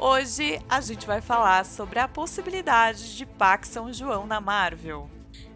Hoje 0.00 0.60
a 0.68 0.80
gente 0.80 1.06
vai 1.06 1.20
falar 1.20 1.64
sobre 1.64 2.00
a 2.00 2.08
possibilidade 2.08 3.16
de 3.16 3.24
Pac 3.24 3.68
São 3.68 3.92
João 3.92 4.26
na 4.26 4.40
Marvel. 4.40 5.08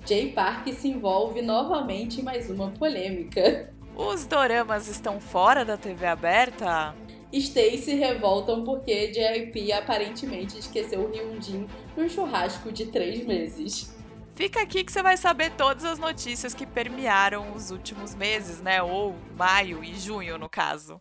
Jay 0.07 0.31
Park 0.31 0.69
se 0.69 0.87
envolve 0.87 1.43
novamente 1.43 2.21
em 2.21 2.23
mais 2.23 2.49
uma 2.49 2.71
polêmica. 2.71 3.75
Os 3.97 4.25
doramas 4.27 4.87
estão 4.87 5.21
fora 5.21 5.65
da 5.65 5.77
TV 5.77 6.07
aberta? 6.07 6.95
Stacy 7.33 7.95
revoltam 7.95 8.63
porque 8.63 9.11
JYP 9.11 9.73
aparentemente 9.73 10.61
esqueceu 10.61 11.01
o 11.01 11.11
Hyunjin 11.11 11.67
num 11.97 12.09
churrasco 12.09 12.71
de 12.71 12.87
três 12.87 13.27
meses. 13.27 14.04
Fica 14.35 14.63
aqui 14.63 14.83
que 14.83 14.91
você 14.91 15.01
vai 15.01 15.17
saber 15.17 15.53
todas 15.53 15.85
as 15.85 15.97
notícias 15.97 16.53
que 16.53 16.67
permearam 16.67 17.53
os 17.53 17.71
últimos 17.71 18.17
meses, 18.17 18.61
né? 18.61 18.83
Ou 18.83 19.15
maio 19.37 19.85
e 19.85 19.95
junho, 19.95 20.37
no 20.37 20.49
caso. 20.49 21.01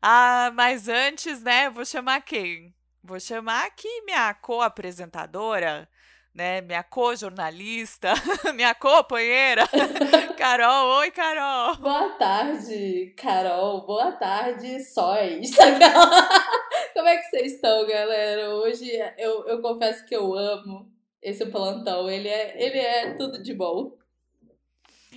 Ah, 0.00 0.52
mas 0.54 0.88
antes, 0.88 1.42
né, 1.42 1.68
vou 1.68 1.84
chamar 1.84 2.22
quem? 2.22 2.72
Vou 3.02 3.18
chamar 3.18 3.66
aqui 3.66 3.88
minha 4.02 4.32
co-apresentadora, 4.34 5.88
né? 6.32 6.60
Minha 6.60 6.84
co-jornalista, 6.84 8.12
minha 8.54 8.72
companheira, 8.72 9.64
Carol. 10.38 10.98
Oi, 10.98 11.10
Carol. 11.10 11.76
Boa 11.76 12.10
tarde, 12.10 13.12
Carol. 13.16 13.84
Boa 13.84 14.12
tarde, 14.12 14.78
sóis. 14.84 15.50
Como 16.94 17.08
é 17.08 17.16
que 17.16 17.30
vocês 17.30 17.54
estão, 17.54 17.84
galera? 17.84 18.48
Hoje 18.50 18.88
eu, 19.18 19.44
eu 19.48 19.60
confesso 19.60 20.06
que 20.06 20.14
eu 20.14 20.32
amo 20.36 20.99
esse 21.22 21.46
plantão. 21.46 22.08
Ele 22.08 22.28
é, 22.28 22.62
ele 22.62 22.78
é 22.78 23.14
tudo 23.14 23.42
de 23.42 23.54
bom. 23.54 23.98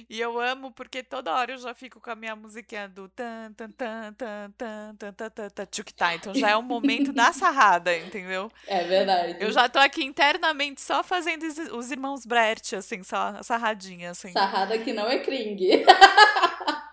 E 0.10 0.20
eu 0.20 0.40
amo 0.40 0.72
porque 0.72 1.04
toda 1.04 1.34
hora 1.34 1.52
eu 1.52 1.58
já 1.58 1.74
fico 1.74 2.00
com 2.00 2.10
a 2.10 2.16
minha 2.16 2.36
musiquinha 2.36 2.88
do 2.88 3.08
tan 3.10 3.54
tan 3.54 3.70
tan 3.72 4.14
tan 4.14 4.52
tan 4.58 4.96
tan 4.96 5.14
tan 5.14 5.30
tan 5.30 5.50
tan 5.50 5.66
tá. 5.96 6.16
Então 6.16 6.34
já 6.34 6.50
é 6.50 6.56
o 6.56 6.64
momento 6.64 7.14
da 7.14 7.32
sarrada, 7.32 7.96
entendeu? 7.96 8.52
É 8.68 8.84
verdade. 8.84 9.38
Eu 9.40 9.52
já 9.52 9.70
tô 9.70 9.80
aqui 9.80 10.04
internamente 10.04 10.82
só 10.82 11.04
fazendo 11.04 11.44
os 11.78 11.92
irmãos 11.92 12.26
Brett, 12.26 12.76
assim, 12.76 13.04
só 13.04 13.42
sarradinha, 13.44 14.12
assim. 14.12 14.32
Sarrada 14.32 14.78
que 14.80 14.94
não 14.94 15.08
é 15.08 15.20
cring. 15.20 15.58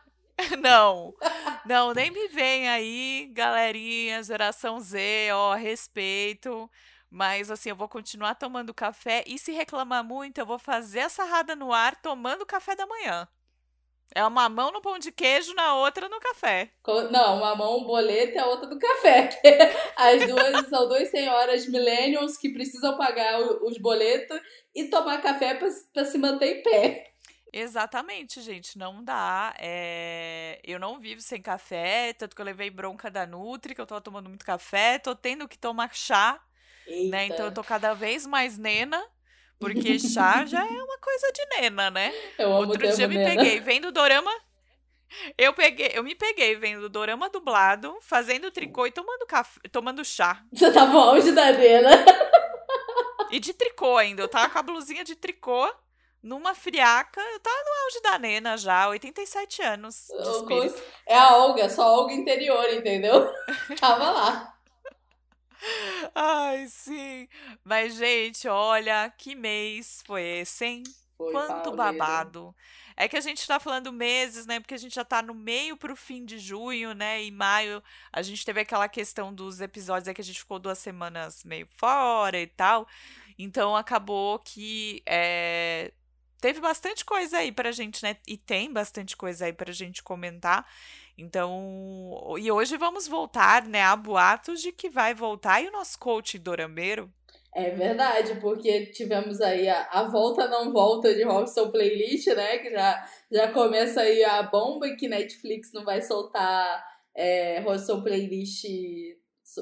Não, 0.58 1.14
não, 1.66 1.92
nem 1.92 2.11
me 2.11 2.28
vem 2.28 2.66
aí, 2.66 3.31
galerinha, 3.34 4.22
geração 4.22 4.81
Z, 4.81 5.31
ó, 5.33 5.55
respeito. 5.55 6.69
Mas 7.11 7.50
assim, 7.50 7.70
eu 7.70 7.77
vou 7.77 7.89
continuar 7.89 8.36
tomando 8.36 8.72
café 8.72 9.25
e 9.27 9.36
se 9.36 9.50
reclamar 9.50 10.05
muito, 10.05 10.39
eu 10.39 10.47
vou 10.47 10.61
fazer 10.61 11.00
a 11.00 11.08
sarrada 11.08 11.56
no 11.56 11.72
ar 11.72 12.00
tomando 12.00 12.47
café 12.47 12.77
da 12.77 12.86
manhã. 12.86 13.27
É 14.14 14.25
uma 14.25 14.48
mão 14.48 14.72
no 14.72 14.80
pão 14.80 14.98
de 14.98 15.12
queijo, 15.12 15.55
na 15.55 15.75
outra 15.75 16.08
no 16.08 16.19
café. 16.19 16.70
Não, 17.11 17.38
uma 17.38 17.55
mão 17.55 17.84
boleto 17.84 18.34
e 18.34 18.38
a 18.38 18.47
outra 18.47 18.69
no 18.69 18.78
café. 18.78 19.28
As 19.97 20.27
duas 20.27 20.69
são 20.69 20.88
duas 20.88 21.08
senhoras 21.11 21.66
millennials 21.69 22.36
que 22.36 22.48
precisam 22.53 22.97
pagar 22.97 23.41
os 23.41 23.78
boletos 23.78 24.41
e 24.75 24.84
tomar 24.84 25.22
café 25.22 25.55
para 25.55 26.05
se 26.05 26.19
manter 26.19 26.58
em 26.58 26.62
pé. 26.62 27.12
Exatamente, 27.53 28.41
gente, 28.41 28.77
não 28.78 29.03
dá. 29.03 29.55
É... 29.58 30.61
Eu 30.64 30.78
não 30.78 30.98
vivo 30.98 31.20
sem 31.20 31.41
café, 31.41 32.12
tanto 32.12 32.34
que 32.34 32.42
eu 32.42 32.47
levei 32.47 32.70
bronca 32.70 33.11
da 33.11 33.27
Nutri, 33.27 33.75
que 33.75 33.81
eu 33.81 33.86
tô 33.86 34.00
tomando 34.00 34.28
muito 34.28 34.44
café, 34.44 34.98
tô 34.98 35.14
tendo 35.14 35.48
que 35.48 35.58
tomar 35.58 35.94
chá 35.94 36.41
né? 37.09 37.27
Então 37.27 37.47
eu 37.47 37.53
tô 37.53 37.63
cada 37.63 37.95
vez 37.95 38.27
mais 38.27 38.59
nena, 38.59 39.03
porque 39.59 39.99
chá 39.99 40.45
já 40.47 40.65
é 40.65 40.83
uma 40.83 40.99
coisa 40.99 41.33
de 41.33 41.47
nena, 41.61 41.91
né? 41.91 42.13
Eu 42.39 42.49
amo 42.53 42.69
Outro 42.69 42.79
dia 42.95 43.05
eu 43.05 43.09
me 43.09 43.17
nena. 43.17 43.31
peguei 43.31 43.61
vendo 43.61 43.93
dorama. 43.93 44.31
Eu 45.37 45.53
peguei, 45.53 45.91
eu 45.95 46.05
me 46.05 46.15
peguei 46.15 46.55
vendo 46.55 46.89
dorama 46.89 47.29
dublado, 47.29 47.97
fazendo 48.00 48.50
tricô 48.50 48.87
e 48.87 48.93
tomando 48.93 49.27
café, 49.27 49.61
tomando 49.73 50.05
chá. 50.05 50.43
Você 50.53 50.71
tava 50.73 50.97
auge 50.97 51.33
da 51.33 51.50
nena. 51.53 51.91
E 53.31 53.39
de 53.39 53.53
tricô 53.53 53.97
ainda. 53.97 54.23
Eu 54.23 54.29
tava 54.29 54.49
com 54.50 54.59
a 54.59 54.62
blusinha 54.62 55.05
de 55.05 55.15
tricô 55.15 55.73
numa 56.23 56.55
friaca. 56.55 57.21
Eu 57.21 57.41
tava 57.41 57.56
no 57.56 57.84
auge 57.84 58.00
da 58.03 58.19
nena 58.19 58.56
já, 58.56 58.89
87 58.89 59.62
anos. 59.62 60.09
É 61.06 61.17
a 61.17 61.37
Olga, 61.37 61.69
só 61.69 61.83
a 61.83 61.93
Olga 61.93 62.12
interior, 62.12 62.69
entendeu? 62.73 63.33
tava 63.81 64.11
lá. 64.11 64.50
Ai, 66.15 66.66
sim. 66.69 67.28
Mas, 67.65 67.94
gente, 67.94 68.48
olha, 68.48 69.12
que 69.16 69.34
mês 69.34 70.03
foi 70.06 70.22
esse, 70.22 70.65
hein? 70.65 70.82
Foi, 71.16 71.32
Quanto 71.32 71.72
babado. 71.76 72.54
É 72.97 73.09
que 73.09 73.16
a 73.16 73.21
gente 73.21 73.47
tá 73.47 73.60
falando 73.60 73.93
meses, 73.93 74.47
né? 74.47 74.60
Porque 74.60 74.75
a 74.75 74.78
gente 74.78 74.94
já 74.94 75.04
tá 75.04 75.22
no 75.22 75.34
meio 75.34 75.76
pro 75.76 75.97
fim 75.97 76.25
de 76.25 76.38
junho, 76.38 76.94
né? 76.94 77.22
Em 77.22 77.31
maio 77.31 77.82
a 78.12 78.22
gente 78.22 78.44
teve 78.44 78.60
aquela 78.60 78.88
questão 78.88 79.32
dos 79.32 79.60
episódios 79.60 80.09
aí 80.09 80.15
que 80.15 80.20
a 80.20 80.25
gente 80.25 80.38
ficou 80.38 80.59
duas 80.59 80.78
semanas 80.78 81.44
meio 81.44 81.66
fora 81.76 82.38
e 82.38 82.47
tal. 82.47 82.87
Então 83.38 83.75
acabou 83.75 84.38
que 84.38 85.03
é, 85.06 85.93
teve 86.41 86.60
bastante 86.60 87.04
coisa 87.04 87.38
aí 87.38 87.53
pra 87.53 87.72
gente, 87.72 88.03
né? 88.03 88.16
E 88.26 88.37
tem 88.37 88.72
bastante 88.72 89.16
coisa 89.16 89.47
aí 89.47 89.53
pra 89.53 89.72
gente 89.72 90.03
comentar. 90.03 90.66
Então, 91.20 92.34
e 92.38 92.50
hoje 92.50 92.78
vamos 92.78 93.06
voltar, 93.06 93.66
né, 93.66 93.82
a 93.82 93.94
boatos 93.94 94.62
de 94.62 94.72
que 94.72 94.88
vai 94.88 95.12
voltar 95.12 95.62
e 95.62 95.69
o 95.69 95.72
nosso 95.72 95.98
coach 95.98 96.38
dorameiro. 96.38 97.12
É 97.54 97.70
verdade, 97.70 98.36
porque 98.41 98.86
tivemos 98.86 99.41
aí 99.41 99.69
a, 99.69 99.82
a 99.91 100.04
volta 100.04 100.47
não 100.48 100.72
volta 100.72 101.12
de 101.14 101.22
Robson 101.25 101.70
Playlist, 101.70 102.28
né? 102.28 102.58
Que 102.58 102.70
já, 102.70 103.10
já 103.31 103.53
começa 103.53 104.00
aí 104.03 104.22
a 104.22 104.42
bomba 104.44 104.88
que 104.94 105.08
Netflix 105.08 105.72
não 105.72 105.84
vai 105.84 106.00
soltar 106.00 106.84
é, 107.14 107.58
Robson 107.60 108.02
Playlist. 108.02 108.64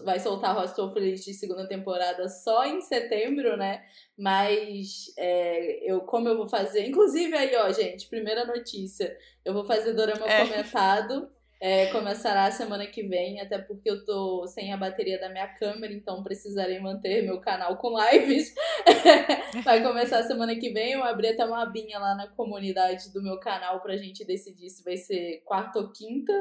Vai 0.04 0.20
soltar 0.20 0.54
Robson 0.54 0.90
Playlist 0.90 1.32
segunda 1.32 1.66
temporada 1.66 2.28
só 2.28 2.66
em 2.66 2.82
setembro, 2.82 3.56
né? 3.56 3.82
Mas 4.19 5.06
é, 5.16 5.90
eu, 5.90 6.02
como 6.02 6.28
eu 6.28 6.36
vou 6.36 6.46
fazer. 6.46 6.86
Inclusive, 6.86 7.34
aí, 7.34 7.56
ó, 7.56 7.72
gente, 7.72 8.06
primeira 8.06 8.44
notícia. 8.44 9.16
Eu 9.42 9.54
vou 9.54 9.64
fazer 9.64 9.94
Dorama 9.94 10.28
É. 10.28 10.44
comentado. 10.44 11.38
É, 11.60 11.86
começará 11.86 12.44
a 12.44 12.52
semana 12.52 12.86
que 12.86 13.02
vem, 13.02 13.41
até 13.41 13.58
porque 13.58 13.91
eu 13.91 14.04
tô 14.04 14.46
sem 14.46 14.72
a 14.72 14.76
bateria 14.76 15.19
da 15.19 15.28
minha 15.28 15.48
câmera, 15.54 15.92
então 15.92 16.22
precisarei 16.22 16.78
manter 16.78 17.22
meu 17.22 17.41
canal 17.41 17.76
com 17.76 17.96
lives. 17.98 18.54
Vai 19.64 19.82
começar 19.82 20.20
a 20.20 20.22
semana 20.22 20.54
que 20.54 20.70
vem. 20.70 20.92
Eu 20.92 21.02
abri 21.02 21.28
até 21.28 21.44
uma 21.44 21.62
abinha 21.62 21.98
lá 21.98 22.14
na 22.14 22.28
comunidade 22.28 23.12
do 23.12 23.20
meu 23.20 23.41
canal 23.41 23.80
pra 23.80 23.96
gente 23.96 24.24
decidir 24.24 24.70
se 24.70 24.84
vai 24.84 24.96
ser 24.96 25.42
quarta 25.44 25.80
ou 25.80 25.91
quinta. 25.91 26.32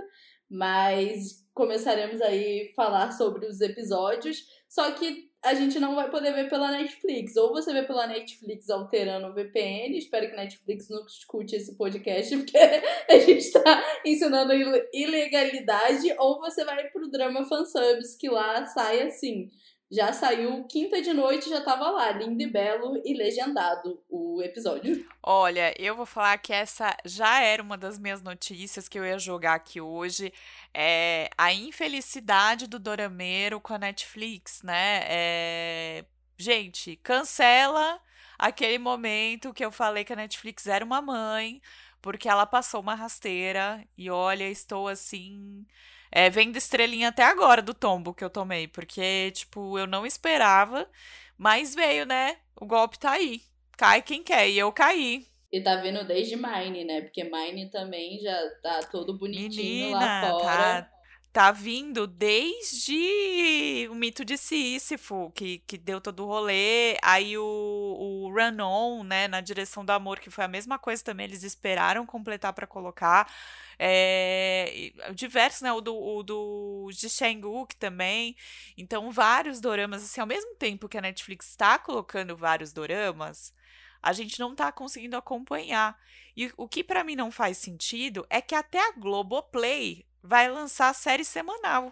Mas 0.49 1.45
começaremos 1.53 2.21
aí 2.21 2.69
a 2.71 2.75
falar 2.75 3.11
sobre 3.11 3.47
os 3.47 3.59
episódios. 3.59 4.45
Só 4.69 4.91
que 4.91 5.26
a 5.43 5.53
gente 5.53 5.79
não 5.79 5.95
vai 5.95 6.09
poder 6.09 6.33
ver 6.33 6.49
pela 6.49 6.71
Netflix. 6.71 7.35
Ou 7.37 7.51
você 7.53 7.71
vê 7.71 7.83
pela 7.83 8.07
Netflix 8.07 8.69
alterando 8.69 9.27
o 9.27 9.33
VPN. 9.33 9.97
Espero 9.97 10.27
que 10.27 10.33
a 10.33 10.43
Netflix 10.43 10.89
não 10.89 11.05
escute 11.05 11.55
esse 11.55 11.75
podcast, 11.77 12.35
porque 12.37 12.57
a 12.57 13.19
gente 13.19 13.51
tá 13.51 13.83
ensinando 14.05 14.53
ile- 14.53 14.89
ilegalidade. 14.93 16.13
Ou 16.17 16.39
você 16.39 16.65
vai 16.65 16.89
pro 16.89 17.09
Drama 17.09 17.45
Fansubs, 17.45 18.15
que 18.15 18.29
lá 18.29 18.65
sai 18.65 19.03
assim. 19.03 19.49
Já 19.89 20.11
saiu 20.11 20.65
quinta 20.65 21.01
de 21.01 21.13
noite, 21.13 21.49
já 21.49 21.61
tava 21.61 21.89
lá, 21.89 22.11
lindo 22.11 22.41
e 22.41 22.47
belo 22.47 23.01
e 23.05 23.13
legendado 23.13 24.03
o 24.09 24.41
episódio. 24.41 25.05
Olha, 25.23 25.73
eu 25.81 25.95
vou 25.95 26.05
falar 26.05 26.37
que 26.39 26.51
essa 26.51 26.95
já 27.05 27.41
era 27.41 27.63
uma 27.63 27.77
das 27.77 27.97
minhas 27.97 28.21
notícias 28.21 28.89
que 28.89 28.99
eu 28.99 29.05
ia 29.05 29.17
jogar 29.17 29.53
aqui 29.53 29.79
hoje. 29.79 30.33
É 30.73 31.29
a 31.37 31.53
infelicidade 31.53 32.67
do 32.67 32.77
dorameiro 32.77 33.61
com 33.61 33.73
a 33.73 33.77
Netflix, 33.79 34.61
né? 34.61 35.03
É, 35.07 36.05
Gente, 36.37 36.95
cancela 36.97 37.99
aquele 38.37 38.77
momento 38.77 39.53
que 39.53 39.65
eu 39.65 39.71
falei 39.71 40.03
que 40.05 40.13
a 40.13 40.15
Netflix 40.15 40.67
era 40.67 40.85
uma 40.85 41.01
mãe, 41.01 41.59
porque 42.01 42.29
ela 42.29 42.45
passou 42.45 42.79
uma 42.79 42.93
rasteira 42.93 43.83
e 43.97 44.09
olha, 44.09 44.47
estou 44.47 44.87
assim. 44.87 45.65
É, 46.11 46.29
vendo 46.29 46.57
estrelinha 46.57 47.09
até 47.09 47.23
agora 47.23 47.61
do 47.61 47.73
tombo 47.73 48.13
que 48.13 48.23
eu 48.23 48.29
tomei, 48.29 48.67
porque, 48.67 49.31
tipo, 49.31 49.77
eu 49.77 49.87
não 49.87 50.05
esperava, 50.05 50.89
mas 51.37 51.75
veio, 51.75 52.05
né? 52.05 52.37
O 52.55 52.65
golpe 52.65 52.97
tá 52.99 53.11
aí. 53.11 53.41
Cai 53.77 54.01
quem 54.01 54.23
quer, 54.23 54.49
e 54.49 54.57
eu 54.57 54.71
caí. 54.71 55.27
E 55.51 55.61
tá 55.61 55.77
vindo 55.77 56.05
desde 56.05 56.35
Mine, 56.35 56.83
né? 56.83 57.01
Porque 57.01 57.23
Mine 57.23 57.69
também 57.69 58.19
já 58.19 58.35
tá 58.61 58.79
todo 58.91 59.17
bonitinho 59.17 59.89
lá 59.89 59.99
Menina, 59.99 60.19
fora. 60.19 60.83
tá, 60.83 60.89
tá 61.37 61.51
vindo 61.51 62.07
desde 62.07 63.87
o 63.91 63.93
mito 63.93 64.25
de 64.25 64.35
Sísifo, 64.39 65.31
que, 65.35 65.59
que 65.67 65.77
deu 65.77 66.01
todo 66.01 66.23
o 66.23 66.25
rolê. 66.25 66.97
Aí 67.03 67.37
o, 67.37 67.43
o 67.43 68.33
Run 68.33 68.59
On, 68.59 69.03
né, 69.03 69.27
na 69.27 69.39
direção 69.39 69.85
do 69.85 69.91
amor, 69.91 70.19
que 70.19 70.31
foi 70.31 70.45
a 70.45 70.47
mesma 70.47 70.79
coisa 70.79 71.03
também, 71.03 71.27
eles 71.27 71.43
esperaram 71.43 72.07
completar 72.07 72.53
pra 72.53 72.65
colocar. 72.65 73.31
É, 73.77 74.91
diversos, 75.13 75.61
né? 75.61 75.71
O 75.71 75.79
do, 75.79 75.95
o 75.95 76.23
do 76.23 76.89
de 76.91 77.07
Shang-Uk 77.07 77.75
também. 77.75 78.35
Então, 78.75 79.11
vários 79.11 79.61
doramas, 79.61 80.03
assim, 80.03 80.19
ao 80.19 80.25
mesmo 80.25 80.55
tempo 80.55 80.89
que 80.89 80.97
a 80.97 81.01
Netflix 81.01 81.51
está 81.51 81.77
colocando 81.77 82.35
vários 82.35 82.73
doramas, 82.73 83.53
a 84.01 84.11
gente 84.11 84.39
não 84.39 84.55
tá 84.55 84.71
conseguindo 84.71 85.15
acompanhar. 85.15 85.95
E 86.35 86.51
o 86.57 86.67
que 86.67 86.83
para 86.83 87.03
mim 87.03 87.15
não 87.15 87.29
faz 87.29 87.59
sentido 87.59 88.25
é 88.27 88.41
que 88.41 88.55
até 88.55 88.79
a 88.79 88.93
Globoplay 88.93 90.06
vai 90.27 90.49
lançar 90.49 90.93
série 90.93 91.23
semanal. 91.23 91.91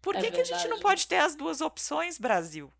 Por 0.00 0.14
É 0.14 0.20
que, 0.20 0.30
que 0.30 0.40
a 0.40 0.44
gente 0.44 0.68
não 0.68 0.78
pode 0.78 1.06
ter 1.08 1.16
as 1.16 1.34
duas 1.34 1.60
opções, 1.60 2.16
Brasil? 2.16 2.72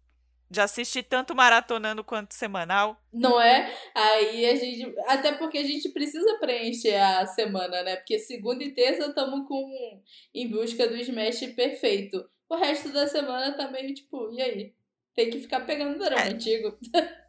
De 0.49 0.61
assistir 0.61 1.03
tanto 1.03 1.35
maratonando 1.35 2.05
quanto 2.05 2.33
semanal? 2.35 2.97
Não 3.12 3.41
é? 3.41 3.77
Aí 3.93 4.47
a 4.47 4.55
gente. 4.55 4.94
Até 5.09 5.33
porque 5.33 5.59
a 5.59 5.65
gente 5.65 5.88
precisa 5.88 6.38
preencher 6.38 6.94
a 6.94 7.27
semana, 7.27 7.83
né? 7.83 7.97
Porque 7.97 8.17
segunda 8.21 8.62
e 8.62 8.71
terça 8.73 9.06
estamos 9.09 9.49
com 9.49 10.00
em 10.33 10.49
busca 10.49 10.87
do 10.87 10.97
Smash 10.97 11.41
perfeito. 11.56 12.25
O 12.49 12.55
resto 12.55 12.91
da 12.93 13.09
semana 13.09 13.56
tá 13.56 13.69
meio 13.73 13.93
tipo, 13.93 14.32
e 14.32 14.41
aí? 14.41 14.75
Tem 15.17 15.31
que 15.31 15.41
ficar 15.41 15.61
pegando 15.67 15.99
drama 15.99 16.23
É. 16.23 16.29
antigo. 16.29 16.79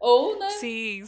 Ou, 0.00 0.38
né? 0.38 0.48
Sim. 0.50 1.04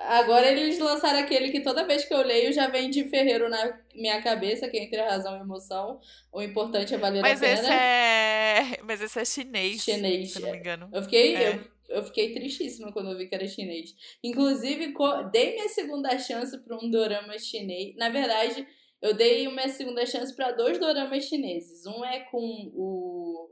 Agora 0.00 0.46
eles 0.46 0.78
lançaram 0.78 1.18
aquele 1.18 1.50
que 1.50 1.60
toda 1.60 1.84
vez 1.86 2.04
que 2.04 2.14
eu 2.14 2.22
leio 2.22 2.52
já 2.52 2.68
vem 2.68 2.88
de 2.88 3.08
Ferreiro 3.08 3.48
na 3.48 3.80
minha 3.94 4.22
cabeça, 4.22 4.68
que 4.68 4.78
é 4.78 4.84
entre 4.84 5.00
a 5.00 5.10
razão 5.10 5.34
e 5.34 5.38
a 5.38 5.42
emoção. 5.42 6.00
O 6.32 6.40
importante 6.40 6.94
é 6.94 6.98
valer 6.98 7.20
Mas 7.20 7.42
a 7.42 7.46
pena. 7.46 7.60
esse 7.60 7.70
é. 7.72 8.80
Mas 8.84 9.00
esse 9.00 9.18
é 9.18 9.24
chinês. 9.24 9.82
Chinês, 9.82 10.32
Se 10.32 10.40
não 10.40 10.52
me 10.52 10.58
engano. 10.58 10.88
Eu 10.92 11.02
fiquei, 11.02 11.34
É. 11.34 11.48
eu, 11.88 11.96
eu 11.96 12.04
fiquei 12.04 12.32
tristíssima 12.32 12.92
quando 12.92 13.10
eu 13.10 13.18
vi 13.18 13.28
que 13.28 13.34
era 13.34 13.46
chinês. 13.48 13.92
Inclusive, 14.22 14.94
dei 15.32 15.54
minha 15.54 15.68
segunda 15.68 16.16
chance 16.16 16.56
para 16.64 16.76
um 16.76 16.88
dorama 16.88 17.36
chinês. 17.36 17.96
Na 17.96 18.08
verdade, 18.08 18.66
eu 19.02 19.14
dei 19.14 19.48
uma 19.48 19.68
segunda 19.68 20.06
chance 20.06 20.34
para 20.34 20.52
dois 20.52 20.78
doramas 20.78 21.24
chineses. 21.24 21.84
Um 21.86 22.04
é 22.04 22.20
com 22.20 22.70
o, 22.72 23.50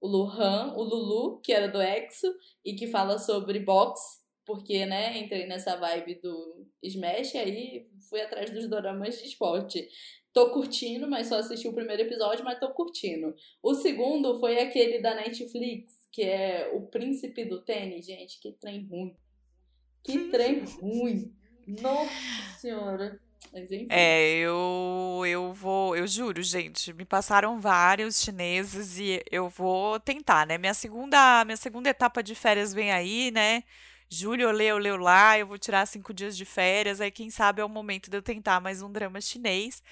o 0.00 0.06
Luhan, 0.06 0.74
o 0.76 0.82
Lulu, 0.84 1.40
que 1.40 1.52
era 1.52 1.66
do 1.68 1.82
EXO, 1.82 2.32
e 2.64 2.74
que 2.74 2.86
fala 2.86 3.18
sobre 3.18 3.58
boxe. 3.58 4.27
Porque, 4.48 4.86
né, 4.86 5.18
entrei 5.18 5.46
nessa 5.46 5.76
vibe 5.76 6.22
do 6.22 6.66
Smash, 6.82 7.34
aí 7.34 7.86
fui 8.08 8.18
atrás 8.22 8.48
dos 8.48 8.66
doramas 8.66 9.18
de 9.18 9.26
esporte. 9.26 9.86
Tô 10.32 10.50
curtindo, 10.52 11.06
mas 11.06 11.26
só 11.26 11.38
assisti 11.38 11.68
o 11.68 11.74
primeiro 11.74 12.00
episódio, 12.00 12.42
mas 12.46 12.58
tô 12.58 12.70
curtindo. 12.70 13.34
O 13.62 13.74
segundo 13.74 14.40
foi 14.40 14.58
aquele 14.58 15.02
da 15.02 15.14
Netflix, 15.14 16.08
que 16.10 16.22
é 16.22 16.70
O 16.72 16.86
Príncipe 16.86 17.44
do 17.44 17.60
Tênis. 17.60 18.06
Gente, 18.06 18.40
que 18.40 18.52
trem 18.52 18.86
ruim. 18.86 19.14
Que 20.02 20.18
trem 20.32 20.64
ruim. 20.80 21.30
Nossa 21.66 22.58
senhora. 22.58 23.20
É, 23.90 24.34
eu, 24.38 25.24
eu 25.26 25.52
vou, 25.52 25.94
eu 25.94 26.06
juro, 26.06 26.42
gente, 26.42 26.92
me 26.94 27.04
passaram 27.04 27.60
vários 27.60 28.20
chineses 28.20 28.98
e 28.98 29.22
eu 29.30 29.48
vou 29.50 30.00
tentar, 30.00 30.46
né? 30.46 30.56
Minha 30.56 30.74
segunda, 30.74 31.44
minha 31.44 31.56
segunda 31.56 31.90
etapa 31.90 32.22
de 32.22 32.34
férias 32.34 32.72
vem 32.72 32.90
aí, 32.90 33.30
né? 33.30 33.62
Julho, 34.10 34.42
eu 34.44 34.50
leio, 34.50 34.70
eu 34.70 34.78
leio 34.78 34.96
lá, 34.96 35.38
eu 35.38 35.46
vou 35.46 35.58
tirar 35.58 35.84
cinco 35.86 36.14
dias 36.14 36.34
de 36.36 36.44
férias, 36.46 37.00
aí 37.00 37.10
quem 37.10 37.30
sabe 37.30 37.60
é 37.60 37.64
o 37.64 37.68
momento 37.68 38.08
de 38.10 38.16
eu 38.16 38.22
tentar 38.22 38.58
mais 38.60 38.80
um 38.80 38.90
drama 38.90 39.20
chinês, 39.20 39.82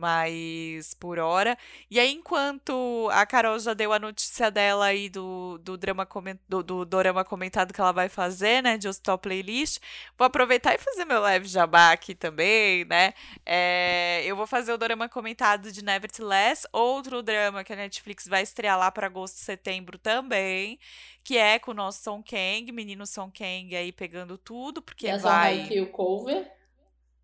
mas 0.00 0.94
por 0.94 1.18
hora. 1.18 1.56
E 1.90 2.00
aí, 2.00 2.12
enquanto 2.12 3.08
a 3.12 3.26
Carol 3.26 3.58
já 3.58 3.74
deu 3.74 3.92
a 3.92 3.98
notícia 3.98 4.50
dela 4.50 4.86
aí 4.86 5.08
do, 5.08 5.58
do 5.58 5.76
drama 5.76 6.06
comen- 6.06 6.38
do, 6.48 6.62
do 6.62 6.84
dorama 6.84 7.24
comentado 7.24 7.72
que 7.74 7.80
ela 7.80 7.92
vai 7.92 8.08
fazer, 8.08 8.62
né? 8.62 8.78
De 8.78 8.88
Hostel 8.88 9.18
Playlist, 9.18 9.78
vou 10.18 10.26
aproveitar 10.26 10.74
e 10.74 10.78
fazer 10.78 11.04
meu 11.04 11.20
live 11.20 11.46
jabá 11.46 11.92
aqui 11.92 12.14
também, 12.14 12.84
né? 12.86 13.12
É, 13.44 14.22
eu 14.24 14.36
vou 14.36 14.46
fazer 14.46 14.72
o 14.72 14.78
drama 14.78 15.08
comentado 15.08 15.70
de 15.72 15.84
Nevertheless, 15.84 16.66
outro 16.72 17.22
drama 17.22 17.64
que 17.64 17.72
a 17.72 17.76
Netflix 17.76 18.26
vai 18.26 18.42
estrear 18.42 18.78
lá 18.78 18.90
para 18.90 19.06
agosto 19.06 19.36
setembro 19.38 19.98
também, 19.98 20.78
que 21.24 21.36
é 21.36 21.58
com 21.58 21.70
o 21.72 21.74
nosso 21.74 22.02
Song 22.02 22.22
Kang, 22.24 22.70
menino 22.72 23.06
Song 23.06 23.32
Kang 23.36 23.74
aí 23.76 23.92
pegando 23.92 24.38
tudo, 24.38 24.82
porque 24.82 25.08
E 25.08 25.10
a 25.10 25.18
Song 25.18 25.44
vai. 25.44 25.44
Haikyuu 25.44 25.88
cover. 25.92 26.50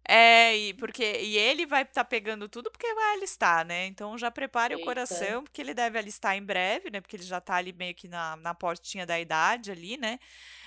É, 0.08 0.56
e, 0.56 0.74
porque, 0.74 1.02
e 1.02 1.36
ele 1.36 1.66
vai 1.66 1.82
estar 1.82 2.04
pegando 2.04 2.48
tudo 2.48 2.70
porque 2.70 2.94
vai 2.94 3.14
alistar, 3.14 3.66
né? 3.66 3.86
Então 3.86 4.16
já 4.16 4.30
prepare 4.30 4.74
o 4.74 4.78
Eita. 4.78 4.86
coração, 4.86 5.42
porque 5.42 5.60
ele 5.60 5.74
deve 5.74 5.98
alistar 5.98 6.36
em 6.36 6.42
breve, 6.42 6.90
né? 6.90 7.00
Porque 7.00 7.16
ele 7.16 7.24
já 7.24 7.40
tá 7.40 7.56
ali 7.56 7.72
meio 7.72 7.94
que 7.94 8.06
na, 8.06 8.36
na 8.36 8.54
portinha 8.54 9.04
da 9.04 9.18
idade 9.18 9.72
ali, 9.72 9.96
né? 9.96 10.20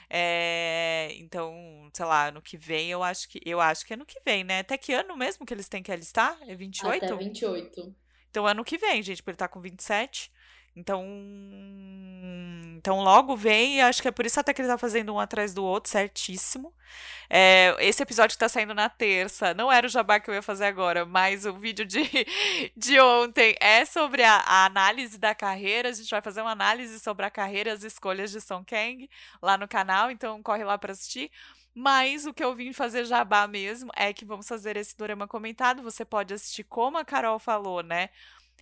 É, 0.10 1.14
então, 1.18 1.90
sei 1.94 2.06
lá, 2.06 2.28
ano 2.28 2.42
que 2.42 2.58
vem, 2.58 2.90
eu 2.90 3.02
acho 3.02 3.30
que 3.30 3.40
eu 3.46 3.62
acho 3.62 3.86
que 3.86 3.94
é 3.94 3.96
ano 3.96 4.06
que 4.06 4.20
vem, 4.26 4.44
né? 4.44 4.60
Até 4.60 4.78
que 4.78 4.92
ano 4.92 5.16
mesmo 5.16 5.46
que 5.46 5.54
eles 5.54 5.70
têm 5.70 5.84
que 5.84 5.92
alistar? 5.92 6.38
É 6.48 6.56
28? 6.56 7.06
Até 7.06 7.16
28. 7.16 7.96
Então, 8.30 8.46
ano 8.46 8.66
que 8.66 8.78
vem, 8.78 9.02
gente, 9.02 9.22
porque 9.22 9.32
ele 9.32 9.38
tá 9.38 9.48
com 9.48 9.62
27. 9.62 10.32
Então, 10.80 11.06
então 12.78 13.02
logo 13.02 13.36
vem, 13.36 13.78
e 13.78 13.82
acho 13.82 14.02
que 14.02 14.08
é 14.08 14.12
por 14.12 14.26
isso 14.26 14.40
até 14.40 14.54
que 14.54 14.62
ele 14.62 14.70
tá 14.70 14.78
fazendo 14.78 15.14
um 15.14 15.20
atrás 15.20 15.54
do 15.54 15.64
outro, 15.64 15.92
certíssimo. 15.92 16.74
É, 17.30 17.76
esse 17.80 18.02
episódio 18.02 18.36
que 18.36 18.40
tá 18.40 18.50
saindo 18.50 18.74
na 18.74 18.90
terça, 18.90 19.54
não 19.54 19.72
era 19.72 19.86
o 19.86 19.90
jabá 19.90 20.20
que 20.20 20.30
eu 20.30 20.34
ia 20.34 20.42
fazer 20.42 20.66
agora, 20.66 21.06
mas 21.06 21.46
o 21.46 21.54
vídeo 21.54 21.86
de, 21.86 22.02
de 22.76 23.00
ontem 23.00 23.56
é 23.60 23.86
sobre 23.86 24.24
a, 24.24 24.38
a 24.38 24.66
análise 24.66 25.18
da 25.20 25.36
carreira. 25.36 25.90
A 25.90 25.92
gente 25.92 26.10
vai 26.10 26.22
fazer 26.22 26.42
uma 26.42 26.52
análise 26.52 27.00
sobre 27.00 27.26
a 27.26 27.30
carreira 27.30 27.70
e 27.72 27.74
as 27.74 27.84
escolhas 27.84 28.32
de 28.32 28.42
Song 28.42 28.66
Kang 28.66 29.10
lá 29.42 29.58
no 29.58 29.68
canal, 29.68 30.10
então 30.10 30.42
corre 30.42 30.64
lá 30.64 30.78
pra 30.78 30.94
assistir. 30.94 31.30
Mas 31.76 32.26
o 32.26 32.34
que 32.34 32.44
eu 32.44 32.56
vim 32.56 32.74
fazer 32.74 33.06
jabá 33.06 33.48
mesmo 33.48 33.92
é 33.96 34.12
que 34.14 34.26
vamos 34.26 34.48
fazer 34.48 34.76
esse 34.78 34.98
dorama 34.98 35.28
comentado. 35.28 35.84
Você 35.84 36.04
pode 36.04 36.34
assistir 36.34 36.64
como 36.64 36.98
a 36.98 37.06
Carol 37.06 37.40
falou, 37.40 37.84
né? 37.84 38.10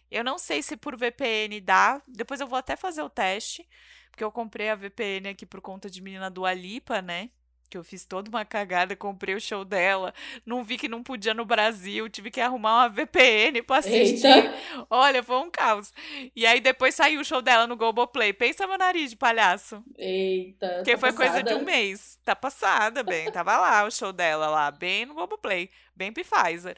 Eu 0.09 0.23
não 0.23 0.37
sei 0.37 0.61
se 0.61 0.77
por 0.77 0.95
VPN 0.97 1.59
dá. 1.61 2.01
Depois 2.07 2.39
eu 2.39 2.47
vou 2.47 2.57
até 2.57 2.75
fazer 2.75 3.01
o 3.01 3.09
teste, 3.09 3.67
porque 4.09 4.23
eu 4.23 4.31
comprei 4.31 4.69
a 4.69 4.75
VPN 4.75 5.29
aqui 5.29 5.45
por 5.45 5.61
conta 5.61 5.89
de 5.89 6.01
menina 6.01 6.29
do 6.29 6.45
Alipa, 6.45 7.01
né? 7.01 7.29
Que 7.69 7.77
eu 7.77 7.83
fiz 7.83 8.05
toda 8.05 8.29
uma 8.29 8.45
cagada, 8.45 8.95
comprei 8.95 9.35
o 9.35 9.41
show 9.41 9.65
dela, 9.65 10.13
não 10.45 10.63
vi 10.63 10.77
que 10.77 10.87
não 10.87 11.03
podia 11.03 11.33
no 11.33 11.43
Brasil, 11.43 12.07
tive 12.07 12.31
que 12.31 12.39
arrumar 12.39 12.75
uma 12.75 12.87
VPN 12.87 13.61
pra 13.61 13.79
assistir. 13.79 14.25
Eita. 14.25 14.53
Olha, 14.89 15.21
foi 15.21 15.35
um 15.35 15.51
caos. 15.51 15.93
E 16.33 16.47
aí 16.47 16.61
depois 16.61 16.95
saiu 16.95 17.19
o 17.19 17.25
show 17.25 17.41
dela 17.41 17.67
no 17.67 17.75
Globoplay. 17.75 18.31
Pensa 18.31 18.65
meu 18.65 18.77
nariz 18.77 19.09
de 19.09 19.17
palhaço. 19.17 19.83
Eita. 19.97 20.75
Porque 20.75 20.93
tá 20.93 20.97
foi 20.97 21.11
coisa 21.11 21.43
de 21.43 21.43
passada. 21.43 21.57
um 21.61 21.65
mês. 21.65 22.17
Tá 22.23 22.35
passada, 22.37 23.03
bem. 23.03 23.29
Tava 23.33 23.57
lá 23.57 23.83
o 23.83 23.91
show 23.91 24.13
dela 24.13 24.47
lá, 24.47 24.71
bem 24.71 25.05
no 25.05 25.13
Globoplay, 25.13 25.69
bem 25.93 26.13
Pfizer. 26.13 26.77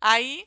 Aí, 0.00 0.46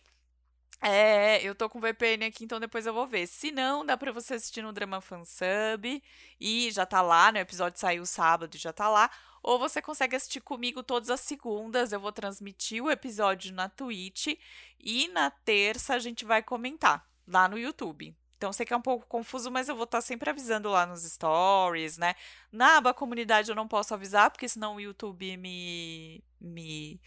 é, 0.83 1.41
eu 1.41 1.56
tô 1.56 1.69
com 1.69 1.80
VPN 1.80 2.25
aqui, 2.25 2.44
então 2.44 2.59
depois 2.59 2.85
eu 2.85 2.94
vou 2.94 3.07
ver. 3.07 3.25
Se 3.27 3.51
não, 3.51 3.85
dá 3.85 3.95
pra 3.95 4.12
você 4.12 4.33
assistir 4.33 4.62
no 4.62 4.74
Drama 4.74 5.00
Fansub 5.00 6.04
e 6.40 6.71
já 6.71 6.85
tá 6.85 7.02
lá, 7.02 7.31
né? 7.31 7.40
O 7.40 7.44
episódio 7.44 7.80
saiu 7.80 8.06
sábado 8.06 8.57
já 8.57 8.73
tá 8.73 8.90
lá. 8.90 9.09
Ou 9.42 9.57
você 9.57 9.81
consegue 9.81 10.16
assistir 10.16 10.42
comigo 10.42 10.83
todas 10.83 11.09
as 11.09 11.21
segundas. 11.21 11.92
Eu 11.92 11.99
vou 11.99 12.11
transmitir 12.11 12.83
o 12.83 12.92
episódio 12.92 13.54
na 13.54 13.69
Twitch 13.69 14.37
e 14.80 15.07
na 15.09 15.31
terça 15.31 15.94
a 15.95 15.99
gente 15.99 16.25
vai 16.25 16.44
comentar 16.44 17.07
lá 17.28 17.47
no 17.47 17.57
YouTube. 17.57 18.16
Então, 18.37 18.52
sei 18.52 18.66
que 18.66 18.73
é 18.73 18.78
um 18.78 18.81
pouco 18.81 19.06
confuso, 19.07 19.49
mas 19.49 19.69
eu 19.69 19.75
vou 19.75 19.85
estar 19.85 20.02
sempre 20.02 20.30
avisando 20.30 20.69
lá 20.69 20.85
nos 20.85 21.04
stories, 21.04 21.97
né? 21.97 22.13
Na 22.52 22.75
aba 22.75 22.94
comunidade 22.94 23.49
eu 23.49 23.56
não 23.56 23.69
posso 23.69 23.94
avisar, 23.94 24.30
porque 24.30 24.49
senão 24.49 24.75
o 24.75 24.81
YouTube 24.81 25.37
me, 25.37 26.21
me, 26.42 26.99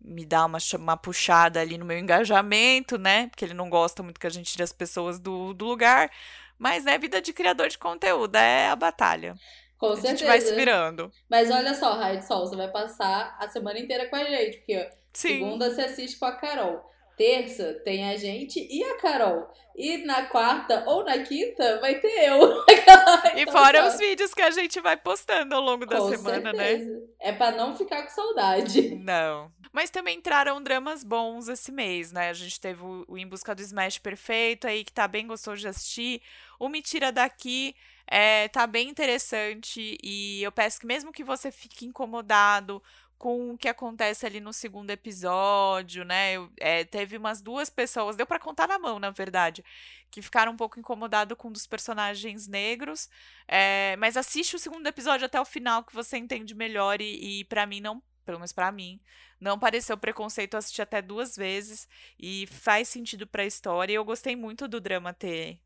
me 0.00 0.24
dá 0.24 0.44
uma, 0.46 0.58
uma 0.78 0.96
puxada 0.96 1.60
ali 1.60 1.78
no 1.78 1.84
meu 1.84 1.98
engajamento, 1.98 2.98
né? 2.98 3.28
Porque 3.28 3.44
ele 3.44 3.54
não 3.54 3.68
gosta 3.70 4.02
muito 4.02 4.20
que 4.20 4.26
a 4.26 4.30
gente 4.30 4.50
tire 4.52 4.62
as 4.62 4.72
pessoas 4.72 5.18
do, 5.18 5.52
do 5.54 5.64
lugar. 5.66 6.10
Mas, 6.58 6.84
né, 6.84 6.98
vida 6.98 7.20
de 7.20 7.32
criador 7.32 7.68
de 7.68 7.78
conteúdo 7.78 8.36
é 8.36 8.68
a 8.68 8.76
batalha. 8.76 9.36
Com 9.78 9.92
A 9.92 10.00
gente 10.00 10.24
certeza. 10.24 10.26
vai 10.26 10.40
se 10.40 10.54
virando. 10.54 11.12
Mas 11.28 11.50
olha 11.50 11.74
só, 11.74 11.94
Raid 11.94 12.24
Sol, 12.26 12.46
você 12.46 12.56
vai 12.56 12.70
passar 12.70 13.36
a 13.38 13.48
semana 13.48 13.78
inteira 13.78 14.08
com 14.08 14.16
a 14.16 14.24
gente, 14.24 14.58
porque 14.58 14.90
Sim. 15.12 15.28
segunda 15.28 15.70
você 15.70 15.82
assiste 15.82 16.18
com 16.18 16.26
a 16.26 16.32
Carol. 16.36 16.82
Terça 17.16 17.80
tem 17.84 18.08
a 18.10 18.16
gente 18.16 18.60
e 18.70 18.84
a 18.84 18.98
Carol. 18.98 19.48
E 19.74 19.98
na 20.04 20.26
quarta 20.26 20.84
ou 20.86 21.04
na 21.04 21.18
quinta 21.18 21.80
vai 21.80 21.94
ter 21.98 22.28
eu. 22.28 22.64
E 23.36 23.42
Então, 23.42 23.52
fora 23.52 23.80
tá. 23.82 23.88
os 23.88 23.98
vídeos 23.98 24.32
que 24.32 24.40
a 24.42 24.50
gente 24.50 24.80
vai 24.80 24.96
postando 24.96 25.54
ao 25.54 25.60
longo 25.60 25.84
da 25.86 25.98
Com 25.98 26.08
semana, 26.08 26.52
né? 26.52 26.68
certeza. 26.78 27.02
É 27.20 27.32
pra 27.32 27.50
não 27.50 27.76
ficar 27.76 28.02
com 28.02 28.10
saudade. 28.10 28.94
Não. 28.94 29.52
Mas 29.72 29.90
também 29.90 30.16
entraram 30.18 30.62
dramas 30.62 31.04
bons 31.04 31.48
esse 31.48 31.70
mês, 31.70 32.10
né? 32.12 32.30
A 32.30 32.32
gente 32.32 32.58
teve 32.58 32.82
o, 32.82 33.04
o 33.08 33.18
Em 33.18 33.26
Busca 33.26 33.54
do 33.54 33.60
Smash 33.60 33.98
Perfeito 33.98 34.66
aí, 34.66 34.84
que 34.84 34.92
tá 34.92 35.06
bem 35.06 35.26
gostoso 35.26 35.60
de 35.60 35.68
assistir. 35.68 36.22
O 36.58 36.68
Me 36.68 36.80
Tira 36.80 37.12
Daqui 37.12 37.74
é, 38.06 38.48
tá 38.48 38.66
bem 38.66 38.88
interessante. 38.88 39.98
E 40.02 40.42
eu 40.42 40.50
peço 40.52 40.80
que 40.80 40.86
mesmo 40.86 41.12
que 41.12 41.22
você 41.24 41.50
fique 41.50 41.84
incomodado 41.84 42.82
com 43.18 43.52
o 43.52 43.58
que 43.58 43.68
acontece 43.68 44.26
ali 44.26 44.40
no 44.40 44.52
segundo 44.52 44.90
episódio, 44.90 46.04
né? 46.04 46.34
Eu- 46.34 46.50
é, 46.60 46.84
teve 46.84 47.16
umas 47.16 47.40
duas 47.42 47.70
pessoas, 47.70 48.16
deu 48.16 48.26
pra 48.26 48.38
contar 48.38 48.66
na 48.68 48.78
mão, 48.78 48.98
na 48.98 49.10
verdade, 49.10 49.64
que 50.10 50.20
ficaram 50.22 50.52
um 50.52 50.56
pouco 50.56 50.78
incomodados 50.78 51.36
com 51.38 51.48
um 51.48 51.52
dos 51.52 51.66
personagens 51.66 52.46
negros. 52.46 53.08
É, 53.48 53.96
mas 53.96 54.16
assiste 54.16 54.56
o 54.56 54.58
segundo 54.58 54.86
episódio 54.86 55.26
até 55.26 55.40
o 55.40 55.44
final 55.44 55.84
que 55.84 55.94
você 55.94 56.16
entende 56.18 56.54
melhor 56.54 57.00
e, 57.00 57.40
e 57.40 57.44
para 57.44 57.66
mim 57.66 57.80
não, 57.80 58.02
pelo 58.24 58.38
menos 58.38 58.52
pra 58.52 58.70
mim, 58.72 59.00
não 59.40 59.58
pareceu 59.58 59.96
preconceito 59.98 60.54
eu 60.54 60.58
assisti 60.58 60.82
até 60.82 61.00
duas 61.02 61.36
vezes 61.36 61.88
e 62.18 62.46
faz 62.48 62.88
sentido 62.88 63.26
pra 63.26 63.44
história. 63.46 63.92
E 63.92 63.96
eu 63.96 64.04
gostei 64.04 64.36
muito 64.36 64.68
do 64.68 64.80
drama 64.80 65.12
ter 65.12 65.60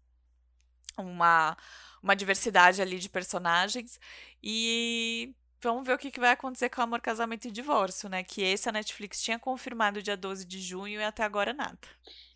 uma 0.99 1.57
uma 2.03 2.17
diversidade 2.17 2.81
ali 2.81 2.99
de 2.99 3.09
personagens 3.11 4.01
e 4.43 5.35
vamos 5.63 5.87
ver 5.87 5.95
o 5.95 5.99
que, 5.99 6.19
vai 6.19 6.31
acontecer 6.31 6.69
com 6.71 6.83
Amor, 6.83 7.01
Casamento 7.01 7.47
e 7.47 7.51
Divórcio, 7.51 8.09
né? 8.09 8.23
Que 8.25 8.43
esse 8.43 8.69
a 8.69 8.73
Netflix 8.73 9.23
tinha 9.23 9.39
confirmado 9.39 10.03
dia 10.03 10.17
12 10.17 10.45
de 10.45 10.61
junho 10.61 11.01
e 11.01 11.05
até 11.05 11.23
agora 11.23 11.53
nada. 11.53 11.79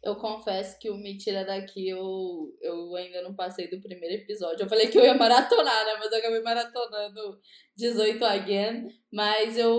Eu 0.04 0.16
confesso 0.16 0.78
que 0.78 0.90
o 0.90 0.98
Me 0.98 1.16
Tira 1.16 1.46
Daqui 1.46 1.88
eu, 1.88 2.54
eu 2.60 2.94
ainda 2.94 3.22
não 3.22 3.34
passei 3.34 3.70
do 3.70 3.80
primeiro 3.80 4.22
episódio. 4.22 4.62
Eu 4.64 4.68
falei 4.68 4.88
que 4.88 4.98
eu 4.98 5.02
ia 5.02 5.14
maratonar, 5.14 5.86
né? 5.86 5.94
Mas 5.98 6.12
eu 6.12 6.18
acabei 6.18 6.42
maratonando 6.42 7.40
18 7.74 8.22
again. 8.22 8.88
Mas 9.10 9.56
eu, 9.56 9.72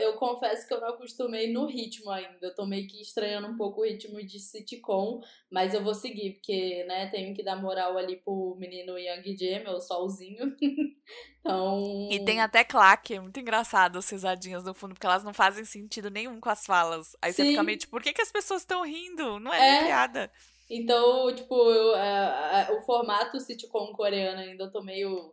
eu 0.00 0.14
confesso 0.14 0.66
que 0.66 0.72
eu 0.72 0.80
não 0.80 0.88
acostumei 0.88 1.52
no 1.52 1.66
ritmo 1.66 2.10
ainda. 2.10 2.38
Eu 2.40 2.54
tô 2.54 2.64
meio 2.64 2.86
que 2.86 3.02
estranhando 3.02 3.48
um 3.48 3.56
pouco 3.56 3.80
o 3.82 3.84
ritmo 3.84 4.24
de 4.24 4.38
sitcom. 4.38 5.20
Mas 5.50 5.74
eu 5.74 5.82
vou 5.82 5.94
seguir, 5.94 6.34
porque, 6.34 6.84
né, 6.84 7.08
tenho 7.10 7.34
que 7.34 7.42
dar 7.42 7.60
moral 7.60 7.98
ali 7.98 8.16
pro 8.16 8.56
menino 8.58 8.98
Young 8.98 9.34
J, 9.34 9.58
meu 9.64 9.80
solzinho. 9.80 10.56
então. 11.40 12.08
E 12.10 12.24
tem 12.24 12.40
até 12.40 12.64
claque, 12.64 13.14
é 13.14 13.20
muito 13.20 13.40
engraçado 13.40 13.98
as 13.98 14.08
risadinhas 14.08 14.64
no 14.64 14.72
fundo, 14.72 14.94
porque 14.94 15.06
elas 15.06 15.24
não 15.24 15.34
fazem 15.34 15.64
sentido 15.64 16.08
nenhum 16.08 16.40
com 16.40 16.48
as 16.48 16.64
falas. 16.64 17.16
Aí 17.20 17.32
Sim. 17.32 17.42
você 17.42 17.48
fica 17.50 17.62
meio 17.62 17.78
tipo, 17.78 17.90
por 17.90 18.02
que, 18.02 18.12
que 18.12 18.22
as 18.22 18.30
pessoas 18.30 18.62
estão 18.62 18.82
rindo? 18.84 19.40
Não 19.40 19.52
é 19.52 19.65
é. 19.66 19.84
piada. 19.84 20.30
Então, 20.68 21.34
tipo, 21.34 21.54
eu, 21.54 21.94
a, 21.94 22.68
a, 22.68 22.72
o 22.72 22.80
formato 22.82 23.38
sitcom 23.40 23.92
coreano 23.92 24.40
ainda 24.40 24.64
eu 24.64 24.72
tô 24.72 24.82
meio 24.82 25.32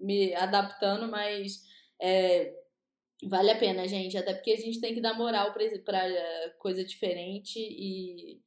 me 0.00 0.34
adaptando, 0.34 1.08
mas 1.08 1.62
é, 2.00 2.52
vale 3.22 3.50
a 3.50 3.58
pena, 3.58 3.86
gente. 3.86 4.18
Até 4.18 4.34
porque 4.34 4.52
a 4.52 4.56
gente 4.56 4.80
tem 4.80 4.92
que 4.92 5.00
dar 5.00 5.14
moral 5.14 5.52
pra, 5.52 5.64
pra 5.84 6.02
coisa 6.58 6.84
diferente 6.84 7.58
e 7.58 8.40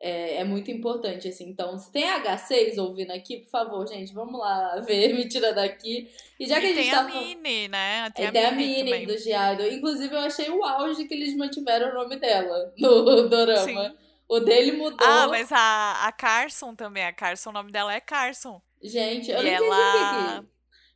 é, 0.00 0.36
é, 0.36 0.44
muito 0.44 0.70
importante, 0.70 1.28
assim. 1.28 1.48
Então, 1.48 1.78
se 1.78 1.92
tem 1.92 2.04
H6 2.04 2.78
ouvindo 2.78 3.12
aqui, 3.12 3.38
por 3.38 3.50
favor, 3.50 3.86
gente, 3.86 4.12
vamos 4.12 4.38
lá 4.38 4.80
ver, 4.80 5.12
me 5.14 5.28
tira 5.28 5.52
daqui. 5.52 6.08
E 6.38 6.46
já 6.46 6.60
que 6.60 6.66
e 6.66 6.70
a 6.70 6.74
gente 6.74 6.84
tem 6.84 6.90
tá. 6.90 7.04
Tem 7.04 7.16
a 7.16 7.20
Mini, 7.20 7.68
né? 7.68 8.10
Tem, 8.10 8.26
é, 8.26 8.46
a, 8.46 8.52
Mini, 8.52 8.84
Mini 8.84 9.06
do 9.06 9.16
Diário. 9.16 9.72
Inclusive, 9.72 10.14
eu 10.14 10.20
achei 10.20 10.50
o 10.50 10.64
auge 10.64 11.06
que 11.06 11.14
eles 11.14 11.36
mantiveram 11.36 11.90
o 11.90 11.94
nome 11.94 12.16
dela 12.16 12.72
no 12.76 13.02
Dorama. 13.28 13.88
Sim. 13.90 14.07
O 14.28 14.40
dele 14.40 14.72
mudou. 14.72 15.06
Ah, 15.06 15.26
mas 15.26 15.50
a, 15.50 16.06
a 16.06 16.12
Carson 16.12 16.74
também. 16.74 17.04
A 17.04 17.12
Carson, 17.12 17.50
o 17.50 17.52
nome 17.52 17.72
dela 17.72 17.94
é 17.94 18.00
Carson. 18.00 18.60
Gente, 18.82 19.30
eu 19.30 19.40
e 19.40 19.58
não 19.58 19.74
ela... 19.74 20.40
que 20.42 20.48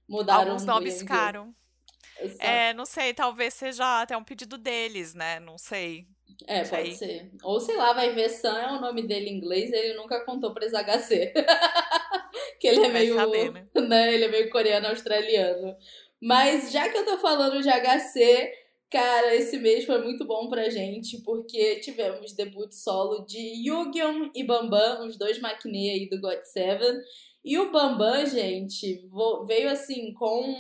mudaram. 0.07 0.51
Alguns 0.51 0.65
nomes 0.65 0.99
ficaram. 0.99 1.55
É, 2.39 2.73
não 2.75 2.85
sei, 2.85 3.15
talvez 3.15 3.55
seja 3.55 4.03
até 4.03 4.17
um 4.17 4.23
pedido 4.23 4.57
deles, 4.57 5.15
né? 5.15 5.41
Não 5.41 5.59
sei. 5.59 6.07
É, 6.47 6.63
não 6.63 6.71
pode 6.71 6.95
sei. 6.95 7.09
ser. 7.09 7.31
Ou 7.43 7.61
sei 7.61 7.77
lá, 7.77 7.93
vai 7.93 8.13
ver 8.13 8.29
Sam 8.29 8.59
é 8.59 8.73
o 8.73 8.81
nome 8.81 9.03
dele 9.03 9.31
em 9.31 9.37
inglês 9.37 9.73
ele 9.73 9.95
nunca 9.95 10.25
contou 10.25 10.53
pra 10.53 10.67
HC. 10.67 11.33
que 12.61 12.69
ele 12.69 12.79
é 12.79 12.91
vai 12.91 12.93
meio. 12.93 13.15
Saber, 13.15 13.53
né? 13.53 13.67
né? 13.75 14.15
Ele 14.15 14.25
é 14.25 14.29
meio 14.29 14.51
coreano-australiano. 14.51 15.77
Mas 16.21 16.71
já 16.71 16.89
que 16.89 16.97
eu 16.97 17.05
tô 17.05 17.19
falando 17.19 17.61
de 17.61 17.69
HC, 17.69 18.53
Cara, 18.93 19.35
esse 19.35 19.57
mês 19.57 19.87
foi 19.87 20.03
muito 20.03 20.27
bom 20.27 20.51
pra 20.51 20.69
gente, 20.69 21.23
porque 21.23 21.77
tivemos 21.77 22.35
debut 22.35 22.71
solo 22.73 23.25
de 23.25 23.39
Yugyeon 23.67 24.31
e 24.35 24.45
Bambam, 24.45 25.07
os 25.07 25.17
dois 25.17 25.41
maquinê 25.41 25.93
aí 25.93 26.09
do 26.11 26.21
God 26.21 26.43
Seven. 26.45 27.01
E 27.43 27.59
o 27.59 27.73
Bambam, 27.73 28.27
gente, 28.27 29.09
veio 29.47 29.71
assim 29.71 30.13
com 30.13 30.55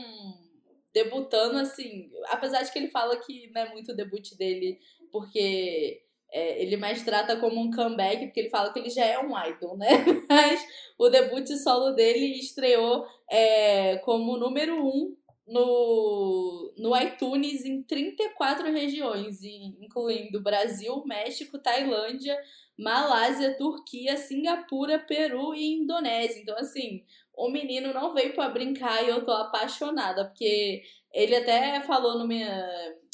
debutando 0.95 1.59
assim, 1.59 2.11
apesar 2.29 2.63
de 2.63 2.73
que 2.73 2.79
ele 2.79 2.89
fala 2.89 3.19
que 3.19 3.51
não 3.53 3.61
é 3.61 3.71
muito 3.71 3.93
o 3.93 3.97
debut 3.97 4.35
dele, 4.39 4.79
porque 5.11 6.01
é, 6.33 6.63
ele 6.63 6.79
mais 6.79 7.05
trata 7.05 7.37
como 7.37 7.61
um 7.61 7.71
comeback, 7.71 8.25
porque 8.25 8.41
ele 8.41 8.51
fala 8.51 8.73
que 8.73 8.79
ele 8.79 8.89
já 8.89 9.05
é 9.05 9.19
um 9.19 9.39
idol, 9.47 9.77
né? 9.77 9.89
Mas 10.27 10.67
o 10.99 11.11
debut 11.11 11.47
solo 11.49 11.91
dele 11.91 12.39
estreou 12.39 13.07
é, 13.31 13.99
como 13.99 14.39
número 14.39 14.75
um 14.83 15.15
no, 15.47 16.73
no 16.77 16.97
iTunes 16.97 17.65
em 17.65 17.83
34 17.83 18.71
regiões, 18.73 19.43
incluindo 19.43 20.43
Brasil, 20.43 21.03
México, 21.05 21.59
Tailândia, 21.59 22.39
Malásia, 22.79 23.57
Turquia, 23.57 24.17
Singapura, 24.17 24.99
Peru 24.99 25.55
e 25.55 25.75
Indonésia. 25.75 26.41
Então, 26.41 26.57
assim, 26.57 27.05
o 27.35 27.51
menino 27.51 27.93
não 27.93 28.15
veio 28.15 28.35
para 28.35 28.49
brincar 28.49 29.05
e 29.05 29.09
eu 29.09 29.25
tô 29.25 29.33
apaixonada, 29.33 30.27
porque 30.27 30.83
ele 31.13 31.37
até 31.37 31.81
falou 31.83 32.19
no 32.19 32.27
minha. 32.27 32.69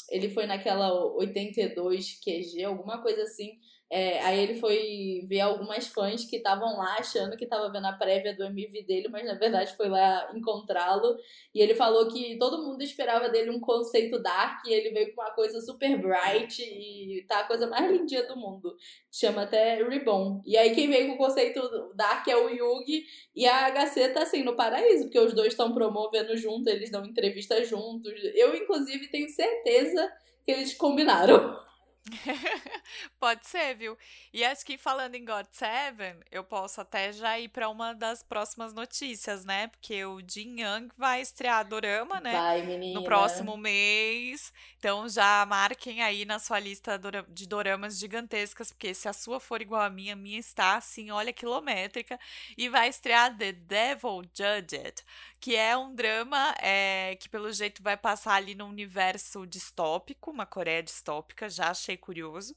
Ele 0.09 0.29
foi 0.29 0.47
naquela 0.47 0.91
82 1.15 2.19
QG, 2.19 2.63
alguma 2.63 2.99
coisa 3.01 3.23
assim 3.23 3.59
é, 3.91 4.19
aí 4.21 4.39
ele 4.39 4.59
foi 4.59 5.25
ver 5.27 5.41
algumas 5.41 5.87
fãs 5.87 6.23
que 6.23 6.35
estavam 6.35 6.77
lá 6.77 6.97
achando 6.99 7.35
que 7.35 7.45
estava 7.45 7.71
vendo 7.71 7.87
a 7.87 7.93
prévia 7.93 8.35
do 8.35 8.43
MV 8.43 8.83
dele, 8.83 9.07
mas 9.09 9.25
na 9.25 9.33
verdade 9.33 9.75
foi 9.75 9.89
lá 9.89 10.29
encontrá-lo. 10.35 11.17
E 11.55 11.59
ele 11.59 11.73
falou 11.73 12.07
que 12.07 12.37
todo 12.37 12.63
mundo 12.63 12.83
esperava 12.83 13.29
dele 13.29 13.49
um 13.49 13.59
conceito 13.59 14.21
dark 14.21 14.63
e 14.67 14.73
ele 14.73 14.91
veio 14.91 15.15
com 15.15 15.21
uma 15.21 15.31
coisa 15.31 15.59
super 15.61 15.97
bright 15.99 16.61
e 16.61 17.25
tá 17.27 17.39
a 17.39 17.47
coisa 17.47 17.65
mais 17.65 17.91
lindinha 17.91 18.27
do 18.27 18.37
mundo. 18.37 18.75
Chama 19.11 19.41
até 19.41 19.81
Ribbon. 19.83 20.41
E 20.45 20.55
aí 20.55 20.75
quem 20.75 20.87
veio 20.87 21.07
com 21.07 21.13
o 21.15 21.17
conceito 21.17 21.59
dark 21.95 22.27
é 22.27 22.37
o 22.37 22.47
Yugi 22.47 23.05
e 23.35 23.47
a 23.47 23.71
HC 23.71 24.09
tá 24.09 24.21
assim 24.21 24.43
no 24.43 24.55
paraíso, 24.55 25.05
porque 25.05 25.19
os 25.19 25.33
dois 25.33 25.53
estão 25.53 25.73
promovendo 25.73 26.37
junto, 26.37 26.69
eles 26.69 26.91
dão 26.91 27.03
entrevista 27.05 27.63
juntos. 27.65 28.13
Eu, 28.35 28.55
inclusive, 28.55 29.09
tenho 29.09 29.29
certeza 29.29 30.11
que 30.45 30.51
eles 30.51 30.75
combinaram. 30.75 31.68
Pode 33.19 33.45
ser, 33.45 33.75
viu? 33.75 33.97
E 34.33 34.43
acho 34.43 34.65
que 34.65 34.77
falando 34.77 35.15
em 35.15 35.25
God 35.25 35.45
Seven, 35.51 36.15
eu 36.31 36.43
posso 36.43 36.81
até 36.81 37.11
já 37.11 37.39
ir 37.39 37.49
para 37.49 37.69
uma 37.69 37.93
das 37.93 38.23
próximas 38.23 38.73
notícias, 38.73 39.45
né? 39.45 39.67
Porque 39.67 40.03
o 40.05 40.21
Jin 40.25 40.61
Young 40.61 40.89
vai 40.97 41.21
estrear 41.21 41.67
Dorama, 41.67 42.19
né? 42.19 42.31
Vai, 42.31 42.61
menina. 42.61 42.99
No 42.99 43.05
próximo 43.05 43.57
mês. 43.57 44.51
Então 44.79 45.09
já 45.09 45.45
marquem 45.45 46.01
aí 46.01 46.23
na 46.23 46.39
sua 46.39 46.57
lista 46.57 46.97
de 47.27 47.45
doramas 47.45 47.99
gigantescas, 47.99 48.71
porque 48.71 48.93
se 48.93 49.09
a 49.09 49.13
sua 49.13 49.37
for 49.37 49.61
igual 49.61 49.81
a 49.81 49.89
minha, 49.89 50.13
a 50.13 50.15
minha 50.15 50.39
está 50.39 50.77
assim, 50.77 51.11
olha, 51.11 51.33
quilométrica. 51.33 52.17
E 52.57 52.69
vai 52.69 52.87
estrear 52.87 53.37
The 53.37 53.51
Devil 53.51 54.21
Judged, 54.33 55.03
que 55.37 55.53
é 55.53 55.75
um 55.75 55.93
drama 55.93 56.55
é, 56.61 57.17
que, 57.19 57.27
pelo 57.27 57.51
jeito, 57.51 57.83
vai 57.83 57.97
passar 57.97 58.35
ali 58.35 58.55
no 58.55 58.67
universo 58.67 59.45
distópico, 59.45 60.31
uma 60.31 60.45
Coreia 60.45 60.81
distópica, 60.81 61.49
já 61.49 61.71
achei 61.71 61.97
curioso. 61.97 62.55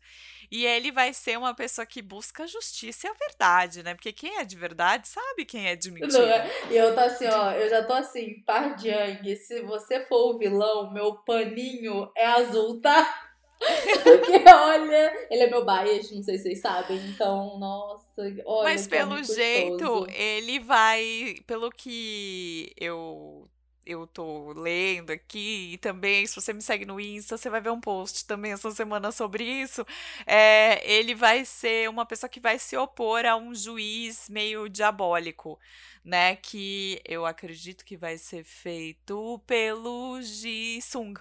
E 0.48 0.64
ele 0.64 0.92
vai 0.92 1.12
ser 1.12 1.36
uma 1.36 1.54
pessoa 1.54 1.84
que 1.84 2.00
busca 2.00 2.46
justiça 2.46 3.08
e 3.08 3.10
a 3.10 3.14
verdade, 3.14 3.82
né? 3.82 3.94
Porque 3.94 4.12
quem 4.12 4.38
é 4.38 4.44
de 4.44 4.54
verdade 4.54 5.08
sabe 5.08 5.44
quem 5.44 5.66
é 5.66 5.74
de 5.74 5.90
mentira. 5.92 6.36
É? 6.36 6.72
E 6.72 6.76
eu 6.76 6.94
tô 6.94 7.00
assim, 7.00 7.26
ó, 7.26 7.50
eu 7.50 7.68
já 7.68 7.82
tô 7.82 7.94
assim, 7.94 8.40
Pardiang, 8.46 9.34
se 9.34 9.60
você 9.62 10.04
for 10.04 10.36
o 10.36 10.38
vilão, 10.38 10.92
meu 10.92 11.16
paninho 11.16 12.11
é 12.16 12.26
azul, 12.26 12.80
tá? 12.80 13.28
Porque, 14.02 14.44
olha, 14.48 15.26
ele 15.30 15.44
é 15.44 15.50
meu 15.50 15.64
bias, 15.64 16.10
não 16.10 16.22
sei 16.22 16.36
se 16.36 16.44
vocês 16.44 16.60
sabem. 16.60 16.96
Então, 17.08 17.58
nossa, 17.58 18.22
olha. 18.44 18.64
Mas 18.64 18.86
pelo 18.88 19.22
jeito, 19.22 19.78
gostoso. 19.78 20.06
ele 20.10 20.58
vai. 20.58 21.36
Pelo 21.46 21.70
que 21.70 22.72
eu 22.76 23.48
eu 23.84 24.06
tô 24.06 24.52
lendo 24.52 25.10
aqui, 25.10 25.72
e 25.72 25.78
também, 25.78 26.26
se 26.26 26.36
você 26.36 26.52
me 26.52 26.62
segue 26.62 26.84
no 26.84 27.00
Insta, 27.00 27.36
você 27.36 27.50
vai 27.50 27.60
ver 27.60 27.70
um 27.70 27.80
post 27.80 28.24
também 28.26 28.52
essa 28.52 28.70
semana 28.70 29.10
sobre 29.10 29.44
isso. 29.44 29.84
É, 30.26 30.80
ele 30.90 31.14
vai 31.14 31.44
ser 31.44 31.88
uma 31.90 32.06
pessoa 32.06 32.30
que 32.30 32.40
vai 32.40 32.58
se 32.58 32.76
opor 32.76 33.26
a 33.26 33.36
um 33.36 33.54
juiz 33.54 34.28
meio 34.28 34.68
diabólico, 34.68 35.58
né? 36.04 36.36
Que 36.36 37.00
eu 37.04 37.26
acredito 37.26 37.84
que 37.84 37.96
vai 37.96 38.18
ser 38.18 38.44
feito 38.44 39.42
pelo 39.46 40.20
Ji 40.22 40.80
Sung. 40.80 41.14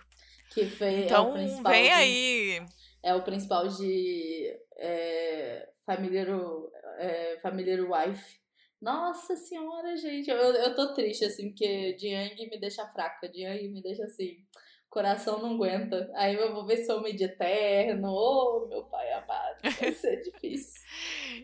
Que 0.53 0.65
foi, 0.65 1.05
então, 1.05 1.27
é 1.27 1.29
o 1.29 1.34
principal 1.34 1.72
vem 1.72 1.84
de, 1.84 1.89
aí. 1.89 2.65
É 3.03 3.15
o 3.15 3.24
principal 3.24 3.67
de 3.67 4.60
é, 4.77 5.70
Familiar, 5.86 6.27
é, 7.00 7.39
Familiar 7.41 7.79
Wife. 7.79 8.41
Nossa 8.81 9.36
senhora, 9.36 9.96
gente. 9.96 10.29
Eu, 10.29 10.38
eu 10.38 10.75
tô 10.75 10.93
triste, 10.93 11.24
assim, 11.24 11.50
porque 11.50 11.96
Jiang 11.98 12.36
me 12.50 12.60
deixa 12.60 12.86
fraca. 12.88 13.31
Jiang 13.34 13.70
me 13.70 13.81
deixa 13.81 14.03
assim. 14.03 14.38
Coração 14.89 15.41
não 15.41 15.53
aguenta. 15.53 16.12
Aí 16.15 16.36
eu 16.36 16.53
vou 16.53 16.65
ver 16.65 16.77
se 16.77 16.91
eu 16.91 17.01
de 17.01 17.24
eterno. 17.24 18.10
Ô, 18.10 18.63
oh, 18.65 18.67
meu 18.67 18.84
pai 18.84 19.13
amado. 19.13 19.58
Vai 19.79 19.91
ser 19.93 20.17
difícil. 20.24 20.81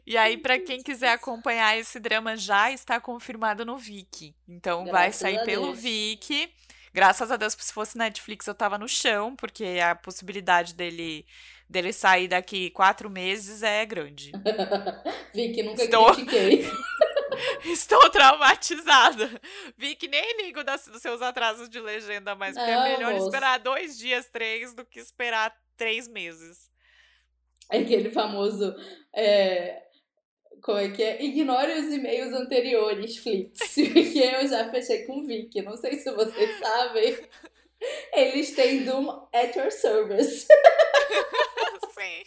e 0.05 0.17
aí, 0.17 0.37
para 0.37 0.59
quem 0.59 0.83
quiser 0.83 1.11
acompanhar 1.11 1.77
esse 1.77 1.99
drama, 1.99 2.35
já 2.35 2.71
está 2.71 2.99
confirmado 2.99 3.63
no 3.63 3.77
Viki. 3.77 4.35
Então 4.47 4.83
Graças 4.83 4.91
vai 4.91 5.13
sair 5.13 5.45
pelo 5.45 5.73
Viki. 5.73 6.51
Graças 6.97 7.31
a 7.31 7.37
Deus, 7.37 7.55
se 7.59 7.71
fosse 7.71 7.95
Netflix, 7.95 8.47
eu 8.47 8.55
tava 8.55 8.75
no 8.75 8.87
chão, 8.87 9.35
porque 9.35 9.79
a 9.87 9.93
possibilidade 9.93 10.73
dele 10.73 11.27
dele 11.69 11.93
sair 11.93 12.27
daqui 12.27 12.71
quatro 12.71 13.07
meses 13.07 13.61
é 13.61 13.85
grande. 13.85 14.31
Vi 15.31 15.53
que 15.53 15.61
nunca 15.61 15.83
Estou... 15.83 16.11
critiquei. 16.15 16.65
Estou 17.65 18.09
traumatizada. 18.09 19.29
Vi 19.77 19.95
que 19.95 20.07
nem 20.07 20.41
ligo 20.41 20.63
das, 20.63 20.87
dos 20.87 20.99
seus 20.99 21.21
atrasos 21.21 21.69
de 21.69 21.79
legenda 21.79 22.33
mais, 22.33 22.55
porque 22.55 22.71
é 22.71 22.83
melhor 22.95 23.13
moço. 23.13 23.27
esperar 23.27 23.59
dois 23.59 23.95
dias, 23.95 24.27
três, 24.31 24.73
do 24.73 24.83
que 24.83 24.99
esperar 24.99 25.55
três 25.77 26.07
meses. 26.07 26.67
É 27.71 27.77
aquele 27.77 28.09
famoso. 28.09 28.75
É, 29.13 29.83
como 30.61 30.77
é 30.77 30.89
que 30.89 31.03
é? 31.03 31.23
Ignore 31.23 31.71
os 31.73 31.93
e-mails 31.93 32.33
anteriores, 32.33 33.17
Flix. 33.17 33.59
Porque 33.75 34.19
eu 34.19 34.47
já 34.47 34.69
fechei 34.69 35.05
com 35.05 35.19
o 35.19 35.25
Vic. 35.25 35.61
Não 35.61 35.75
sei 35.75 35.99
se 35.99 36.11
vocês 36.11 36.59
sabem. 36.59 37.17
Eles 38.13 38.55
têm 38.55 38.83
Doom 38.83 39.27
at 39.33 39.55
your 39.55 39.71
service. 39.71 40.47
Sim. 41.93 42.23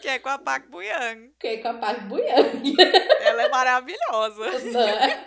Que 0.00 0.08
é 0.08 0.18
com 0.18 0.28
a 0.28 0.38
Park 0.38 0.68
Buyang. 0.68 1.32
Que 1.38 1.46
é 1.48 1.56
com 1.58 1.68
a 1.68 1.74
Park 1.74 2.02
Buyang. 2.02 2.76
Ela 3.20 3.42
é 3.42 3.48
maravilhosa. 3.48 4.58
Não 4.70 4.80
é? 4.80 5.26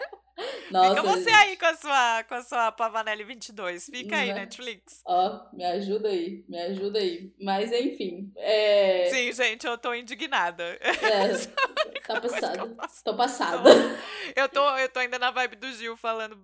Nossa, 0.72 0.96
Fica 0.96 1.02
você 1.04 1.30
aí 1.30 1.58
com 1.58 1.66
a 1.66 1.76
sua, 1.76 2.24
com 2.24 2.34
a 2.36 2.42
sua 2.42 2.72
Pavanelli 2.72 3.24
22. 3.24 3.86
Fica 3.86 4.18
aí, 4.18 4.30
Né? 4.30 4.42
Netflix. 4.42 5.02
Ó, 5.06 5.46
me 5.54 5.64
ajuda 5.64 6.10
aí, 6.10 6.44
me 6.48 6.60
ajuda 6.60 7.00
aí. 7.00 7.32
Mas 7.40 7.72
enfim, 7.72 8.32
é. 8.36 9.10
Sim, 9.12 9.32
gente, 9.32 9.66
eu 9.68 9.78
tô 9.78 9.94
indignada. 9.94 10.64
é 10.82 10.94
tá 12.08 12.20
que 12.20 12.28
eu 12.28 12.32
passada. 12.32 12.76
Tô 13.04 13.16
passada. 13.16 13.70
Eu 14.36 14.50
tô, 14.50 14.68
eu 14.78 14.90
tô 14.90 15.00
ainda 15.00 15.20
na 15.20 15.32
vibe 15.32 15.56
do 15.58 15.72
Gil 15.74 15.96
falando. 15.96 16.40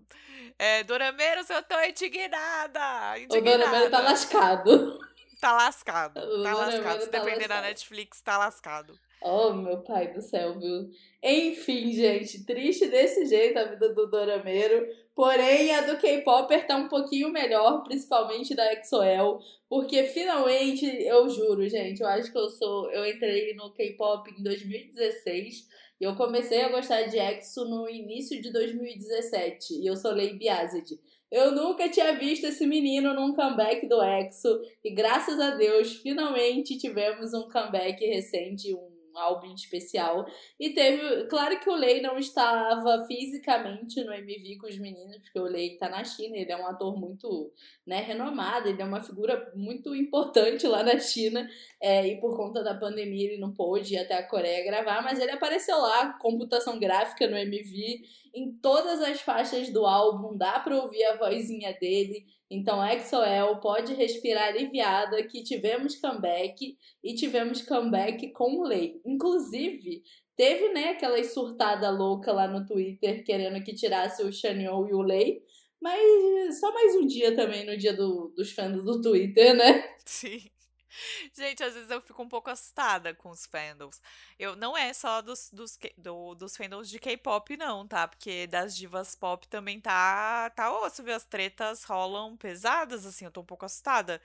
É, 0.58 0.84
Dorameiros, 0.84 1.50
eu 1.50 1.64
tô 1.64 1.80
indignada! 1.82 3.14
O 3.14 3.18
indignada. 3.18 3.58
Dorameiro 3.58 3.90
tá 3.90 4.00
lascado. 4.02 5.00
Tá 5.40 5.54
lascado. 5.54 6.20
O 6.20 6.44
Tá 6.44 6.54
lascado. 6.54 7.02
Se 7.02 7.10
tá 7.10 7.20
depender 7.20 7.48
da 7.48 7.56
lascado. 7.56 7.70
Netflix, 7.70 8.22
tá 8.22 8.38
lascado. 8.38 9.00
Oh, 9.22 9.52
meu 9.52 9.82
pai 9.82 10.14
do 10.14 10.22
céu, 10.22 10.58
viu? 10.58 10.90
Enfim, 11.22 11.92
gente, 11.92 12.46
triste 12.46 12.88
desse 12.88 13.26
jeito 13.26 13.60
a 13.60 13.66
vida 13.66 13.94
do 13.94 14.10
Dorameiro. 14.10 14.88
Porém, 15.14 15.76
a 15.76 15.82
do 15.82 15.98
K-Popper 15.98 16.66
tá 16.66 16.78
um 16.78 16.88
pouquinho 16.88 17.30
melhor, 17.30 17.84
principalmente 17.84 18.56
da 18.56 18.72
EXO-L, 18.72 19.40
porque 19.68 20.04
finalmente, 20.06 20.86
eu 20.86 21.30
juro, 21.30 21.68
gente, 21.68 22.00
eu 22.00 22.08
acho 22.08 22.32
que 22.32 22.38
eu 22.38 22.50
sou. 22.50 22.90
Eu 22.92 23.06
entrei 23.06 23.54
no 23.56 23.74
K-pop 23.74 24.32
em 24.32 24.42
2016 24.42 25.68
e 26.00 26.06
eu 26.06 26.16
comecei 26.16 26.62
a 26.62 26.70
gostar 26.70 27.04
de 27.04 27.18
EXO 27.18 27.66
no 27.66 27.90
início 27.90 28.42
de 28.42 28.54
2017. 28.54 29.82
E 29.82 29.86
eu 29.86 29.98
sou 29.98 30.12
Lei 30.12 30.34
Biazid. 30.38 30.98
Eu 31.30 31.52
nunca 31.52 31.90
tinha 31.90 32.14
visto 32.14 32.46
esse 32.46 32.66
menino 32.66 33.14
num 33.14 33.36
comeback 33.36 33.86
do 33.86 34.02
EXO. 34.02 34.62
E 34.84 34.90
graças 34.92 35.38
a 35.40 35.52
Deus, 35.52 35.98
finalmente 35.98 36.78
tivemos 36.78 37.34
um 37.34 37.50
comeback 37.50 38.04
recente, 38.06 38.74
um 38.74 38.89
álbum 39.20 39.54
especial. 39.54 40.26
E 40.60 40.72
teve. 40.72 41.26
Claro 41.26 41.60
que 41.60 41.70
o 41.70 41.76
Lei 41.76 42.02
não 42.02 42.18
estava 42.18 43.06
fisicamente 43.06 44.04
no 44.04 44.14
MV 44.14 44.58
com 44.58 44.68
os 44.68 44.78
meninos, 44.78 45.18
porque 45.20 45.40
o 45.40 45.44
Lei 45.44 45.78
tá 45.78 45.90
na 45.90 46.04
China, 46.04 46.38
ele 46.38 46.52
é 46.52 46.58
um 46.58 46.68
ator 46.68 46.98
muito 46.98 47.52
né, 47.86 48.02
renomado, 48.02 48.70
ele 48.70 48.82
é 48.82 48.86
uma 48.86 49.02
figura 49.02 49.52
muito 49.56 49.96
importante 49.96 50.68
lá 50.68 50.84
na 50.84 50.98
China. 51.00 51.48
É, 51.82 52.08
e 52.08 52.20
por 52.20 52.36
conta 52.36 52.64
da 52.64 52.74
pandemia 52.74 53.32
ele 53.32 53.42
não 53.42 53.54
pôde 53.54 53.94
ir 53.94 54.00
até 54.00 54.16
a 54.16 54.28
Coreia 54.28 54.66
gravar, 54.66 55.02
mas 55.04 55.20
ele 55.20 55.32
apareceu 55.32 55.78
lá, 55.78 56.14
computação 56.14 56.80
gráfica 56.80 57.28
no 57.28 57.38
MV, 57.38 58.02
em 58.34 58.52
todas 58.62 59.02
as 59.02 59.22
faixas 59.22 59.70
do 59.70 59.86
álbum, 59.86 60.38
dá 60.38 60.60
pra 60.60 60.76
ouvir 60.76 61.04
a 61.06 61.18
vozinha 61.18 61.76
dele. 61.80 62.26
Então, 62.50 62.84
EXO-L 62.84 63.60
pode 63.62 63.94
respirar 63.94 64.48
aliviada 64.48 65.22
que 65.24 65.44
tivemos 65.44 65.96
comeback 65.96 66.76
e 67.04 67.14
tivemos 67.14 67.62
comeback 67.62 68.32
com 68.32 68.64
Lei. 68.64 69.00
Inclusive, 69.06 70.02
teve, 70.36 70.70
né, 70.70 70.90
aquela 70.90 71.24
surtada 71.24 71.90
louca 71.92 72.32
lá 72.32 72.48
no 72.48 72.66
Twitter 72.66 73.24
querendo 73.24 73.64
que 73.64 73.76
tirasse 73.76 74.24
o 74.24 74.32
Chanyeol 74.32 74.88
e 74.88 74.94
o 74.94 75.02
Lei, 75.02 75.44
mas 75.80 76.60
só 76.60 76.74
mais 76.74 76.96
um 76.96 77.06
dia 77.06 77.36
também 77.36 77.66
no 77.66 77.78
dia 77.78 77.94
do, 77.94 78.34
dos 78.36 78.52
fãs 78.52 78.84
do 78.84 79.02
Twitter, 79.02 79.54
né? 79.56 79.96
Sim. 80.06 80.50
Gente, 81.34 81.64
às 81.64 81.74
vezes 81.74 81.90
eu 81.90 82.02
fico 82.02 82.22
um 82.24 82.28
pouco 82.30 82.50
assustada 82.50 83.14
com 83.14 83.30
os 83.30 83.46
fandoms. 83.46 84.02
Eu, 84.38 84.56
não 84.56 84.78
é 84.78 84.94
só 84.94 85.22
dos, 85.22 85.50
dos, 85.52 85.78
do- 85.98 86.36
dos 86.36 86.56
fandoms 86.58 86.90
de 86.90 87.00
K-pop, 87.00 87.56
não, 87.58 87.88
tá? 87.88 88.08
Porque 88.08 88.48
das 88.48 88.76
divas 88.76 89.16
pop 89.16 89.48
também 89.48 89.80
tá, 89.80 90.50
tá 90.52 90.72
osso, 90.82 91.04
viu? 91.04 91.16
As 91.16 91.26
tretas 91.26 91.84
rolam 91.84 92.36
pesadas, 92.38 93.06
assim, 93.06 93.26
eu 93.26 93.32
tô 93.32 93.42
um 93.42 93.46
pouco 93.46 93.66
assustada. 93.66 94.22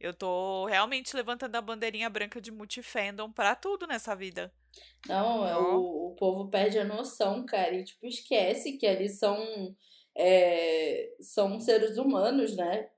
Eu 0.00 0.14
tô 0.14 0.66
realmente 0.66 1.16
levantando 1.16 1.56
a 1.56 1.60
bandeirinha 1.60 2.08
branca 2.08 2.40
de 2.40 2.52
multifandom 2.52 3.32
pra 3.32 3.54
tudo 3.56 3.86
nessa 3.86 4.14
vida. 4.14 4.52
Não, 5.06 5.46
é 5.46 5.56
o, 5.56 6.08
o 6.08 6.16
povo 6.16 6.48
perde 6.50 6.78
a 6.78 6.84
noção, 6.84 7.44
cara, 7.46 7.74
e 7.74 7.84
tipo, 7.84 8.06
esquece 8.06 8.76
que 8.78 8.86
ali 8.86 9.08
são, 9.08 9.74
é, 10.16 11.10
são 11.20 11.58
seres 11.58 11.96
humanos, 11.98 12.54
né? 12.56 12.88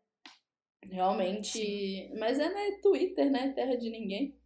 Realmente. 0.82 2.10
Mas 2.18 2.38
é, 2.38 2.48
né, 2.52 2.78
Twitter, 2.82 3.30
né? 3.30 3.52
Terra 3.52 3.76
de 3.76 3.90
ninguém. 3.90 4.38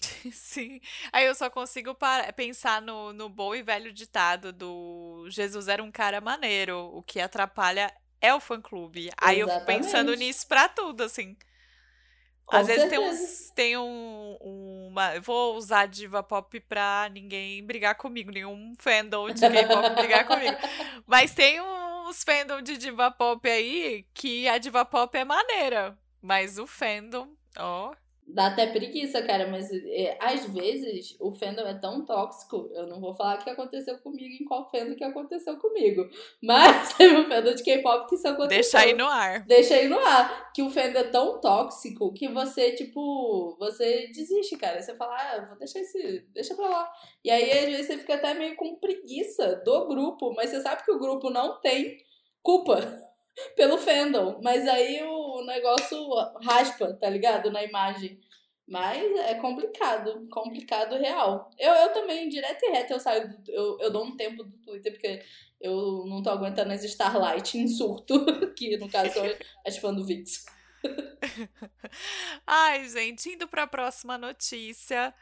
Sim. 0.32 0.80
Aí 1.12 1.26
eu 1.26 1.34
só 1.34 1.48
consigo 1.50 1.96
pensar 2.36 2.82
no, 2.82 3.12
no 3.12 3.28
bom 3.28 3.54
e 3.54 3.62
velho 3.62 3.92
ditado 3.92 4.52
do 4.52 5.26
Jesus 5.30 5.68
era 5.68 5.82
um 5.82 5.92
cara 5.92 6.20
maneiro, 6.20 6.76
o 6.94 7.02
que 7.02 7.20
atrapalha 7.20 7.92
é 8.20 8.34
o 8.34 8.40
fã-clube. 8.40 9.10
Aí 9.16 9.40
eu 9.40 9.48
fico 9.48 9.64
pensando 9.64 10.14
nisso 10.14 10.46
pra 10.46 10.68
tudo, 10.68 11.02
assim. 11.04 11.36
Com 12.46 12.56
Às 12.56 12.66
vezes 12.66 12.86
tem 12.86 12.98
certeza. 12.98 13.00
uns, 13.00 13.50
tem 13.54 13.78
um, 13.78 14.36
uma, 14.90 15.14
eu 15.14 15.22
vou 15.22 15.56
usar 15.56 15.86
diva 15.86 16.22
pop 16.22 16.60
pra 16.60 17.08
ninguém 17.10 17.64
brigar 17.64 17.94
comigo, 17.96 18.30
nenhum 18.30 18.74
fandom 18.78 19.30
de 19.30 19.46
K-pop 19.46 19.94
brigar 19.94 20.26
comigo. 20.26 20.58
Mas 21.06 21.32
tem 21.34 21.60
uns 22.12 22.22
fandom 22.22 22.60
de 22.60 22.76
diva 22.76 23.10
pop 23.10 23.48
aí 23.48 24.04
que 24.12 24.46
a 24.46 24.58
diva 24.58 24.84
pop 24.84 25.16
é 25.16 25.24
maneira, 25.24 25.98
mas 26.20 26.58
o 26.58 26.66
fandom, 26.66 27.34
ó, 27.56 27.94
Dá 28.34 28.46
até 28.46 28.66
preguiça, 28.66 29.20
cara, 29.22 29.46
mas 29.46 29.70
é, 29.70 30.16
às 30.18 30.46
vezes 30.46 31.14
o 31.20 31.34
fandom 31.34 31.66
é 31.66 31.74
tão 31.74 32.04
tóxico. 32.04 32.70
Eu 32.72 32.86
não 32.86 32.98
vou 32.98 33.14
falar 33.14 33.38
o 33.38 33.44
que 33.44 33.50
aconteceu 33.50 33.98
comigo 33.98 34.42
em 34.42 34.44
qual 34.46 34.70
fandom 34.70 34.94
que 34.94 35.04
aconteceu 35.04 35.58
comigo. 35.58 36.08
Mas 36.42 36.94
teve 36.94 37.14
um 37.14 37.28
fandom 37.28 37.54
de 37.54 37.62
K-pop 37.62 38.08
que 38.08 38.14
isso 38.14 38.26
aconteceu. 38.26 38.48
deixa 38.48 38.78
aí 38.78 38.94
no 38.94 39.06
ar. 39.06 39.44
Deixa 39.46 39.74
aí 39.74 39.86
no 39.86 39.98
ar. 39.98 40.50
Que 40.54 40.62
o 40.62 40.70
fandom 40.70 40.98
é 40.98 41.04
tão 41.04 41.40
tóxico 41.40 42.12
que 42.14 42.26
você, 42.28 42.72
tipo, 42.72 43.54
você 43.58 44.08
desiste, 44.08 44.56
cara. 44.56 44.80
Você 44.80 44.94
fala, 44.96 45.14
ah, 45.14 45.46
vou 45.48 45.58
deixar 45.58 45.80
esse. 45.80 46.26
Deixa 46.32 46.54
pra 46.54 46.68
lá. 46.68 46.90
E 47.22 47.30
aí, 47.30 47.50
às 47.50 47.66
vezes, 47.66 47.86
você 47.86 47.98
fica 47.98 48.14
até 48.14 48.32
meio 48.32 48.56
com 48.56 48.76
preguiça 48.76 49.56
do 49.64 49.88
grupo, 49.88 50.32
mas 50.34 50.48
você 50.48 50.62
sabe 50.62 50.84
que 50.84 50.90
o 50.90 50.98
grupo 50.98 51.28
não 51.28 51.60
tem 51.60 51.98
culpa 52.42 52.80
pelo 53.56 53.76
fandom. 53.76 54.40
Mas 54.42 54.66
aí 54.66 55.02
o 55.02 55.44
negócio 55.44 55.98
raspa, 56.42 56.94
tá 56.94 57.10
ligado? 57.10 57.50
Na 57.50 57.62
imagem. 57.62 58.18
Mas 58.72 59.02
é 59.18 59.34
complicado, 59.34 60.26
complicado 60.30 60.96
real. 60.96 61.50
Eu, 61.58 61.74
eu 61.74 61.92
também, 61.92 62.26
direto 62.26 62.64
e 62.64 62.70
reto, 62.70 62.94
eu 62.94 63.00
saio, 63.00 63.28
do, 63.28 63.52
eu, 63.52 63.78
eu 63.78 63.92
dou 63.92 64.02
um 64.02 64.16
tempo 64.16 64.42
do 64.42 64.56
Twitter, 64.60 64.92
porque 64.92 65.22
eu 65.60 66.06
não 66.06 66.22
tô 66.22 66.30
aguentando 66.30 66.72
as 66.72 66.82
Starlight 66.82 67.58
em 67.58 67.68
surto, 67.68 68.24
que 68.56 68.78
no 68.78 68.88
caso 68.88 69.12
são 69.12 69.24
as 69.66 69.76
fãs 69.76 69.94
do 69.94 70.06
Vix. 70.06 70.46
Ai, 72.46 72.88
gente, 72.88 73.28
indo 73.28 73.46
para 73.46 73.64
a 73.64 73.66
próxima 73.66 74.16
notícia, 74.16 75.12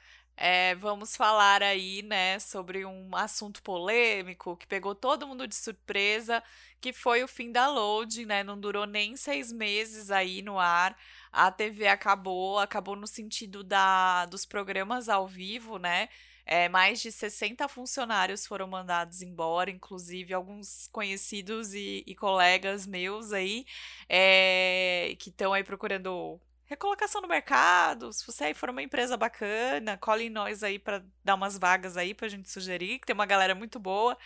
é, 0.41 0.75
vamos 0.77 1.15
falar 1.17 1.63
aí, 1.63 2.03
né, 2.03 2.39
sobre 2.39 2.85
um 2.87 3.15
assunto 3.15 3.63
polêmico 3.63 4.57
que 4.57 4.67
pegou 4.67 4.95
todo 4.95 5.27
mundo 5.27 5.47
de 5.47 5.55
surpresa, 5.55 6.43
que 6.81 6.95
foi 6.95 7.23
o 7.23 7.29
fim 7.29 7.53
da 7.53 7.69
loading, 7.69 8.25
né? 8.25 8.43
Não 8.43 8.59
durou 8.59 8.87
nem 8.87 9.17
seis 9.17 9.53
meses 9.53 10.11
aí 10.11 10.41
no 10.41 10.59
ar. 10.59 10.97
A 11.31 11.51
TV 11.53 11.87
acabou, 11.89 12.59
acabou 12.59 12.97
no 12.97 13.07
sentido 13.07 13.63
da, 13.63 14.25
dos 14.27 14.47
programas 14.47 15.11
ao 15.11 15.29
vivo, 15.29 15.79
né? 15.79 16.09
É, 16.47 16.69
mais 16.71 17.01
de 17.03 17.13
60 17.13 17.69
funcionários 17.69 18.47
foram 18.47 18.67
mandados 18.67 19.21
embora, 19.23 19.71
inclusive 19.71 20.33
alguns 20.33 20.89
conhecidos 20.91 21.75
e, 21.75 22.03
e 22.07 22.15
colegas 22.15 22.87
meus 22.87 23.33
aí, 23.33 23.67
é, 24.09 25.15
que 25.19 25.29
estão 25.29 25.53
aí 25.53 25.63
procurando 25.63 26.41
recolocação 26.71 27.21
no 27.21 27.27
mercado. 27.27 28.13
Se 28.13 28.25
você 28.25 28.45
aí 28.45 28.55
for 28.55 28.71
uma 28.71 28.83
empresa 28.83 29.17
bacana, 29.17 29.99
cole 29.99 30.27
em 30.27 30.31
nós 30.31 30.63
aí 30.63 30.79
para 30.79 31.05
dar 31.25 31.35
umas 31.35 31.59
vagas 31.59 31.97
aí 31.97 32.15
pra 32.15 32.29
gente 32.29 32.49
sugerir, 32.49 33.01
que 33.01 33.07
tem 33.07 33.15
uma 33.15 33.27
galera 33.27 33.57
muito 33.57 33.81
boa. 33.81 34.17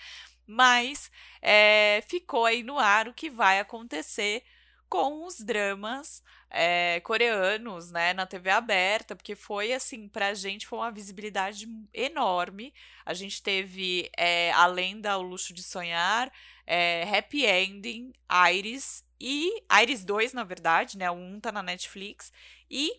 Mas 0.46 1.10
é, 1.40 2.04
ficou 2.06 2.44
aí 2.44 2.62
no 2.62 2.78
ar 2.78 3.08
o 3.08 3.14
que 3.14 3.30
vai 3.30 3.58
acontecer 3.58 4.44
com 4.90 5.26
os 5.26 5.40
dramas 5.40 6.22
é, 6.50 7.00
coreanos, 7.00 7.90
né, 7.90 8.12
na 8.12 8.26
TV 8.26 8.50
aberta, 8.50 9.16
porque 9.16 9.34
foi 9.34 9.72
assim, 9.72 10.06
pra 10.06 10.34
gente 10.34 10.66
foi 10.66 10.78
uma 10.78 10.92
visibilidade 10.92 11.66
enorme. 11.94 12.74
A 13.06 13.14
gente 13.14 13.42
teve 13.42 14.10
é, 14.18 14.52
A 14.52 14.66
Lenda, 14.66 15.16
O 15.16 15.22
Luxo 15.22 15.54
de 15.54 15.62
Sonhar, 15.62 16.30
é, 16.66 17.04
Happy 17.16 17.46
Ending, 17.46 18.12
Iris 18.52 19.02
e 19.20 19.62
Iris 19.82 20.04
2, 20.04 20.32
na 20.32 20.44
verdade, 20.44 20.98
né? 20.98 21.10
O 21.10 21.14
1 21.14 21.40
tá 21.40 21.52
na 21.52 21.62
Netflix 21.62 22.32
e 22.70 22.92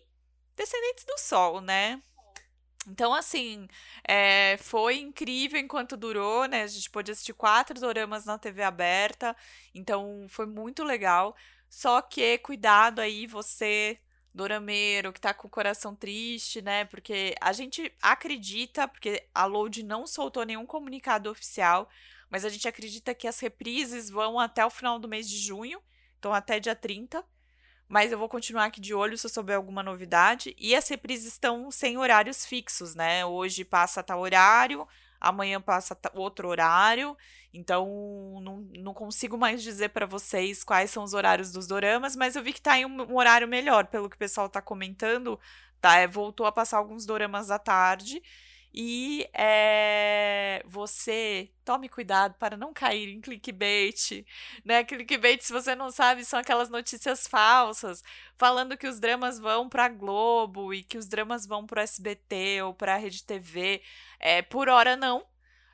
Descendentes 0.56 1.04
do 1.04 1.18
Sol, 1.18 1.60
né? 1.60 2.02
Então, 2.88 3.12
assim, 3.12 3.66
é, 4.06 4.56
foi 4.58 4.98
incrível 4.98 5.58
enquanto 5.58 5.96
durou, 5.96 6.46
né? 6.46 6.62
A 6.62 6.66
gente 6.66 6.88
pôde 6.88 7.10
assistir 7.10 7.34
quatro 7.34 7.78
doramas 7.80 8.24
na 8.24 8.38
TV 8.38 8.62
aberta, 8.62 9.36
então 9.74 10.26
foi 10.28 10.46
muito 10.46 10.84
legal. 10.84 11.36
Só 11.68 12.00
que 12.00 12.38
cuidado 12.38 13.00
aí, 13.00 13.26
você, 13.26 13.98
dorameiro, 14.32 15.12
que 15.12 15.20
tá 15.20 15.34
com 15.34 15.48
o 15.48 15.50
coração 15.50 15.96
triste, 15.96 16.62
né? 16.62 16.84
Porque 16.84 17.34
a 17.40 17.52
gente 17.52 17.92
acredita, 18.00 18.86
porque 18.86 19.28
a 19.34 19.46
Load 19.46 19.82
não 19.82 20.06
soltou 20.06 20.44
nenhum 20.44 20.64
comunicado 20.64 21.28
oficial, 21.28 21.88
mas 22.30 22.44
a 22.44 22.48
gente 22.48 22.68
acredita 22.68 23.14
que 23.14 23.26
as 23.26 23.40
reprises 23.40 24.08
vão 24.08 24.38
até 24.38 24.64
o 24.64 24.70
final 24.70 24.98
do 24.98 25.08
mês 25.08 25.28
de 25.28 25.38
junho. 25.38 25.82
Então 26.26 26.34
até 26.34 26.58
dia 26.58 26.74
30. 26.74 27.24
Mas 27.88 28.10
eu 28.10 28.18
vou 28.18 28.28
continuar 28.28 28.64
aqui 28.64 28.80
de 28.80 28.92
olho 28.92 29.16
se 29.16 29.24
eu 29.26 29.30
souber 29.30 29.54
alguma 29.54 29.80
novidade. 29.80 30.56
E 30.58 30.74
as 30.74 30.88
reprises 30.88 31.34
estão 31.34 31.70
sem 31.70 31.96
horários 31.96 32.44
fixos, 32.44 32.96
né? 32.96 33.24
Hoje 33.24 33.64
passa 33.64 34.02
tal 34.02 34.18
horário, 34.18 34.88
amanhã 35.20 35.60
passa 35.60 35.96
outro 36.14 36.48
horário. 36.48 37.16
Então, 37.54 38.40
não, 38.42 38.56
não 38.76 38.92
consigo 38.92 39.38
mais 39.38 39.62
dizer 39.62 39.90
para 39.90 40.04
vocês 40.04 40.64
quais 40.64 40.90
são 40.90 41.04
os 41.04 41.14
horários 41.14 41.52
dos 41.52 41.68
doramas, 41.68 42.16
mas 42.16 42.34
eu 42.34 42.42
vi 42.42 42.52
que 42.52 42.60
tá 42.60 42.76
em 42.76 42.84
um, 42.84 43.02
um 43.02 43.16
horário 43.16 43.46
melhor, 43.46 43.86
pelo 43.86 44.10
que 44.10 44.16
o 44.16 44.18
pessoal 44.18 44.48
tá 44.48 44.60
comentando. 44.60 45.38
Tá, 45.80 45.96
é, 45.96 46.08
voltou 46.08 46.44
a 46.44 46.50
passar 46.50 46.78
alguns 46.78 47.06
doramas 47.06 47.52
à 47.52 47.58
tarde. 47.60 48.20
E 48.78 49.26
é, 49.32 50.62
você 50.66 51.50
tome 51.64 51.88
cuidado 51.88 52.34
para 52.38 52.58
não 52.58 52.74
cair 52.74 53.08
em 53.08 53.22
clickbait, 53.22 54.26
né? 54.64 54.84
Clickbait, 54.84 55.40
se 55.42 55.50
você 55.50 55.74
não 55.74 55.90
sabe, 55.90 56.24
são 56.26 56.38
aquelas 56.38 56.68
notícias 56.68 57.26
falsas 57.26 58.02
falando 58.36 58.76
que 58.76 58.86
os 58.86 59.00
dramas 59.00 59.38
vão 59.38 59.66
para 59.68 59.88
Globo 59.88 60.74
e 60.74 60.82
que 60.82 60.98
os 60.98 61.06
dramas 61.08 61.46
vão 61.46 61.66
para 61.66 61.82
SBT 61.82 62.62
ou 62.62 62.74
para 62.74 62.96
Rede 62.96 63.24
TV. 63.24 63.82
É, 64.20 64.42
por 64.42 64.68
hora 64.68 64.94
não. 64.94 65.26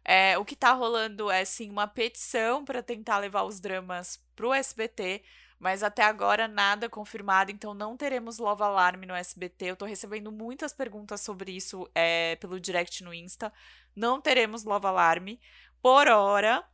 É, 0.05 0.37
o 0.39 0.45
que 0.45 0.55
está 0.55 0.73
rolando 0.73 1.31
é 1.31 1.45
sim 1.45 1.71
uma 1.71 1.87
petição 1.89 2.65
para 2.65 2.83
tentar 2.83 3.19
levar 3.19 3.43
os 3.45 3.61
dramas 3.61 4.21
para 4.37 4.47
o 4.47 4.55
SBT. 4.55 5.23
Mas 5.63 5.85
até 5.85 6.03
agora 6.03 6.49
nada 6.49 6.91
confirmado, 6.91 7.53
então 7.53 7.73
não 7.73 7.97
teremos 7.97 8.39
Love 8.39 8.65
Alarm 8.65 9.03
no 9.07 9.15
SBT. 9.15 9.67
Eu 9.67 9.77
tô 9.77 9.85
recebendo 9.85 10.33
muitas 10.33 10.73
perguntas 10.73 11.21
sobre 11.21 11.53
isso 11.53 11.89
é, 11.95 12.35
pelo 12.41 12.59
direct 12.59 13.05
no 13.05 13.15
Insta. 13.15 13.53
Não 13.95 14.21
teremos 14.21 14.65
Love 14.65 14.89
Alarm 14.89 15.37
por 15.81 16.09
hora. 16.09 16.65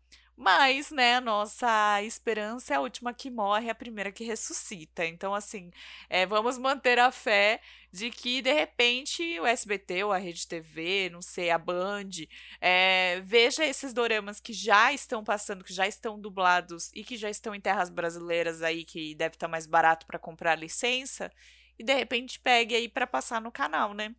Mas, 0.40 0.92
né, 0.92 1.18
nossa 1.18 2.00
esperança 2.04 2.72
é 2.72 2.76
a 2.76 2.80
última 2.80 3.12
que 3.12 3.28
morre, 3.28 3.66
é 3.66 3.70
a 3.70 3.74
primeira 3.74 4.12
que 4.12 4.22
ressuscita. 4.22 5.04
Então, 5.04 5.34
assim, 5.34 5.72
é, 6.08 6.24
vamos 6.26 6.56
manter 6.56 6.96
a 7.00 7.10
fé 7.10 7.60
de 7.90 8.08
que, 8.08 8.40
de 8.40 8.52
repente, 8.52 9.40
o 9.40 9.44
SBT 9.46 10.04
ou 10.04 10.12
a 10.12 10.16
Rede 10.16 10.46
TV, 10.46 11.10
não 11.10 11.20
sei, 11.20 11.50
a 11.50 11.58
Band, 11.58 12.10
é, 12.60 13.20
veja 13.24 13.64
esses 13.64 13.92
doramas 13.92 14.38
que 14.38 14.52
já 14.52 14.92
estão 14.92 15.24
passando, 15.24 15.64
que 15.64 15.72
já 15.72 15.88
estão 15.88 16.20
dublados 16.20 16.92
e 16.94 17.02
que 17.02 17.16
já 17.16 17.28
estão 17.28 17.52
em 17.52 17.60
terras 17.60 17.90
brasileiras 17.90 18.62
aí, 18.62 18.84
que 18.84 19.16
deve 19.16 19.34
estar 19.34 19.48
tá 19.48 19.50
mais 19.50 19.66
barato 19.66 20.06
para 20.06 20.20
comprar 20.20 20.54
licença, 20.54 21.32
e 21.76 21.82
de 21.82 21.94
repente 21.94 22.38
pegue 22.38 22.76
aí 22.76 22.88
para 22.88 23.08
passar 23.08 23.40
no 23.40 23.50
canal, 23.50 23.92
né? 23.92 24.14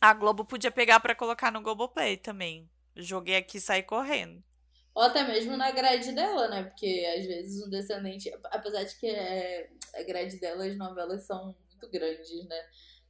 A 0.00 0.14
Globo 0.14 0.44
podia 0.44 0.70
pegar 0.70 1.00
para 1.00 1.16
colocar 1.16 1.50
no 1.50 1.60
Globoplay 1.60 2.16
também. 2.16 2.70
Joguei 2.94 3.36
aqui 3.36 3.58
e 3.58 3.60
saí 3.60 3.82
correndo. 3.82 4.47
Ou 4.94 5.02
até 5.02 5.22
mesmo 5.26 5.56
na 5.56 5.70
grade 5.70 6.12
dela, 6.12 6.48
né? 6.48 6.64
Porque 6.64 7.06
às 7.16 7.24
vezes 7.26 7.64
um 7.64 7.70
descendente. 7.70 8.30
Apesar 8.46 8.84
de 8.84 8.98
que 8.98 9.06
é, 9.06 9.68
a 9.94 10.02
grade 10.02 10.40
dela, 10.40 10.64
as 10.64 10.76
novelas 10.76 11.24
são 11.24 11.54
muito 11.70 11.90
grandes, 11.90 12.48
né? 12.48 12.60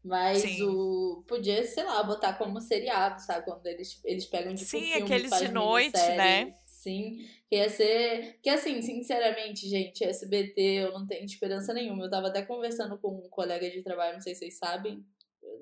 Mas 0.04 0.42
Sim. 0.42 0.62
o. 0.62 1.24
Podia, 1.26 1.64
sei 1.66 1.84
lá, 1.84 2.02
botar 2.02 2.34
como 2.34 2.60
seriado, 2.60 3.20
sabe? 3.20 3.44
Quando 3.44 3.66
eles, 3.66 4.00
eles 4.04 4.26
pegam 4.26 4.54
de 4.54 4.64
tipo, 4.64 4.70
Sim, 4.70 4.92
filme, 4.92 5.02
aqueles 5.02 5.38
de 5.38 5.48
noite, 5.48 5.98
né? 5.98 6.54
Sim. 6.64 7.26
Que 7.48 7.56
ia 7.56 7.68
ser. 7.68 8.38
Que 8.42 8.50
assim, 8.50 8.80
sinceramente, 8.80 9.68
gente, 9.68 10.04
SBT, 10.04 10.60
eu 10.60 10.92
não 10.92 11.06
tenho 11.06 11.24
esperança 11.24 11.74
nenhuma. 11.74 12.04
Eu 12.04 12.10
tava 12.10 12.28
até 12.28 12.42
conversando 12.42 12.96
com 12.98 13.08
um 13.08 13.28
colega 13.28 13.68
de 13.68 13.82
trabalho, 13.82 14.14
não 14.14 14.20
sei 14.20 14.34
se 14.34 14.40
vocês 14.40 14.58
sabem. 14.58 15.04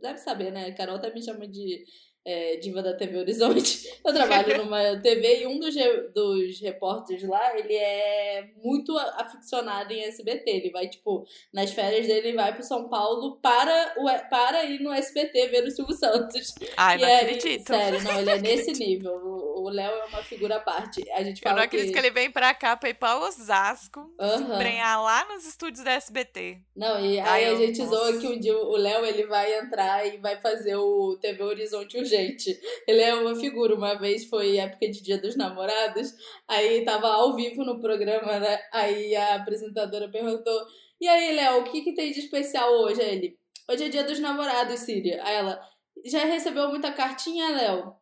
Deve 0.03 0.19
saber, 0.19 0.53
né? 0.53 0.67
A 0.67 0.75
Carol 0.75 0.97
até 0.97 1.13
me 1.13 1.23
chama 1.23 1.49
de 1.49 1.85
é, 2.27 2.57
diva 2.57 2.83
da 2.83 2.93
TV 2.93 3.19
Horizonte. 3.19 3.89
Eu 4.05 4.13
trabalho 4.13 4.59
numa 4.59 4.97
TV 5.01 5.43
e 5.43 5.47
um 5.47 5.61
dos, 5.61 5.77
dos 6.13 6.61
repórteres 6.61 7.23
lá, 7.23 7.57
ele 7.57 7.75
é 7.75 8.49
muito 8.63 8.99
aficionado 8.99 9.93
em 9.93 10.03
SBT. 10.03 10.51
Ele 10.51 10.71
vai, 10.71 10.89
tipo, 10.89 11.25
nas 11.53 11.71
férias 11.71 12.09
dele, 12.09 12.29
ele 12.29 12.37
vai 12.37 12.53
pro 12.53 12.65
São 12.65 12.89
Paulo 12.89 13.37
para, 13.37 13.95
o, 13.97 14.07
para 14.29 14.65
ir 14.65 14.81
no 14.81 14.93
SBT 14.93 15.47
ver 15.47 15.65
o 15.65 15.71
Silvio 15.71 15.95
Santos. 15.95 16.53
Ai, 16.77 16.97
e 16.97 17.01
não 17.01 17.09
é, 17.09 17.21
acredito. 17.21 17.69
Sério, 17.69 18.03
não, 18.03 18.21
ele 18.21 18.31
é 18.31 18.39
nesse 18.43 18.73
nível. 18.73 19.13
O 19.15 19.69
Léo 19.69 19.93
é 19.93 20.05
uma 20.07 20.23
figura 20.23 20.57
à 20.57 20.61
parte. 20.61 21.09
A 21.13 21.23
gente 21.23 21.41
fala 21.41 21.55
Eu 21.55 21.57
não 21.59 21.65
acredito 21.65 21.89
que... 21.89 21.93
que 21.93 21.99
ele 21.99 22.11
vem 22.11 22.31
pra 22.31 22.53
cá 22.55 22.77
pra 22.77 22.89
ir 22.89 22.95
pra 22.95 23.21
Osasco, 23.21 24.01
uhum. 24.21 24.37
se 24.37 24.43
embrenhar 24.43 25.01
lá 25.01 25.27
nos 25.33 25.47
estúdios 25.47 25.85
da 25.85 25.93
SBT. 25.93 26.59
Não, 26.75 27.05
e 27.05 27.21
aí, 27.21 27.45
a 27.45 27.55
gente 27.55 27.85
zoa 27.85 28.19
que 28.19 28.27
um 28.27 28.39
dia 28.39 28.57
o 28.57 28.77
Léo 28.77 29.05
ele 29.05 29.27
vai 29.27 29.59
entrar 29.61 30.05
e 30.07 30.17
vai 30.19 30.41
fazer 30.41 30.75
o 30.75 31.17
TV 31.21 31.43
Horizonte 31.43 31.97
Urgente 31.97 32.16
gente. 32.17 32.59
Ele 32.87 33.01
é 33.01 33.15
uma 33.15 33.35
figura. 33.35 33.75
Uma 33.75 33.95
vez 33.95 34.27
foi 34.27 34.57
época 34.59 34.89
de 34.91 35.03
Dia 35.03 35.19
dos 35.19 35.37
Namorados, 35.37 36.13
aí 36.49 36.85
tava 36.85 37.09
ao 37.09 37.35
vivo 37.35 37.65
no 37.65 37.81
programa, 37.81 38.39
né? 38.39 38.59
Aí 38.73 39.15
a 39.15 39.37
apresentadora 39.37 40.11
perguntou: 40.11 40.67
E 41.01 41.09
aí, 41.09 41.35
Léo, 41.35 41.61
o 41.61 41.65
que, 41.65 41.83
que 41.83 41.95
tem 41.95 42.13
de 42.13 42.21
especial 42.21 42.73
hoje? 42.73 43.01
Aí 43.03 43.17
ele: 43.17 43.39
Hoje 43.71 43.85
é 43.85 43.89
Dia 43.89 44.05
dos 44.05 44.19
Namorados, 44.19 44.81
Síria. 44.81 45.23
Aí 45.25 45.37
ela: 45.37 45.61
Já 46.05 46.25
recebeu 46.25 46.69
muita 46.69 46.93
cartinha, 46.93 47.51
Léo? 47.51 47.95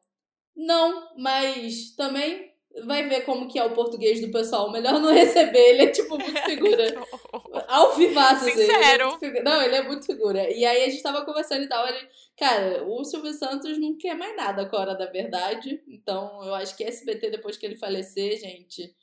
Não, 0.57 1.15
mas 1.19 1.95
também 1.97 2.54
vai 2.83 3.09
ver 3.09 3.25
como 3.25 3.49
que 3.49 3.59
é 3.59 3.65
o 3.65 3.73
português 3.73 4.21
do 4.21 4.31
pessoal. 4.31 4.71
Melhor 4.71 5.01
não 5.01 5.13
receber, 5.13 5.71
ele 5.71 5.83
é 5.83 5.87
tipo 5.91 6.19
muito 6.19 6.41
figura. 6.43 6.95
Ao 7.69 7.95
vivaço, 7.95 8.49
assim. 8.49 8.67
Sincero. 8.67 9.19
Ele 9.23 9.39
é 9.39 9.43
não, 9.43 9.63
ele 9.63 9.77
é 9.77 9.83
muito 9.83 10.07
figura. 10.07 10.51
E 10.51 10.65
aí 10.65 10.85
a 10.85 10.89
gente 10.89 11.03
tava 11.03 11.25
conversando 11.25 11.65
e 11.65 11.69
tal, 11.69 11.87
ele... 11.87 12.09
Cara, 12.37 12.85
o 12.85 13.05
Silvio 13.05 13.33
Santos 13.33 13.79
não 13.79 13.97
quer 13.97 14.17
mais 14.17 14.37
nada 14.37 14.67
com 14.67 14.77
a 14.77 14.81
Hora 14.81 14.95
da 14.95 15.07
Verdade. 15.07 15.81
Então, 15.87 16.43
eu 16.45 16.55
acho 16.55 16.77
que 16.77 16.83
SBT, 16.83 17.31
depois 17.31 17.57
que 17.57 17.65
ele 17.65 17.77
falecer, 17.77 18.39
gente 18.39 18.95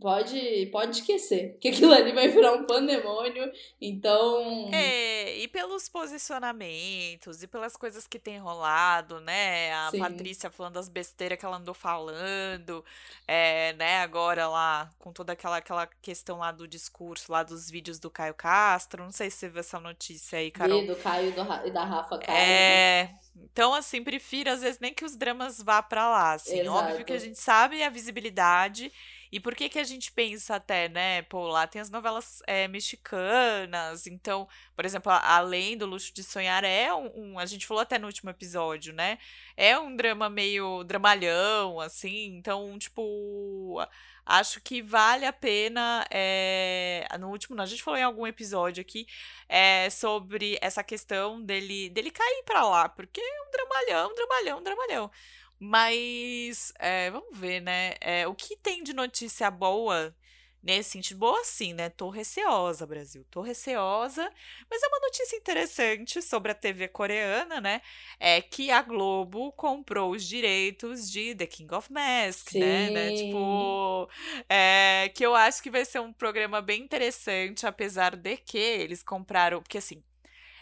pode, 0.00 0.66
pode 0.72 0.98
esquecer, 0.98 1.56
que 1.60 1.68
aquilo 1.68 1.92
ali 1.92 2.12
vai 2.12 2.28
virar 2.28 2.52
um 2.52 2.64
pandemônio, 2.64 3.50
então... 3.80 4.70
É, 4.72 5.36
e 5.38 5.48
pelos 5.48 5.88
posicionamentos, 5.88 7.42
e 7.42 7.46
pelas 7.46 7.76
coisas 7.76 8.06
que 8.06 8.18
tem 8.18 8.38
rolado, 8.38 9.20
né, 9.20 9.72
a 9.72 9.90
Sim. 9.90 9.98
Patrícia 9.98 10.50
falando 10.50 10.78
as 10.78 10.88
besteiras 10.88 11.38
que 11.38 11.44
ela 11.44 11.56
andou 11.56 11.74
falando, 11.74 12.84
é, 13.26 13.72
né, 13.74 13.98
agora 13.98 14.48
lá, 14.48 14.90
com 14.98 15.12
toda 15.12 15.32
aquela, 15.32 15.58
aquela 15.58 15.86
questão 16.02 16.38
lá 16.38 16.52
do 16.52 16.68
discurso, 16.68 17.32
lá 17.32 17.42
dos 17.42 17.70
vídeos 17.70 17.98
do 17.98 18.10
Caio 18.10 18.34
Castro, 18.34 19.04
não 19.04 19.12
sei 19.12 19.30
se 19.30 19.38
você 19.38 19.48
viu 19.48 19.60
essa 19.60 19.80
notícia 19.80 20.38
aí, 20.38 20.50
Carol. 20.50 20.80
Vi 20.80 20.86
do 20.86 20.96
Caio 20.96 21.34
e 21.64 21.70
da 21.70 21.84
Rafa 21.84 22.18
Caio. 22.18 22.38
É... 22.38 23.14
Então, 23.52 23.74
assim, 23.74 24.02
prefiro, 24.02 24.50
às 24.50 24.62
vezes, 24.62 24.80
nem 24.80 24.94
que 24.94 25.04
os 25.04 25.14
dramas 25.14 25.60
vá 25.62 25.82
para 25.82 26.08
lá, 26.08 26.32
assim. 26.32 26.60
Exato. 26.60 26.76
Óbvio 26.76 27.04
que 27.04 27.12
a 27.12 27.18
gente 27.18 27.38
sabe 27.38 27.82
a 27.82 27.90
visibilidade 27.90 28.90
e 29.36 29.40
por 29.40 29.54
que 29.54 29.68
que 29.68 29.78
a 29.78 29.84
gente 29.84 30.10
pensa 30.12 30.56
até, 30.56 30.88
né? 30.88 31.20
Pô, 31.20 31.46
lá 31.46 31.66
tem 31.66 31.78
as 31.78 31.90
novelas 31.90 32.42
é, 32.46 32.66
mexicanas. 32.66 34.06
Então, 34.06 34.48
por 34.74 34.86
exemplo, 34.86 35.12
Além 35.12 35.76
do 35.76 35.84
Luxo 35.84 36.10
de 36.14 36.22
Sonhar 36.22 36.64
é 36.64 36.92
um, 36.94 37.34
um, 37.34 37.38
A 37.38 37.44
gente 37.44 37.66
falou 37.66 37.82
até 37.82 37.98
no 37.98 38.06
último 38.06 38.30
episódio, 38.30 38.94
né? 38.94 39.18
É 39.54 39.78
um 39.78 39.94
drama 39.94 40.30
meio 40.30 40.82
dramalhão, 40.84 41.78
assim. 41.80 42.34
Então, 42.36 42.78
tipo. 42.78 43.78
Acho 44.24 44.58
que 44.62 44.80
vale 44.80 45.26
a 45.26 45.32
pena. 45.34 46.06
É, 46.10 47.06
no 47.20 47.28
último, 47.28 47.60
a 47.60 47.66
gente 47.66 47.82
falou 47.82 48.00
em 48.00 48.04
algum 48.04 48.26
episódio 48.26 48.80
aqui 48.80 49.06
é, 49.48 49.90
sobre 49.90 50.58
essa 50.62 50.82
questão 50.82 51.42
dele, 51.42 51.90
dele 51.90 52.10
cair 52.10 52.42
pra 52.46 52.64
lá, 52.66 52.88
porque 52.88 53.20
é 53.20 53.42
um 53.42 53.50
dramalhão, 53.50 54.10
um 54.10 54.14
dramalhão, 54.14 54.58
um 54.60 54.62
dramalhão. 54.62 55.10
Mas 55.58 56.72
é, 56.78 57.10
vamos 57.10 57.38
ver, 57.38 57.60
né? 57.60 57.94
É, 58.00 58.26
o 58.26 58.34
que 58.34 58.56
tem 58.56 58.82
de 58.82 58.92
notícia 58.92 59.50
boa 59.50 60.14
nesse 60.62 60.90
sentido? 60.90 61.18
Boa 61.18 61.44
sim, 61.44 61.72
né? 61.72 61.88
Tô 61.88 62.10
receosa, 62.10 62.86
Brasil. 62.86 63.24
Tô 63.30 63.40
receosa. 63.40 64.30
Mas 64.68 64.82
é 64.82 64.86
uma 64.88 65.00
notícia 65.00 65.36
interessante 65.36 66.20
sobre 66.20 66.52
a 66.52 66.54
TV 66.54 66.88
coreana, 66.88 67.60
né? 67.60 67.80
É 68.18 68.42
que 68.42 68.70
a 68.70 68.82
Globo 68.82 69.52
comprou 69.52 70.10
os 70.10 70.26
direitos 70.26 71.10
de 71.10 71.34
The 71.34 71.46
King 71.46 71.74
of 71.74 71.90
Mask, 71.92 72.52
né? 72.54 72.90
né? 72.90 73.12
Tipo, 73.12 74.10
é, 74.48 75.10
que 75.14 75.24
eu 75.24 75.34
acho 75.34 75.62
que 75.62 75.70
vai 75.70 75.84
ser 75.84 76.00
um 76.00 76.12
programa 76.12 76.60
bem 76.60 76.82
interessante, 76.82 77.66
apesar 77.66 78.16
de 78.16 78.36
que 78.36 78.58
eles 78.58 79.02
compraram. 79.02 79.62
Porque 79.62 79.78
assim 79.78 80.02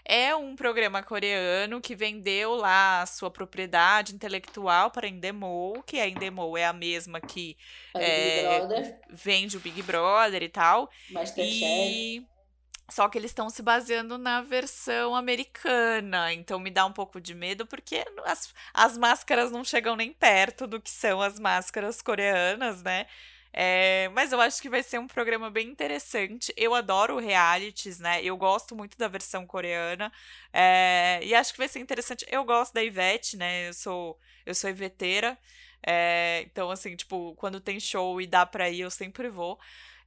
é 0.04 0.34
um 0.36 0.54
programa 0.54 1.02
coreano 1.02 1.80
que 1.80 1.96
vendeu 1.96 2.54
lá 2.54 3.02
a 3.02 3.06
sua 3.06 3.30
propriedade 3.30 4.14
intelectual 4.14 4.90
para 4.90 5.06
a 5.06 5.08
Endemol, 5.08 5.82
que 5.82 5.98
a 5.98 6.08
Endemol 6.08 6.56
é 6.58 6.66
a 6.66 6.72
mesma 6.72 7.20
que 7.20 7.56
é, 7.96 8.98
vende 9.10 9.56
o 9.56 9.60
Big 9.60 9.82
Brother 9.82 10.42
e 10.42 10.48
tal. 10.48 10.90
Masterchef. 11.10 11.64
E 11.64 12.26
só 12.90 13.08
que 13.08 13.16
eles 13.16 13.30
estão 13.30 13.48
se 13.48 13.62
baseando 13.62 14.18
na 14.18 14.42
versão 14.42 15.14
americana. 15.14 16.32
Então 16.32 16.58
me 16.58 16.70
dá 16.70 16.84
um 16.84 16.92
pouco 16.92 17.20
de 17.20 17.34
medo, 17.34 17.66
porque 17.66 18.04
as, 18.26 18.52
as 18.74 18.98
máscaras 18.98 19.50
não 19.50 19.64
chegam 19.64 19.96
nem 19.96 20.12
perto 20.12 20.66
do 20.66 20.80
que 20.80 20.90
são 20.90 21.22
as 21.22 21.38
máscaras 21.40 22.02
coreanas, 22.02 22.82
né? 22.82 23.06
É, 23.56 24.08
mas 24.12 24.32
eu 24.32 24.40
acho 24.40 24.60
que 24.60 24.68
vai 24.68 24.82
ser 24.82 24.98
um 24.98 25.06
programa 25.06 25.48
bem 25.48 25.68
interessante. 25.68 26.52
Eu 26.56 26.74
adoro 26.74 27.18
realities, 27.18 28.00
né? 28.00 28.20
Eu 28.22 28.36
gosto 28.36 28.74
muito 28.74 28.98
da 28.98 29.06
versão 29.06 29.46
coreana. 29.46 30.12
É, 30.52 31.20
e 31.22 31.32
acho 31.34 31.52
que 31.52 31.58
vai 31.58 31.68
ser 31.68 31.78
interessante. 31.78 32.26
Eu 32.28 32.44
gosto 32.44 32.74
da 32.74 32.82
Ivete, 32.82 33.36
né? 33.36 33.68
Eu 33.68 33.72
sou, 33.72 34.18
eu 34.44 34.54
sou 34.56 34.68
iveteira. 34.70 35.38
É, 35.86 36.42
então, 36.46 36.68
assim, 36.70 36.96
tipo, 36.96 37.34
quando 37.36 37.60
tem 37.60 37.78
show 37.78 38.20
e 38.20 38.26
dá 38.26 38.44
pra 38.44 38.68
ir, 38.70 38.80
eu 38.80 38.90
sempre 38.90 39.28
vou. 39.28 39.58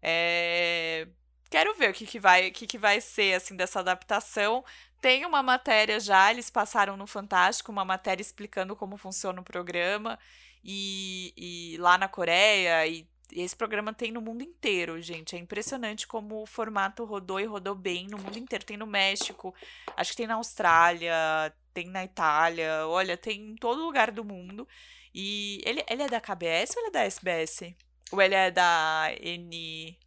É, 0.01 1.07
quero 1.49 1.73
ver 1.75 1.89
o 1.91 1.93
que, 1.93 2.05
que 2.05 2.19
vai, 2.19 2.49
o 2.49 2.51
que, 2.51 2.67
que 2.67 2.77
vai 2.77 2.99
ser 2.99 3.35
assim 3.35 3.55
dessa 3.55 3.79
adaptação. 3.79 4.63
Tem 4.99 5.25
uma 5.25 5.41
matéria 5.43 5.99
já, 6.01 6.31
eles 6.31 6.49
passaram 6.49 6.97
no 6.97 7.07
Fantástico, 7.07 7.71
uma 7.71 7.85
matéria 7.85 8.21
explicando 8.21 8.75
como 8.75 8.97
funciona 8.97 9.39
o 9.39 9.43
programa. 9.43 10.19
E, 10.63 11.33
e 11.37 11.77
lá 11.77 11.97
na 11.97 12.09
Coreia, 12.09 12.85
e, 12.87 13.07
esse 13.31 13.55
programa 13.55 13.93
tem 13.93 14.11
no 14.11 14.21
mundo 14.21 14.41
inteiro, 14.41 15.01
gente. 15.01 15.35
É 15.35 15.39
impressionante 15.39 16.07
como 16.07 16.41
o 16.41 16.45
formato 16.45 17.03
rodou 17.03 17.39
e 17.39 17.45
rodou 17.45 17.75
bem 17.75 18.07
no 18.07 18.17
mundo 18.17 18.37
inteiro. 18.37 18.65
Tem 18.65 18.77
no 18.77 18.87
México, 18.87 19.53
acho 19.95 20.11
que 20.11 20.17
tem 20.17 20.27
na 20.27 20.35
Austrália, 20.35 21.13
tem 21.73 21.87
na 21.87 22.03
Itália, 22.03 22.87
olha, 22.87 23.17
tem 23.17 23.51
em 23.51 23.55
todo 23.55 23.83
lugar 23.83 24.11
do 24.11 24.23
mundo. 24.23 24.67
E 25.13 25.61
ele, 25.65 25.83
ele 25.89 26.03
é 26.03 26.07
da 26.07 26.21
KBS 26.21 26.75
ou 26.75 26.83
ele 26.83 26.89
é 26.89 26.91
da 26.91 27.03
SBS? 27.03 27.75
Ou 28.11 28.21
ele 28.21 28.35
é 28.35 28.51
da 28.51 29.11
N. 29.19 29.97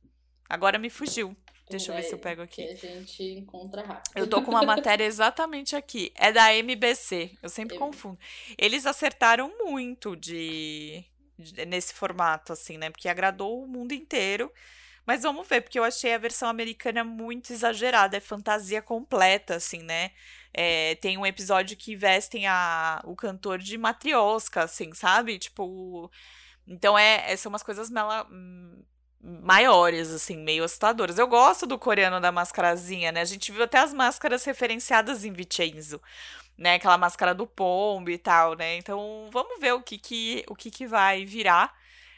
Agora 0.48 0.78
me 0.78 0.88
fugiu. 0.88 1.36
Deixa 1.70 1.92
eu 1.92 1.96
ver 1.96 2.02
se 2.02 2.12
eu 2.12 2.18
pego 2.18 2.42
aqui. 2.42 2.62
A 2.62 2.74
gente 2.74 3.22
encontra 3.22 3.82
rápido. 3.82 4.16
Eu 4.16 4.28
tô 4.28 4.42
com 4.42 4.50
uma 4.50 4.64
matéria 4.64 5.04
exatamente 5.04 5.76
aqui. 5.76 6.12
É 6.16 6.32
da 6.32 6.52
MBC. 6.52 7.30
Eu 7.40 7.48
sempre 7.48 7.76
eu... 7.76 7.78
confundo. 7.78 8.18
Eles 8.58 8.86
acertaram 8.86 9.52
muito 9.58 10.16
de, 10.16 11.04
nesse 11.66 11.94
formato, 11.94 12.52
assim, 12.52 12.78
né? 12.78 12.90
Porque 12.90 13.08
agradou 13.08 13.62
o 13.62 13.66
mundo 13.66 13.92
inteiro. 13.92 14.52
Mas 15.06 15.22
vamos 15.22 15.48
ver, 15.48 15.62
porque 15.62 15.78
eu 15.78 15.84
achei 15.84 16.14
a 16.14 16.18
versão 16.18 16.48
americana 16.48 17.02
muito 17.02 17.52
exagerada. 17.52 18.16
É 18.16 18.20
fantasia 18.20 18.82
completa, 18.82 19.56
assim, 19.56 19.82
né? 19.82 20.12
É, 20.52 20.94
tem 20.96 21.18
um 21.18 21.26
episódio 21.26 21.76
que 21.76 21.96
vestem 21.96 22.46
a, 22.46 23.00
o 23.04 23.16
cantor 23.16 23.58
de 23.58 23.76
matriosca, 23.78 24.64
assim, 24.64 24.92
sabe? 24.94 25.38
Tipo. 25.38 26.10
Então 26.66 26.96
é, 26.98 27.36
são 27.36 27.50
umas 27.50 27.62
coisas 27.62 27.90
mela, 27.90 28.26
maiores, 29.22 30.10
assim, 30.10 30.36
meio 30.36 30.64
assustadoras. 30.64 31.18
Eu 31.18 31.26
gosto 31.26 31.66
do 31.66 31.78
coreano 31.78 32.20
da 32.20 32.32
mascarazinha, 32.32 33.12
né? 33.12 33.20
A 33.20 33.26
gente 33.26 33.52
viu 33.52 33.62
até 33.62 33.78
as 33.78 33.92
máscaras 33.92 34.44
referenciadas 34.44 35.24
em 35.24 35.32
Vincenzo, 35.32 36.00
né? 36.56 36.74
Aquela 36.74 36.96
máscara 36.96 37.34
do 37.34 37.46
pombo 37.46 38.10
e 38.10 38.18
tal, 38.18 38.54
né? 38.54 38.76
Então, 38.76 39.28
vamos 39.30 39.60
ver 39.60 39.72
o 39.72 39.82
que 39.82 39.98
que, 39.98 40.44
o 40.48 40.54
que, 40.54 40.70
que 40.70 40.86
vai 40.86 41.24
virar. 41.24 41.74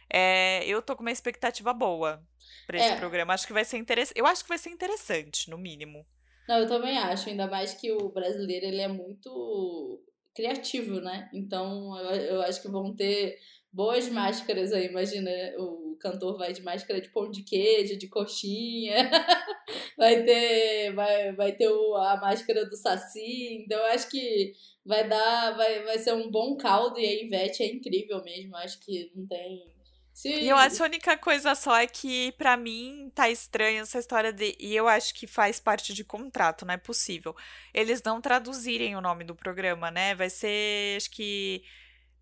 É, 0.08 0.64
eu 0.66 0.82
tô 0.82 0.94
com 0.94 1.02
uma 1.02 1.10
expectativa 1.10 1.72
boa 1.72 2.22
para 2.66 2.78
esse 2.78 2.92
é. 2.92 2.96
programa. 2.96 3.34
Acho 3.34 3.46
que 3.46 3.52
vai 3.52 3.64
ser 3.64 3.78
interessante. 3.78 4.18
Eu 4.18 4.26
acho 4.26 4.42
que 4.42 4.48
vai 4.48 4.58
ser 4.58 4.70
interessante, 4.70 5.50
no 5.50 5.58
mínimo. 5.58 6.06
Não, 6.48 6.58
eu 6.58 6.68
também 6.68 6.98
acho, 6.98 7.28
ainda 7.28 7.46
mais 7.46 7.72
que 7.72 7.90
o 7.92 8.08
brasileiro 8.08 8.66
ele 8.66 8.80
é 8.80 8.88
muito 8.88 10.02
criativo, 10.34 11.00
né? 11.00 11.30
Então 11.32 11.96
eu, 11.98 12.10
eu 12.14 12.42
acho 12.42 12.60
que 12.60 12.68
vão 12.68 12.94
ter 12.94 13.38
boas 13.72 14.08
máscaras 14.08 14.72
aí. 14.72 14.86
Imagina, 14.86 15.30
o 15.58 15.96
cantor 16.00 16.36
vai 16.36 16.52
de 16.52 16.62
máscara 16.62 17.00
de 17.00 17.08
pão 17.10 17.30
de 17.30 17.42
queijo, 17.42 17.96
de 17.96 18.08
coxinha, 18.08 19.10
vai 19.96 20.22
ter, 20.24 20.92
vai, 20.94 21.32
vai 21.32 21.52
ter 21.52 21.68
o, 21.68 21.96
a 21.96 22.16
máscara 22.20 22.66
do 22.66 22.76
Saci. 22.76 23.62
Então 23.64 23.82
acho 23.86 24.10
que 24.10 24.52
vai 24.84 25.08
dar, 25.08 25.56
vai, 25.56 25.84
vai 25.84 25.98
ser 25.98 26.12
um 26.12 26.30
bom 26.30 26.56
caldo 26.56 26.98
e 26.98 27.06
a 27.06 27.22
Ivete 27.24 27.62
é 27.62 27.72
incrível 27.72 28.22
mesmo. 28.22 28.56
Acho 28.56 28.80
que 28.80 29.10
não 29.14 29.26
tem 29.26 29.72
Sim. 30.12 30.40
E 30.40 30.48
eu 30.48 30.56
acho 30.56 30.82
a 30.82 30.86
única 30.86 31.16
coisa 31.16 31.54
só 31.54 31.74
é 31.76 31.86
que, 31.86 32.32
para 32.32 32.56
mim, 32.56 33.10
tá 33.14 33.30
estranha 33.30 33.80
essa 33.80 33.98
história 33.98 34.32
de. 34.32 34.54
E 34.60 34.76
eu 34.76 34.86
acho 34.86 35.14
que 35.14 35.26
faz 35.26 35.58
parte 35.58 35.94
de 35.94 36.04
contrato, 36.04 36.66
não 36.66 36.74
é 36.74 36.76
possível. 36.76 37.34
Eles 37.72 38.02
não 38.02 38.20
traduzirem 38.20 38.94
o 38.94 39.00
nome 39.00 39.24
do 39.24 39.34
programa, 39.34 39.90
né? 39.90 40.14
Vai 40.14 40.28
ser, 40.28 40.96
acho 40.96 41.10
que. 41.10 41.62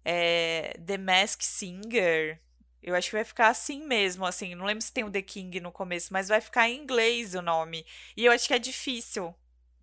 É, 0.05 0.77
The 0.85 0.99
Mask 0.99 1.43
Singer. 1.43 2.41
Eu 2.83 2.95
acho 2.95 3.11
que 3.11 3.17
vai 3.17 3.25
ficar 3.25 3.49
assim 3.49 3.87
mesmo, 3.87 4.25
assim. 4.25 4.55
Não 4.55 4.65
lembro 4.65 4.83
se 4.83 4.93
tem 4.93 5.05
o 5.05 5.11
The 5.11 5.23
King 5.23 5.61
no 5.61 5.71
começo, 5.71 6.13
mas 6.13 6.29
vai 6.29 6.41
ficar 6.41 6.69
em 6.69 6.79
inglês 6.79 7.35
o 7.35 7.43
nome. 7.43 7.85
E 8.17 8.25
eu 8.25 8.33
acho 8.33 8.47
que 8.49 8.55
é 8.55 8.59
difícil 8.59 9.35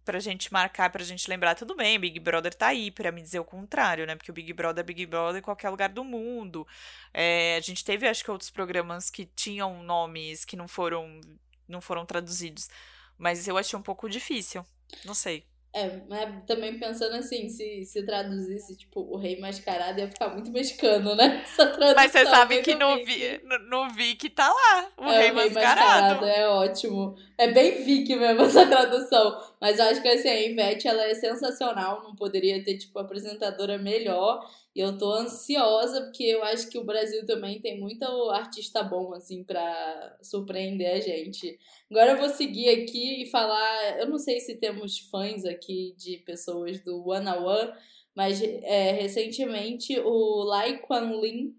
pra 0.08 0.20
gente 0.20 0.54
marcar, 0.54 0.90
pra 0.90 1.04
gente 1.04 1.30
lembrar, 1.30 1.54
tudo 1.54 1.76
bem, 1.76 2.00
Big 2.00 2.18
Brother 2.22 2.54
tá 2.54 2.68
aí, 2.68 2.90
pra 2.90 3.12
me 3.12 3.22
dizer 3.22 3.40
o 3.40 3.44
contrário, 3.44 4.08
né? 4.08 4.16
Porque 4.16 4.32
o 4.32 4.34
Big 4.34 4.54
Brother 4.54 4.82
é 4.82 4.86
Big 4.86 5.06
Brother 5.06 5.40
em 5.40 5.44
qualquer 5.44 5.70
lugar 5.70 5.90
do 5.90 6.02
mundo. 6.02 6.66
É, 7.14 7.58
a 7.58 7.60
gente 7.60 7.84
teve, 7.84 8.08
acho 8.08 8.24
que, 8.24 8.32
outros 8.32 8.50
programas 8.50 9.10
que 9.10 9.26
tinham 9.26 9.84
nomes 9.84 10.46
que 10.46 10.56
não 10.56 10.66
foram, 10.66 11.20
não 11.68 11.82
foram 11.82 12.06
traduzidos. 12.06 12.70
Mas 13.18 13.50
eu 13.50 13.58
achei 13.58 13.78
um 13.78 13.82
pouco 13.82 14.10
difícil. 14.10 14.66
Não 15.04 15.14
sei. 15.14 15.46
É, 15.74 16.02
mas 16.10 16.44
também 16.46 16.80
pensando 16.80 17.16
assim, 17.16 17.50
se, 17.50 17.84
se 17.86 18.04
traduzisse, 18.06 18.76
tipo, 18.76 19.02
o 19.02 19.18
rei 19.18 19.40
mascarado 19.40 20.00
ia 20.00 20.08
ficar 20.08 20.30
muito 20.30 20.52
mexicano, 20.52 21.16
né? 21.16 21.42
Essa 21.46 21.68
tradução. 21.68 21.96
Mas 21.96 22.12
você 22.12 22.26
sabe 22.26 22.62
que 22.62 22.74
no, 22.74 22.96
vi, 23.06 23.42
no, 23.44 23.60
no 23.60 23.90
Vic 23.94 24.30
tá 24.30 24.48
lá, 24.48 24.88
o 24.98 25.06
é, 25.06 25.20
rei, 25.20 25.32
o 25.32 25.36
rei 25.36 25.50
mascarado. 25.50 26.22
mascarado. 26.22 26.26
É 26.26 26.50
ótimo. 26.50 27.16
É 27.38 27.52
bem 27.52 27.84
Vic 27.84 28.16
mesmo 28.16 28.42
essa 28.46 28.66
tradução. 28.66 29.40
Mas 29.60 29.80
eu 29.80 29.86
acho 29.86 30.02
que 30.02 30.08
assim, 30.08 30.30
a 30.30 30.42
Ivete, 30.42 30.88
ela 30.88 31.04
é 31.04 31.14
sensacional, 31.16 32.04
não 32.04 32.16
poderia 32.16 32.64
ter, 32.64 32.78
tipo, 32.78 32.98
apresentadora 33.00 33.78
melhor. 33.78 34.48
E 34.76 34.80
eu 34.80 34.98
tô 34.98 35.12
ansiosa, 35.12 36.02
porque 36.02 36.24
eu 36.24 36.44
acho 36.44 36.70
que 36.70 36.78
o 36.78 36.84
Brasil 36.84 37.26
também 37.26 37.60
tem 37.60 37.80
muito 37.80 38.06
artista 38.30 38.84
bom, 38.84 39.14
assim, 39.14 39.44
pra 39.44 40.18
surpreender 40.22 40.94
a 40.94 41.00
gente. 41.00 41.58
Agora 41.90 42.12
eu 42.12 42.18
vou 42.18 42.30
seguir 42.30 42.70
aqui 42.70 43.24
e 43.24 43.30
falar. 43.30 44.00
Eu 44.00 44.08
não 44.08 44.20
sei 44.20 44.40
se 44.40 44.58
temos 44.58 45.00
fãs 45.10 45.46
aqui 45.46 45.96
de 45.98 46.18
pessoas 46.20 46.80
do 46.84 47.08
One 47.08 47.28
on 47.28 47.44
One, 47.44 47.72
mas 48.16 48.42
é, 48.42 48.92
recentemente 48.94 50.00
o 50.00 50.44
Lai 50.44 50.80
Quan 50.80 51.20
Lin, 51.20 51.56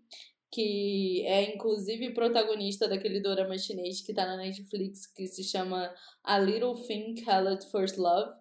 que 0.50 1.24
é 1.26 1.54
inclusive 1.54 2.14
protagonista 2.14 2.88
daquele 2.88 3.20
dorama 3.20 3.58
chinês 3.58 4.00
que 4.00 4.14
tá 4.14 4.26
na 4.26 4.36
Netflix, 4.36 5.06
que 5.06 5.26
se 5.26 5.44
chama 5.44 5.94
A 6.24 6.38
Little 6.38 6.74
Thing 6.86 7.14
Called 7.24 7.64
First 7.70 7.96
Love 7.96 8.32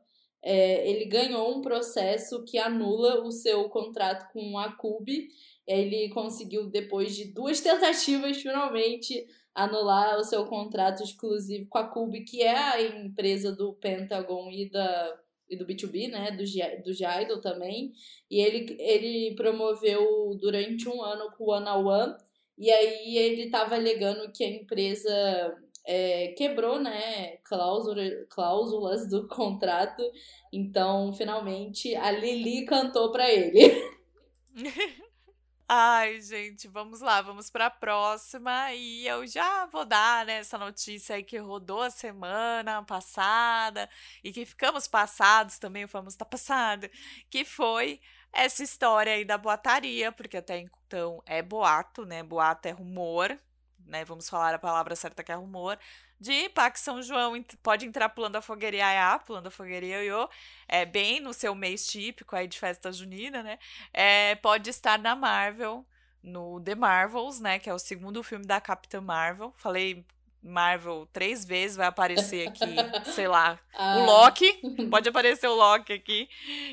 é, 0.44 0.90
ele 0.90 1.06
ganhou 1.06 1.58
um 1.58 1.62
processo 1.62 2.44
que 2.46 2.58
anula 2.58 3.22
o 3.22 3.32
seu 3.32 3.68
contrato 3.70 4.32
com 4.32 4.58
a 4.58 4.72
Cube. 4.72 5.28
Ele 5.68 6.10
conseguiu, 6.10 6.70
depois 6.70 7.16
de 7.16 7.34
duas 7.34 7.60
tentativas, 7.62 8.38
finalmente 8.38 9.26
anular 9.54 10.18
o 10.18 10.24
seu 10.24 10.46
contrato 10.46 11.04
exclusivo 11.04 11.68
com 11.68 11.78
a 11.78 11.88
Cube, 11.88 12.24
que 12.24 12.42
é 12.42 12.56
a 12.56 12.82
empresa 12.82 13.52
do 13.52 13.74
Pentagon 13.74 14.50
e 14.52 14.70
da 14.70 15.20
e 15.50 15.56
do 15.56 15.66
B2B, 15.66 16.10
né, 16.10 16.32
do, 16.32 16.44
do 16.84 16.94
Jaido 16.94 17.42
também, 17.42 17.94
e 18.30 18.40
ele, 18.40 18.76
ele 18.80 19.36
promoveu 19.36 20.38
durante 20.40 20.88
um 20.90 21.02
ano 21.02 21.32
com 21.38 21.46
o 21.46 21.52
One 21.52 21.68
on 21.68 21.86
One, 21.86 22.16
e 22.58 22.72
aí 22.72 23.18
ele 23.18 23.44
estava 23.44 23.76
alegando 23.76 24.32
que 24.32 24.44
a 24.44 24.50
empresa 24.50 25.56
é, 25.88 26.30
quebrou 26.30 26.80
né, 26.80 27.38
cláusula, 27.44 28.04
cláusulas 28.30 29.08
do 29.08 29.28
contrato. 29.30 30.04
Então, 30.52 31.14
finalmente, 31.14 31.96
a 31.96 32.12
Lili 32.12 32.66
cantou 32.66 33.12
para 33.12 33.32
ele. 33.32 33.72
Ai, 35.70 36.22
gente, 36.22 36.66
vamos 36.70 37.02
lá, 37.02 37.22
vamos 37.22 37.50
para 37.50 37.66
a 37.66 37.70
próxima 37.70 38.72
e 38.74 39.06
eu 39.06 39.28
já 39.28 39.66
vou 39.66 39.84
dar 39.84 40.26
né, 40.26 40.36
essa 40.40 40.58
notícia 40.58 41.16
aí 41.18 41.24
que 41.24 41.38
rodou 41.38 41.82
a 41.82 41.90
semana 41.90 42.82
passada 42.84 43.90
e 44.24 44.32
que 44.32 44.46
ficamos 44.46 44.88
passados 44.88 45.60
também, 45.60 45.84
o 45.84 45.88
famoso 45.90 46.18
tá 46.18 46.24
passado, 46.24 46.90
que 47.30 47.44
foi 47.44 48.00
essa 48.32 48.64
história 48.64 49.12
aí 49.14 49.26
da 49.26 49.38
boataria, 49.38 50.10
porque 50.12 50.38
até 50.38 50.58
então 50.60 51.22
é 51.26 51.42
boato, 51.42 52.06
né? 52.06 52.24
Boato 52.24 52.68
é 52.70 52.72
rumor, 52.72 53.38
né? 53.86 54.06
Vamos 54.06 54.30
falar 54.30 54.54
a 54.54 54.60
palavra 54.60 54.96
certa 54.96 55.22
que 55.24 55.32
é 55.34 55.36
rumor. 55.36 55.78
De 56.20 56.50
Pax 56.50 56.82
São 56.82 57.02
João 57.02 57.34
pode 57.62 57.86
entrar 57.86 58.10
pulando 58.10 58.38
a 58.38 58.42
fogueirinha 58.42 58.84
Iaiá, 58.84 59.20
pulando 59.20 59.48
a 59.48 59.52
fogueirinha 59.52 60.02
Ioiô, 60.02 60.28
é 60.68 60.84
bem 60.84 61.20
no 61.20 61.32
seu 61.32 61.54
mês 61.54 61.86
típico 61.86 62.36
aí 62.36 62.48
de 62.48 62.58
festa 62.58 62.92
junina, 62.92 63.44
né? 63.44 63.60
É, 63.94 64.36
pode 64.36 64.70
estar 64.70 64.98
na 64.98 65.16
Marvel, 65.16 65.86
no 66.24 66.60
The 66.60 66.74
Marvels, 66.74 67.40
né? 67.40 67.60
Que 67.60 67.70
é 67.70 67.74
o 67.74 67.80
segundo 67.80 68.24
filme 68.24 68.46
da 68.46 68.60
Capitã 68.60 69.00
Marvel. 69.00 69.54
Falei 69.58 70.04
Marvel 70.42 71.08
três 71.14 71.46
vezes, 71.46 71.78
vai 71.78 71.86
aparecer 71.86 72.48
aqui, 72.48 72.66
sei 73.14 73.28
lá, 73.28 73.60
ah. 73.76 73.98
o 73.98 74.06
Loki. 74.06 74.60
Pode 74.90 75.10
aparecer 75.10 75.48
o 75.48 75.56
Loki 75.56 75.94
aqui, 75.94 76.28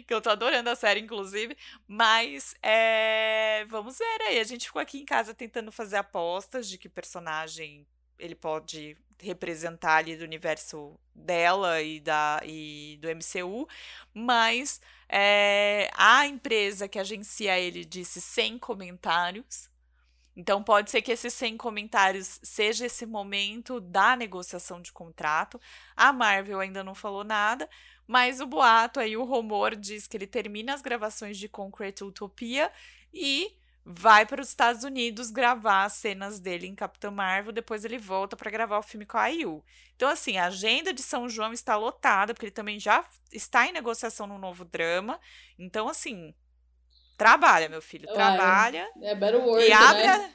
que 0.07 0.15
eu 0.15 0.23
tô 0.23 0.31
adorando 0.31 0.71
a 0.71 0.77
série, 0.77 1.01
inclusive. 1.01 1.55
Mas 1.87 2.55
é, 2.63 3.67
vamos 3.69 3.99
ver 3.99 4.23
aí. 4.23 4.39
A 4.39 4.45
gente 4.45 4.67
ficou 4.67 4.81
aqui 4.81 5.01
em 5.01 5.05
casa 5.05 5.35
tentando 5.35 5.71
fazer 5.71 5.97
apostas 5.97 6.67
de 6.67 6.79
que 6.79 6.89
personagem 6.89 7.87
ele 8.19 8.35
pode 8.35 8.97
representar 9.21 9.97
ali 9.97 10.17
do 10.17 10.25
universo 10.25 10.99
dela 11.15 11.81
e, 11.81 12.01
da, 12.01 12.41
e 12.45 12.99
do 13.01 13.09
MCU, 13.09 13.67
mas 14.13 14.81
é, 15.09 15.89
a 15.95 16.27
empresa 16.27 16.89
que 16.89 16.99
agencia 16.99 17.59
ele 17.59 17.85
disse 17.85 18.21
sem 18.21 18.59
comentários. 18.59 19.71
Então 20.37 20.63
pode 20.63 20.91
ser 20.91 21.01
que 21.01 21.13
esses 21.13 21.33
100 21.33 21.57
comentários 21.57 22.41
seja 22.43 22.87
esse 22.87 23.07
momento 23.07 23.81
da 23.81 24.17
negociação 24.17 24.83
de 24.83 24.93
contrato. 24.93 25.61
A 25.97 26.13
Marvel 26.13 26.59
ainda 26.59 26.83
não 26.83 26.95
falou 26.95 27.23
nada, 27.23 27.69
mas 28.07 28.41
o 28.41 28.47
boato 28.47 28.99
aí, 28.99 29.17
o 29.17 29.25
rumor 29.25 29.77
diz 29.77 30.09
que 30.09 30.17
ele 30.17 30.27
termina 30.27 30.75
as 30.75 30.83
gravações 30.83 31.39
de 31.39 31.49
Concrete 31.49 32.03
Utopia 32.03 32.71
e 33.13 33.57
vai 33.85 34.25
para 34.25 34.41
os 34.41 34.49
Estados 34.49 34.83
Unidos 34.83 35.31
gravar 35.31 35.85
as 35.85 35.93
cenas 35.95 36.41
dele 36.41 36.67
em 36.67 36.75
Capitão 36.75 37.13
Marvel, 37.13 37.53
depois 37.53 37.85
ele 37.85 37.99
volta 37.99 38.35
para 38.35 38.51
gravar 38.51 38.79
o 38.79 38.83
filme 38.83 39.05
com 39.05 39.19
a 39.19 39.29
IU. 39.29 39.63
Então, 39.95 40.09
assim, 40.09 40.39
a 40.39 40.47
agenda 40.47 40.93
de 40.93 41.03
São 41.03 41.29
João 41.29 41.53
está 41.53 41.77
lotada, 41.77 42.33
porque 42.33 42.47
ele 42.47 42.53
também 42.53 42.81
já 42.81 43.05
está 43.31 43.67
em 43.67 43.73
negociação 43.73 44.27
no 44.27 44.39
novo 44.39 44.65
drama. 44.65 45.21
Então, 45.59 45.89
assim, 45.89 46.35
trabalha, 47.19 47.69
meu 47.69 47.83
filho, 47.83 48.11
trabalha. 48.13 48.91
É 49.03 49.15
better 49.15 49.41
word, 49.41 49.67
e 49.67 49.73
abre, 49.73 50.03
né? 50.03 50.35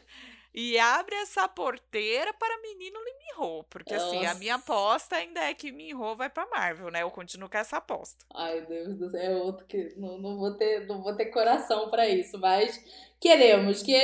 E 0.62 0.78
abre 0.78 1.15
essa 1.15 1.48
porteira 1.48 2.34
para 2.34 2.62
menino 2.62 3.00
Minho, 3.00 3.63
porque 3.69 3.93
Nossa. 3.93 4.08
assim, 4.08 4.26
a 4.26 4.34
minha 4.34 4.56
aposta 4.56 5.15
ainda 5.15 5.39
é 5.39 5.54
que 5.54 5.72
Minho 5.72 6.13
vai 6.17 6.30
para 6.30 6.50
Marvel, 6.50 6.91
né? 6.91 7.02
Eu 7.02 7.10
continuo 7.10 7.48
com 7.50 7.58
essa 7.58 7.78
aposta. 7.78 8.26
Ai, 8.36 8.60
Deus 8.65 8.98
do 8.98 9.10
céu, 9.10 9.22
é 9.22 9.36
outro 9.38 9.65
que 9.65 9.93
não, 9.95 10.17
não, 10.17 10.38
vou, 10.38 10.54
ter, 10.56 10.86
não 10.86 11.02
vou 11.02 11.15
ter 11.15 11.28
coração 11.28 11.89
pra 11.89 12.10
isso, 12.10 12.38
mas 12.38 12.78
queremos 13.22 13.82
que 13.82 13.95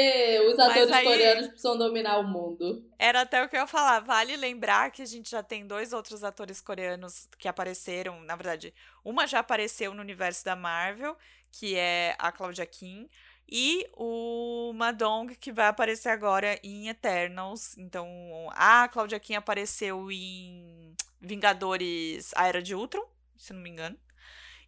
os 0.48 0.58
atores 0.58 0.92
aí- 0.94 1.04
coreanos 1.04 1.48
precisam 1.48 1.78
dominar 1.78 2.20
o 2.20 2.24
mundo. 2.24 2.90
Era 2.98 3.22
até 3.22 3.44
o 3.44 3.50
que 3.50 3.58
eu 3.58 3.60
ia 3.60 3.68
falar. 3.68 4.00
Vale 4.00 4.38
lembrar 4.38 4.92
que 4.92 5.02
a 5.02 5.06
gente 5.06 5.30
já 5.32 5.44
tem 5.44 5.68
dois 5.68 5.92
outros 5.92 6.24
atores 6.24 6.62
coreanos 6.62 7.28
que 7.38 7.50
apareceram. 7.50 8.22
Na 8.22 8.38
verdade, 8.38 8.74
uma 9.04 9.28
já 9.28 9.40
apareceu 9.40 9.94
no 9.94 10.02
universo 10.02 10.46
da 10.46 10.56
Marvel, 10.56 11.18
que 11.52 11.76
é 11.76 12.16
a 12.18 12.32
Claudia 12.32 12.66
Kim, 12.66 13.10
e 13.48 13.88
o 13.94 14.74
Madong, 14.74 15.36
que 15.36 15.52
vai 15.52 15.68
aparecer 15.68 16.10
agora 16.10 16.60
em 16.64 16.90
Eternals. 16.90 17.78
Então, 17.78 18.08
a 18.54 18.88
Claudia 18.88 19.20
Kim 19.20 19.36
apareceu 19.36 20.12
em 20.12 20.94
Vingadores 21.22 22.32
A 22.36 22.48
Era 22.48 22.62
de 22.62 22.74
Ultron, 22.74 23.06
se 23.38 23.54
não 23.54 23.62
me 23.62 23.70
engano. 23.70 23.98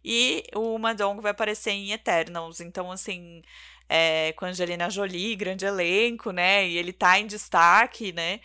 E 0.04 0.44
o 0.54 0.78
Madong 0.78 1.20
vai 1.20 1.32
aparecer 1.32 1.72
em 1.72 1.92
Eternals. 1.92 2.60
Então, 2.60 2.90
assim, 2.92 3.42
é, 3.88 4.32
com 4.34 4.44
Angelina 4.46 4.90
Jolie, 4.90 5.36
grande 5.36 5.66
elenco, 5.66 6.30
né? 6.30 6.66
E 6.68 6.76
ele 6.76 6.92
tá 6.92 7.18
em 7.18 7.26
destaque, 7.26 8.12
né? 8.12 8.40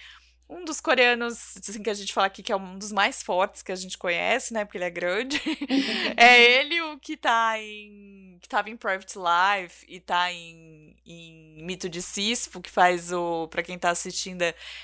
Um 0.53 0.63
dos 0.63 0.79
coreanos, 0.79 1.57
assim, 1.57 1.81
que 1.81 1.89
a 1.89 1.95
gente 1.95 2.13
fala 2.13 2.27
aqui 2.27 2.43
que 2.43 2.51
é 2.51 2.55
um 2.55 2.77
dos 2.77 2.91
mais 2.91 3.23
fortes 3.23 3.63
que 3.63 3.71
a 3.71 3.75
gente 3.75 3.97
conhece, 3.97 4.53
né? 4.53 4.63
Porque 4.63 4.77
ele 4.77 4.85
é 4.85 4.89
grande. 4.91 5.41
é 6.15 6.59
ele 6.59 6.79
o 6.81 6.99
que 6.99 7.17
tá 7.17 7.59
em. 7.59 8.37
que 8.39 8.47
tava 8.47 8.69
em 8.69 8.77
Private 8.77 9.15
Life 9.17 9.83
e 9.89 9.99
tá 9.99 10.31
em, 10.31 10.95
em 11.03 11.65
Mito 11.65 11.89
de 11.89 12.03
Sísifo, 12.03 12.61
que 12.61 12.69
faz 12.69 13.11
o. 13.11 13.47
Pra 13.47 13.63
quem 13.63 13.79
tá 13.79 13.89
assistindo, 13.89 14.43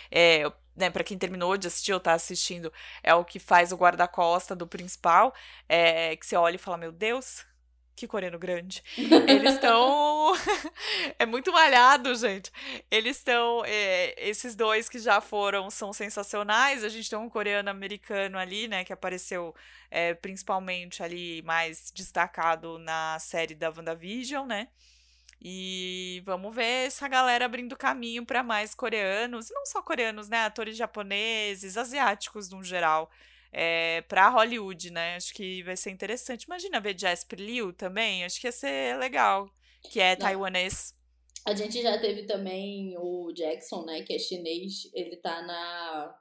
é, 0.10 0.51
né, 0.75 0.89
para 0.89 1.03
quem 1.03 1.19
terminou 1.19 1.55
de 1.55 1.67
assistir 1.67 1.93
ou 1.93 1.99
tá 1.99 2.13
assistindo, 2.13 2.73
é 3.03 3.13
o 3.13 3.23
que 3.23 3.38
faz 3.38 3.71
o 3.71 3.77
guarda-costa 3.77 4.55
do 4.55 4.65
principal. 4.65 5.36
É, 5.67 6.15
que 6.15 6.25
você 6.25 6.36
olha 6.36 6.55
e 6.55 6.60
fala, 6.60 6.77
meu 6.77 6.91
Deus, 6.91 7.45
que 8.00 8.08
coreano 8.08 8.40
grande. 8.40 8.82
Eles 9.28 9.56
estão. 9.56 10.34
é 11.20 11.26
muito 11.26 11.52
malhado, 11.52 12.16
gente. 12.16 12.52
Eles 12.90 13.18
estão. 13.18 13.64
é, 13.66 14.16
esses 14.18 14.56
dois 14.56 14.88
que 14.88 15.00
já 15.00 15.20
foram 15.20 15.70
são 15.70 15.92
sensacionais. 15.92 16.84
A 16.84 16.90
gente 16.90 17.10
tem 17.10 17.20
um 17.20 17.30
coreano 17.30 17.70
americano 17.70 18.38
ali, 18.38 18.68
né? 18.68 18.86
Que 18.86 18.94
apareceu 18.94 19.54
é, 19.92 20.14
principalmente 20.14 21.04
ali 21.04 21.42
mais 21.42 21.92
destacado 21.94 22.80
na 22.80 23.20
série 23.20 23.54
da 23.54 23.70
WandaVision, 23.70 24.48
né? 24.48 24.70
E 25.42 26.22
vamos 26.26 26.54
ver 26.54 26.88
essa 26.88 27.08
galera 27.08 27.46
abrindo 27.46 27.76
caminho 27.76 28.26
para 28.26 28.44
mais 28.44 28.76
coreanos, 28.76 29.50
e 29.50 29.54
não 29.54 29.66
só 29.66 29.82
coreanos, 29.82 30.28
né? 30.28 30.46
Atores 30.46 30.76
japoneses, 30.76 31.78
asiáticos 31.78 32.50
no 32.50 32.62
geral, 32.64 33.10
é, 33.52 34.02
para 34.02 34.30
Hollywood, 34.30 34.92
né? 34.92 35.16
Acho 35.16 35.34
que 35.34 35.64
vai 35.64 35.76
ser 35.76 35.92
interessante. 35.92 36.44
Imagina 36.44 36.80
ver 36.80 36.98
Jasper 36.98 37.40
Liu 37.40 37.74
também, 37.74 38.24
acho 38.24 38.40
que 38.40 38.48
ia 38.48 38.52
ser 38.52 38.98
legal, 38.98 39.50
que 39.92 40.00
é 40.00 40.16
taiwanês. 40.16 40.96
A 41.46 41.56
gente 41.56 41.82
já 41.82 41.98
teve 41.98 42.24
também 42.24 42.96
o 42.98 43.32
Jackson, 43.34 43.86
né, 43.86 44.04
que 44.04 44.14
é 44.14 44.20
chinês, 44.20 44.90
ele 44.94 45.16
tá 45.18 45.42
na. 45.42 46.16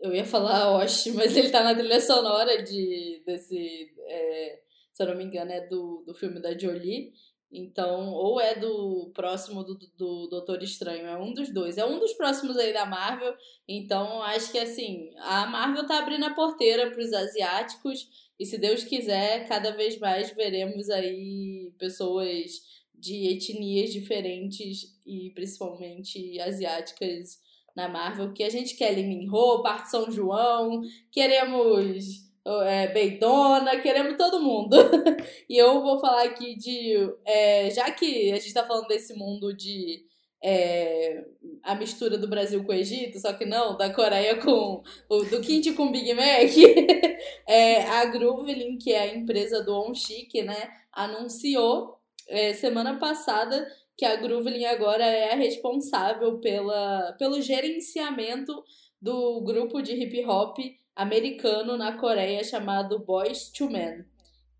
Eu 0.00 0.14
ia 0.14 0.24
falar 0.24 0.72
Osh, 0.78 1.06
mas 1.08 1.36
ele 1.36 1.50
tá 1.50 1.62
na 1.62 1.74
trilha 1.74 2.00
sonora 2.00 2.62
de, 2.62 3.22
desse. 3.26 3.92
é, 4.06 4.60
se 4.92 5.02
eu 5.02 5.06
não 5.08 5.16
me 5.16 5.24
engano, 5.24 5.50
é 5.50 5.66
do, 5.66 6.04
do 6.06 6.14
filme 6.14 6.40
da 6.40 6.56
Jolie. 6.56 7.12
Então, 7.52 8.08
ou 8.14 8.40
é 8.40 8.54
do 8.58 9.10
próximo 9.14 9.62
do, 9.62 9.74
do 9.74 10.26
Doutor 10.26 10.62
Estranho, 10.62 11.06
é 11.06 11.18
um 11.18 11.34
dos 11.34 11.52
dois. 11.52 11.76
É 11.76 11.84
um 11.84 11.98
dos 11.98 12.14
próximos 12.14 12.56
aí 12.56 12.72
da 12.72 12.86
Marvel. 12.86 13.34
Então, 13.68 14.22
acho 14.22 14.50
que 14.50 14.58
assim, 14.58 15.10
a 15.18 15.46
Marvel 15.46 15.86
tá 15.86 15.98
abrindo 15.98 16.24
a 16.24 16.34
porteira 16.34 16.90
pros 16.90 17.12
asiáticos. 17.12 18.08
E 18.40 18.46
se 18.46 18.56
Deus 18.56 18.84
quiser, 18.84 19.46
cada 19.46 19.70
vez 19.72 19.98
mais 19.98 20.30
veremos 20.30 20.88
aí 20.88 21.70
pessoas 21.78 22.62
de 22.94 23.28
etnias 23.28 23.92
diferentes 23.92 24.98
e 25.04 25.30
principalmente 25.34 26.40
asiáticas 26.40 27.38
na 27.76 27.88
Marvel, 27.88 28.32
que 28.32 28.44
a 28.44 28.50
gente 28.50 28.76
quer 28.76 28.90
Lee 28.90 29.06
Min-ho, 29.06 29.62
Park 29.62 29.86
São 29.86 30.10
João, 30.10 30.82
queremos 31.10 32.31
é, 32.44 32.88
Beidona, 32.88 33.80
queremos 33.80 34.16
todo 34.16 34.42
mundo. 34.42 34.76
e 35.48 35.56
eu 35.56 35.80
vou 35.82 36.00
falar 36.00 36.24
aqui 36.24 36.56
de. 36.56 36.94
é, 37.24 37.70
já 37.70 37.90
que 37.90 38.32
a 38.32 38.38
gente 38.38 38.54
tá 38.54 38.66
falando 38.66 38.88
desse 38.88 39.14
mundo 39.14 39.54
de. 39.54 40.04
é, 40.42 41.24
a 41.62 41.74
mistura 41.74 42.18
do 42.18 42.28
Brasil 42.28 42.64
com 42.64 42.72
o 42.72 42.74
Egito, 42.74 43.20
só 43.20 43.32
que 43.32 43.44
não, 43.44 43.76
da 43.76 43.92
Coreia 43.92 44.36
com. 44.40 44.82
do 45.08 45.40
Kimchi 45.40 45.72
com 45.72 45.92
Big 45.92 46.12
Mac. 46.14 46.50
é, 47.46 47.82
a 47.82 48.04
Groovelin, 48.06 48.76
que 48.76 48.92
é 48.92 49.02
a 49.02 49.14
empresa 49.14 49.62
do 49.62 49.74
On 49.74 49.94
Chic, 49.94 50.34
né, 50.42 50.70
anunciou 50.92 51.98
é, 52.28 52.52
semana 52.54 52.98
passada 52.98 53.66
que 53.96 54.04
a 54.04 54.16
Groovelin 54.16 54.64
agora 54.64 55.04
é 55.04 55.32
a 55.32 55.36
responsável 55.36 56.38
pela, 56.40 57.12
pelo 57.18 57.40
gerenciamento 57.40 58.64
do 59.00 59.40
grupo 59.42 59.82
de 59.82 59.92
hip 59.92 60.24
hop 60.24 60.58
americano 60.94 61.76
na 61.76 61.96
Coreia 61.96 62.42
chamado 62.44 62.98
Boys 62.98 63.48
to 63.48 63.68
Men. 63.70 64.04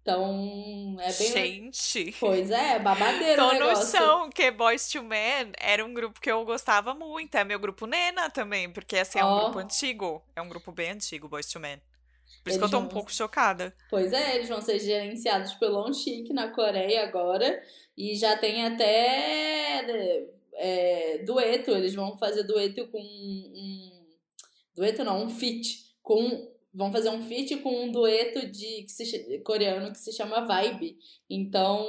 Então, 0.02 0.96
é 1.00 1.12
bem. 1.12 1.28
Gente! 1.72 2.14
Pois 2.18 2.50
é, 2.50 2.78
babadeiro 2.80 3.40
o 3.44 3.50
Tô 3.50 3.58
noção 3.58 4.30
que 4.30 4.50
Boys 4.50 4.88
to 4.88 5.02
Men 5.02 5.52
era 5.60 5.84
um 5.84 5.94
grupo 5.94 6.20
que 6.20 6.30
eu 6.30 6.44
gostava 6.44 6.92
muito. 6.94 7.34
É 7.36 7.44
meu 7.44 7.58
grupo 7.60 7.86
Nena 7.86 8.28
também, 8.28 8.70
porque 8.72 8.96
assim, 8.98 9.20
é 9.20 9.24
um 9.24 9.40
grupo 9.40 9.58
antigo. 9.60 10.22
É 10.34 10.42
um 10.42 10.48
grupo 10.48 10.72
bem 10.72 10.90
antigo, 10.90 11.28
Boys 11.28 11.46
to 11.46 11.60
Men. 11.60 11.80
Por 12.42 12.48
isso 12.50 12.58
que 12.58 12.64
eu 12.64 12.66
Eles 12.66 12.70
tô 12.72 12.78
um 12.78 12.80
vão- 12.80 12.88
pouco 12.88 13.12
chocada. 13.12 13.72
Pois 13.88 14.12
é, 14.12 14.34
eles 14.34 14.48
vão 14.48 14.60
ser 14.60 14.80
gerenciados 14.80 15.54
pelo 15.54 15.78
On 15.86 15.92
Chic 15.92 16.30
na 16.30 16.48
Coreia 16.48 17.04
agora. 17.04 17.62
E 17.96 18.16
já 18.16 18.36
tem 18.36 18.66
até 18.66 20.18
é, 20.54 21.18
dueto. 21.18 21.70
Eles 21.70 21.94
vão 21.94 22.16
fazer 22.18 22.42
dueto 22.42 22.88
com 22.88 22.98
um. 22.98 24.02
Dueto 24.74 25.04
não, 25.04 25.24
um 25.24 25.30
feat. 25.30 25.91
Com, 26.02 26.50
vão 26.74 26.90
fazer 26.90 27.10
um 27.10 27.22
feat 27.22 27.56
com 27.58 27.84
um 27.84 27.92
dueto 27.92 28.46
de 28.50 28.82
que 28.82 28.90
se 28.90 29.38
coreano 29.44 29.92
que 29.92 29.98
se 29.98 30.12
chama 30.12 30.46
Vibe. 30.46 30.98
Então, 31.28 31.84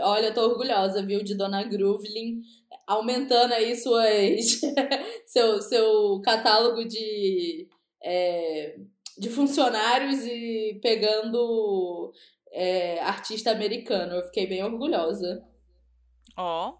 olha, 0.00 0.26
eu 0.26 0.34
tô 0.34 0.42
orgulhosa, 0.42 1.02
viu, 1.04 1.22
de 1.22 1.34
Dona 1.34 1.64
Groovelin 1.64 2.42
aumentando 2.88 3.52
aí 3.52 3.76
suas 3.76 4.60
seu, 5.26 5.60
seu 5.60 6.20
catálogo 6.24 6.86
de, 6.86 7.68
é, 8.02 8.78
de 9.18 9.28
funcionários 9.28 10.24
e 10.24 10.80
pegando 10.82 12.12
é, 12.50 12.98
artista 13.00 13.50
americano. 13.50 14.14
Eu 14.14 14.24
fiquei 14.24 14.46
bem 14.46 14.64
orgulhosa. 14.64 15.44
Ó, 16.34 16.78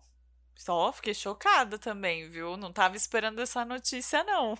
só 0.56 0.92
fiquei 0.92 1.12
chocada 1.12 1.78
também, 1.78 2.30
viu? 2.30 2.56
Não 2.56 2.72
tava 2.72 2.96
esperando 2.96 3.40
essa 3.40 3.64
notícia, 3.64 4.24
não. 4.24 4.56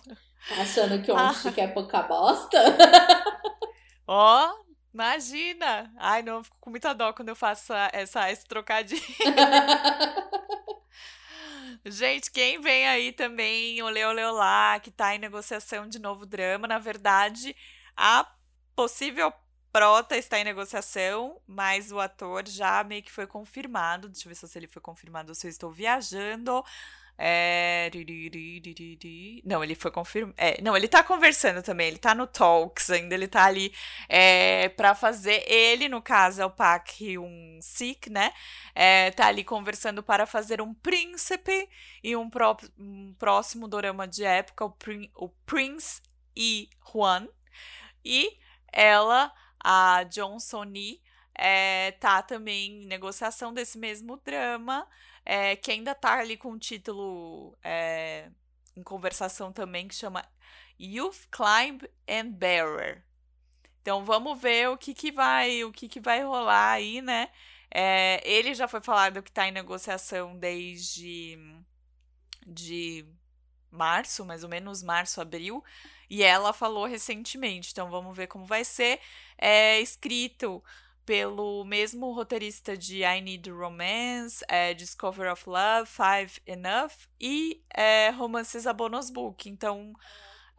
Achando 0.57 1.01
que 1.03 1.11
Ah. 1.11 1.29
Onchi 1.29 1.51
quer 1.51 1.73
pouca 1.73 2.01
bosta? 2.03 2.57
Ó, 4.07 4.53
imagina! 4.93 5.91
Ai, 5.97 6.21
não, 6.21 6.37
eu 6.37 6.43
fico 6.43 6.57
com 6.59 6.69
muita 6.69 6.93
dó 6.93 7.13
quando 7.13 7.29
eu 7.29 7.35
faço 7.35 7.73
essa, 7.73 7.89
essa, 7.93 8.31
esse 8.31 8.45
trocadilho. 8.45 9.01
Gente, 11.85 12.31
quem 12.31 12.59
vem 12.59 12.87
aí 12.87 13.11
também, 13.11 13.81
Olê 13.81 14.03
Olê 14.05 14.23
Olá, 14.25 14.79
que 14.79 14.91
tá 14.91 15.15
em 15.15 15.19
negociação 15.19 15.87
de 15.87 15.99
novo 15.99 16.25
drama, 16.25 16.67
na 16.67 16.79
verdade, 16.79 17.55
a 17.95 18.27
possível 18.75 19.31
prota 19.71 20.17
está 20.17 20.39
em 20.39 20.43
negociação, 20.43 21.39
mas 21.47 21.91
o 21.91 21.99
ator 21.99 22.47
já 22.47 22.83
meio 22.83 23.03
que 23.03 23.11
foi 23.11 23.27
confirmado. 23.27 24.09
Deixa 24.09 24.27
eu 24.27 24.33
ver 24.33 24.35
se 24.35 24.57
ele 24.57 24.67
foi 24.67 24.81
confirmado 24.81 25.29
ou 25.29 25.35
se 25.35 25.47
eu 25.47 25.49
estou 25.49 25.71
viajando. 25.71 26.63
É... 27.21 27.91
Não, 29.43 29.61
ele 29.61 29.75
foi 29.75 29.91
confirmado. 29.91 30.33
É, 30.37 30.61
não, 30.61 30.77
ele 30.77 30.87
tá 30.87 31.03
conversando 31.03 31.61
também, 31.61 31.89
ele 31.89 31.97
tá 31.97 32.15
no 32.15 32.25
Talks 32.25 32.89
ainda, 32.89 33.13
ele 33.13 33.27
tá 33.27 33.43
ali 33.43 33.73
é, 34.07 34.69
para 34.69 34.95
fazer. 34.95 35.43
Ele, 35.45 35.89
no 35.89 36.01
caso, 36.01 36.41
é 36.41 36.45
o 36.45 36.49
Park 36.49 37.01
Hyun 37.01 37.59
Sik, 37.61 38.09
né? 38.09 38.31
É, 38.73 39.11
tá 39.11 39.27
ali 39.27 39.43
conversando 39.43 40.01
para 40.01 40.25
fazer 40.25 40.61
um 40.61 40.73
príncipe 40.73 41.67
e 42.01 42.15
um, 42.15 42.29
pró 42.29 42.55
um 42.77 43.13
próximo 43.19 43.67
dorama 43.67 44.07
de 44.07 44.23
época, 44.23 44.63
o, 44.63 44.71
Prin 44.71 45.11
o 45.13 45.27
Prince 45.45 46.01
E. 46.33 46.69
Huan. 46.93 47.27
E 48.05 48.37
ela, 48.71 49.29
a 49.61 50.03
Johnson 50.03 50.63
Lee, 50.63 51.01
é, 51.35 51.91
tá 51.99 52.21
também 52.21 52.83
em 52.83 52.85
negociação 52.85 53.53
desse 53.53 53.77
mesmo 53.77 54.15
drama. 54.23 54.87
É, 55.31 55.55
que 55.55 55.69
ainda 55.69 55.93
tá 55.93 56.17
ali 56.17 56.35
com 56.35 56.53
o 56.53 56.57
título 56.57 57.55
é, 57.63 58.31
em 58.75 58.81
conversação 58.81 59.53
também, 59.53 59.87
que 59.87 59.93
chama 59.93 60.25
Youth 60.79 61.27
Climb 61.29 61.87
and 62.09 62.31
Bearer. 62.31 63.05
Então 63.79 64.03
vamos 64.03 64.41
ver 64.41 64.69
o 64.69 64.77
que, 64.77 64.91
que 64.91 65.11
vai, 65.11 65.63
o 65.63 65.71
que, 65.71 65.87
que 65.87 65.99
vai 65.99 66.23
rolar 66.23 66.71
aí, 66.71 66.99
né? 66.99 67.29
É, 67.69 68.19
ele 68.27 68.55
já 68.55 68.67
foi 68.67 68.81
falado 68.81 69.21
que 69.21 69.29
está 69.29 69.47
em 69.47 69.51
negociação 69.51 70.35
desde 70.35 71.37
de 72.47 73.05
março, 73.69 74.25
mais 74.25 74.43
ou 74.43 74.49
menos 74.49 74.81
março, 74.81 75.21
abril, 75.21 75.63
e 76.09 76.23
ela 76.23 76.51
falou 76.53 76.87
recentemente. 76.87 77.69
Então 77.71 77.91
vamos 77.91 78.17
ver 78.17 78.25
como 78.25 78.45
vai 78.45 78.65
ser. 78.65 78.99
É 79.37 79.79
escrito 79.79 80.63
pelo 81.09 81.65
mesmo 81.65 82.11
roteirista 82.11 82.77
de 82.77 83.01
I 83.01 83.19
Need 83.19 83.49
Romance, 83.49 84.45
é, 84.47 84.75
Discover 84.75 85.31
of 85.31 85.49
Love, 85.49 85.89
Five 85.89 86.39
Enough 86.45 86.91
e 87.19 87.59
é, 87.73 88.11
Romances 88.11 88.67
a 88.67 88.73
Bonus 88.73 89.09
Book. 89.09 89.49
Então 89.49 89.91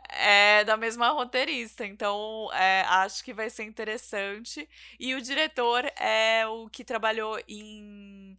é 0.09 0.65
da 0.65 0.77
mesma 0.77 1.11
roteirista, 1.11 1.87
então 1.87 2.53
é, 2.53 2.81
acho 2.89 3.23
que 3.23 3.33
vai 3.33 3.49
ser 3.49 3.63
interessante. 3.63 4.69
E 4.99 5.15
o 5.15 5.23
diretor 5.23 5.85
é 5.97 6.45
o 6.49 6.69
que 6.69 6.83
trabalhou 6.83 7.41
em 7.47 8.37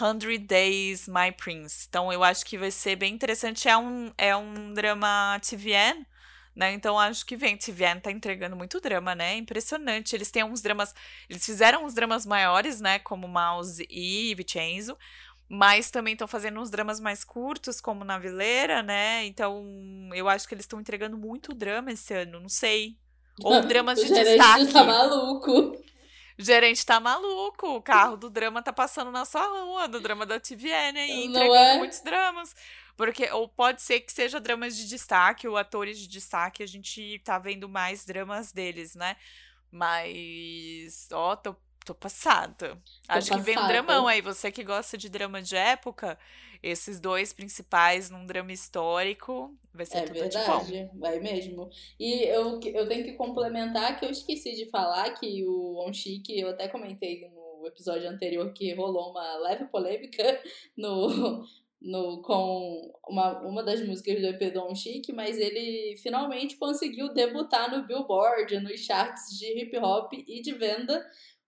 Hundred 0.00 0.46
Days 0.46 1.06
My 1.06 1.30
Prince. 1.30 1.84
Então 1.86 2.10
eu 2.10 2.24
acho 2.24 2.46
que 2.46 2.56
vai 2.56 2.70
ser 2.70 2.96
bem 2.96 3.12
interessante. 3.12 3.68
É 3.68 3.76
um, 3.76 4.10
é 4.16 4.34
um 4.34 4.72
drama 4.72 5.38
TVN, 5.40 6.06
né? 6.54 6.72
Então 6.72 6.98
acho 6.98 7.24
que 7.26 7.36
vem. 7.36 7.56
TVN 7.56 8.00
tá 8.00 8.10
entregando 8.10 8.56
muito 8.56 8.80
drama, 8.80 9.14
né? 9.14 9.36
Impressionante. 9.36 10.14
Eles 10.14 10.30
têm 10.30 10.44
uns 10.44 10.62
dramas. 10.62 10.94
Eles 11.28 11.44
fizeram 11.44 11.84
uns 11.84 11.94
dramas 11.94 12.24
maiores, 12.24 12.80
né? 12.80 12.98
Como 12.98 13.28
Mouse 13.28 13.86
e 13.90 14.34
Vincenzo 14.34 14.96
mas 15.46 15.90
também 15.90 16.14
estão 16.14 16.26
fazendo 16.26 16.58
uns 16.58 16.70
dramas 16.70 16.98
mais 16.98 17.22
curtos, 17.22 17.80
como 17.80 18.04
na 18.04 18.18
Vileira, 18.18 18.82
né? 18.82 19.24
Então, 19.26 19.62
eu 20.14 20.28
acho 20.28 20.48
que 20.48 20.54
eles 20.54 20.64
estão 20.64 20.80
entregando 20.80 21.18
muito 21.18 21.54
drama 21.54 21.92
esse 21.92 22.14
ano, 22.14 22.40
não 22.40 22.48
sei. 22.48 22.96
Ou 23.42 23.60
dramas 23.62 24.00
de 24.00 24.10
o 24.10 24.14
destaque. 24.14 24.72
tá 24.72 24.84
maluco. 24.84 25.76
Gerente 26.38 26.84
tá 26.84 26.98
maluco. 26.98 27.76
O 27.76 27.82
carro 27.82 28.16
do 28.16 28.28
drama 28.28 28.62
tá 28.62 28.72
passando 28.72 29.10
na 29.10 29.24
sua 29.24 29.46
rua, 29.46 29.88
do 29.88 30.00
drama 30.00 30.26
da 30.26 30.40
TVN 30.40 30.98
aí, 30.98 31.24
entregando 31.26 31.54
é? 31.54 31.78
muitos 31.78 32.00
dramas. 32.00 32.54
Porque, 32.96 33.30
ou 33.30 33.48
pode 33.48 33.82
ser 33.82 34.00
que 34.00 34.12
seja 34.12 34.40
dramas 34.40 34.76
de 34.76 34.88
destaque, 34.88 35.48
ou 35.48 35.56
atores 35.56 35.98
de 35.98 36.08
destaque, 36.08 36.62
a 36.62 36.66
gente 36.66 37.20
tá 37.24 37.38
vendo 37.38 37.68
mais 37.68 38.04
dramas 38.04 38.52
deles, 38.52 38.94
né? 38.94 39.16
Mas, 39.70 41.08
ó, 41.12 41.34
tô 41.34 41.56
Tô 41.84 41.94
passada. 41.94 42.70
Tô 42.70 42.76
Acho 43.08 43.28
passada. 43.28 43.36
que 43.38 43.40
vem 43.42 43.58
um 43.58 43.66
dramão 43.66 44.06
aí. 44.06 44.20
Você 44.20 44.50
que 44.50 44.64
gosta 44.64 44.96
de 44.96 45.08
drama 45.08 45.42
de 45.42 45.54
época, 45.54 46.18
esses 46.62 46.98
dois 46.98 47.32
principais 47.32 48.08
num 48.08 48.24
drama 48.24 48.52
histórico, 48.52 49.54
vai 49.72 49.84
ser 49.84 49.98
é 49.98 50.02
tudo 50.02 50.18
verdade, 50.18 50.72
de 50.72 50.84
bom. 50.84 50.98
vai 50.98 51.20
mesmo. 51.20 51.68
E 52.00 52.24
eu, 52.24 52.58
eu 52.60 52.88
tenho 52.88 53.04
que 53.04 53.12
complementar 53.12 53.98
que 53.98 54.06
eu 54.06 54.10
esqueci 54.10 54.54
de 54.56 54.70
falar 54.70 55.10
que 55.10 55.44
o 55.44 55.86
Onchique, 55.86 56.40
eu 56.40 56.48
até 56.48 56.68
comentei 56.68 57.28
no 57.28 57.66
episódio 57.66 58.08
anterior 58.08 58.50
que 58.52 58.72
rolou 58.74 59.10
uma 59.10 59.36
leve 59.38 59.66
polêmica 59.66 60.42
no, 60.76 61.44
no, 61.84 62.22
com 62.22 62.92
uma, 63.06 63.40
uma 63.42 63.62
das 63.62 63.86
músicas 63.86 64.20
do 64.20 64.26
EP 64.26 64.52
Don 64.52 64.74
Chic, 64.74 65.10
mas 65.12 65.36
ele 65.38 65.96
finalmente 65.98 66.56
conseguiu 66.56 67.12
debutar 67.12 67.70
no 67.70 67.86
Billboard, 67.86 68.58
nos 68.60 68.80
charts 68.80 69.38
de 69.38 69.46
hip 69.60 69.76
hop 69.76 70.12
e 70.14 70.40
de 70.40 70.52
venda 70.52 71.04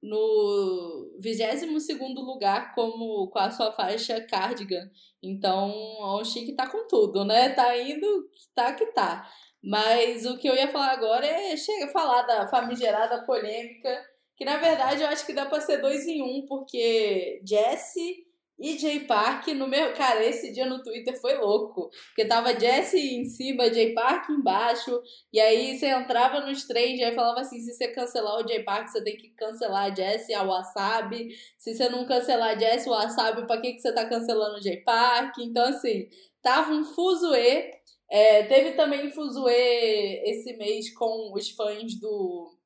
no 0.07 1.19
22 1.21 1.87
lugar 2.17 2.75
como 2.75 3.29
com 3.29 3.39
a 3.39 3.51
sua 3.51 3.73
faixa 3.73 4.21
Cardigan. 4.27 4.91
Então, 5.23 5.73
o 6.01 6.25
Chique 6.25 6.55
tá 6.55 6.69
com 6.69 6.87
tudo, 6.87 7.25
né? 7.25 7.51
Tá 7.51 7.77
indo, 7.77 8.07
tá 8.55 8.73
que 8.75 8.87
tá. 8.87 9.29
Mas 9.63 10.25
o 10.25 10.39
que 10.39 10.49
eu 10.49 10.55
ia 10.55 10.69
falar 10.69 10.93
agora 10.93 11.27
é 11.27 11.57
chega 11.57 11.89
falar 11.89 12.23
da 12.23 12.49
famigerada 12.49 13.25
polêmica, 13.25 14.05
que 14.37 14.45
na 14.45 14.59
verdade 14.59 15.03
eu 15.03 15.09
acho 15.09 15.27
que 15.27 15.33
dá 15.33 15.47
pra 15.47 15.61
ser 15.61 15.79
dois 15.79 16.07
em 16.07 16.23
um, 16.23 16.47
porque 16.47 17.43
Jesse 17.45 18.26
e 18.59 18.79
Jay 18.79 19.01
Park 19.01 19.49
no 19.49 19.69
meu. 19.69 19.93
Cara, 19.93 20.25
esse 20.25 20.51
dia 20.53 20.65
no 20.65 20.83
Twitter 20.83 21.21
foi 21.21 21.35
louco. 21.37 21.91
Porque 22.09 22.25
tava 22.25 22.59
Jesse 22.59 22.99
em 22.99 23.25
cima, 23.25 23.73
Jay 23.73 23.93
Park 23.93 24.31
embaixo. 24.31 25.03
E 25.33 25.39
aí 25.39 25.79
você 25.79 25.87
entrava 25.87 26.41
nos 26.41 26.65
três, 26.67 27.01
aí 27.01 27.15
falava 27.15 27.41
assim: 27.41 27.61
se 27.61 27.75
você 27.75 27.89
cancelar 27.89 28.37
o 28.43 28.49
Jay 28.49 28.63
Park, 28.63 28.89
você 28.89 29.05
tem 29.05 29.17
que 29.17 29.29
cancelar 29.31 29.91
a 29.91 29.95
Jesse, 29.95 30.33
a 30.33 30.43
Wasabi. 30.43 31.29
Se 31.59 31.75
você 31.75 31.89
não 31.89 32.07
cancelar 32.07 32.57
a 32.57 32.59
Jesse, 32.59 32.89
o 32.89 32.93
Wasabi, 32.93 33.47
pra 33.47 33.61
que, 33.61 33.75
que 33.75 33.81
você 33.81 33.93
tá 33.93 34.09
cancelando 34.09 34.57
o 34.57 34.63
Jay 34.63 34.79
Park? 34.79 35.37
Então, 35.39 35.67
assim, 35.67 36.09
tava 36.43 36.73
um 36.73 36.85
fuzuê. 36.85 37.71
É, 38.11 38.45
teve 38.45 38.73
também 38.73 39.11
fuzuê 39.11 40.23
esse 40.25 40.57
mês 40.57 40.95
com 40.95 41.33
os 41.35 41.51
fãs 41.51 41.99
do 41.99 42.57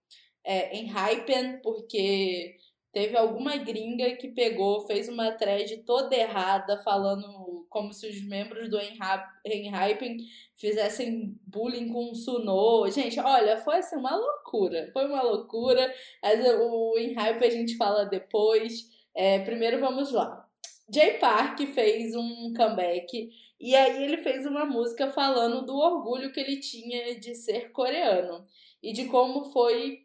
é, 0.45 0.77
Enhypen, 0.77 1.61
porque 1.63 2.57
Teve 2.93 3.17
alguma 3.17 3.57
gringa 3.57 4.17
que 4.17 4.29
pegou, 4.29 4.87
fez 4.87 5.09
uma 5.09 5.31
thread 5.33 5.79
toda 5.85 6.17
errada, 6.17 6.83
falando 6.83 7.65
como 7.69 7.93
se 7.93 8.09
os 8.09 8.21
membros 8.25 8.69
do 8.69 8.79
Enhypen 8.81 10.17
fizessem 10.57 11.39
bullying 11.47 11.89
com 11.89 12.11
o 12.11 12.15
Suno. 12.15 12.91
Gente, 12.91 13.21
olha, 13.21 13.57
foi 13.59 13.77
assim 13.77 13.97
uma 13.97 14.17
loucura. 14.17 14.91
Foi 14.93 15.07
uma 15.07 15.23
loucura. 15.23 15.93
Mas 16.21 16.41
o 16.45 16.99
Enhypen 16.99 17.47
a 17.47 17.51
gente 17.51 17.77
fala 17.77 18.07
depois. 18.07 18.91
É, 19.15 19.39
primeiro 19.39 19.79
vamos 19.79 20.13
lá. 20.13 20.47
Jay 20.93 21.19
Park 21.19 21.61
fez 21.73 22.17
um 22.17 22.53
comeback 22.53 23.31
e 23.61 23.77
aí 23.77 24.03
ele 24.03 24.17
fez 24.19 24.45
uma 24.45 24.65
música 24.65 25.13
falando 25.13 25.65
do 25.65 25.77
orgulho 25.77 26.33
que 26.33 26.41
ele 26.41 26.59
tinha 26.59 27.19
de 27.21 27.37
ser 27.37 27.71
coreano 27.71 28.45
e 28.83 28.93
de 28.93 29.05
como 29.05 29.53
foi 29.53 30.01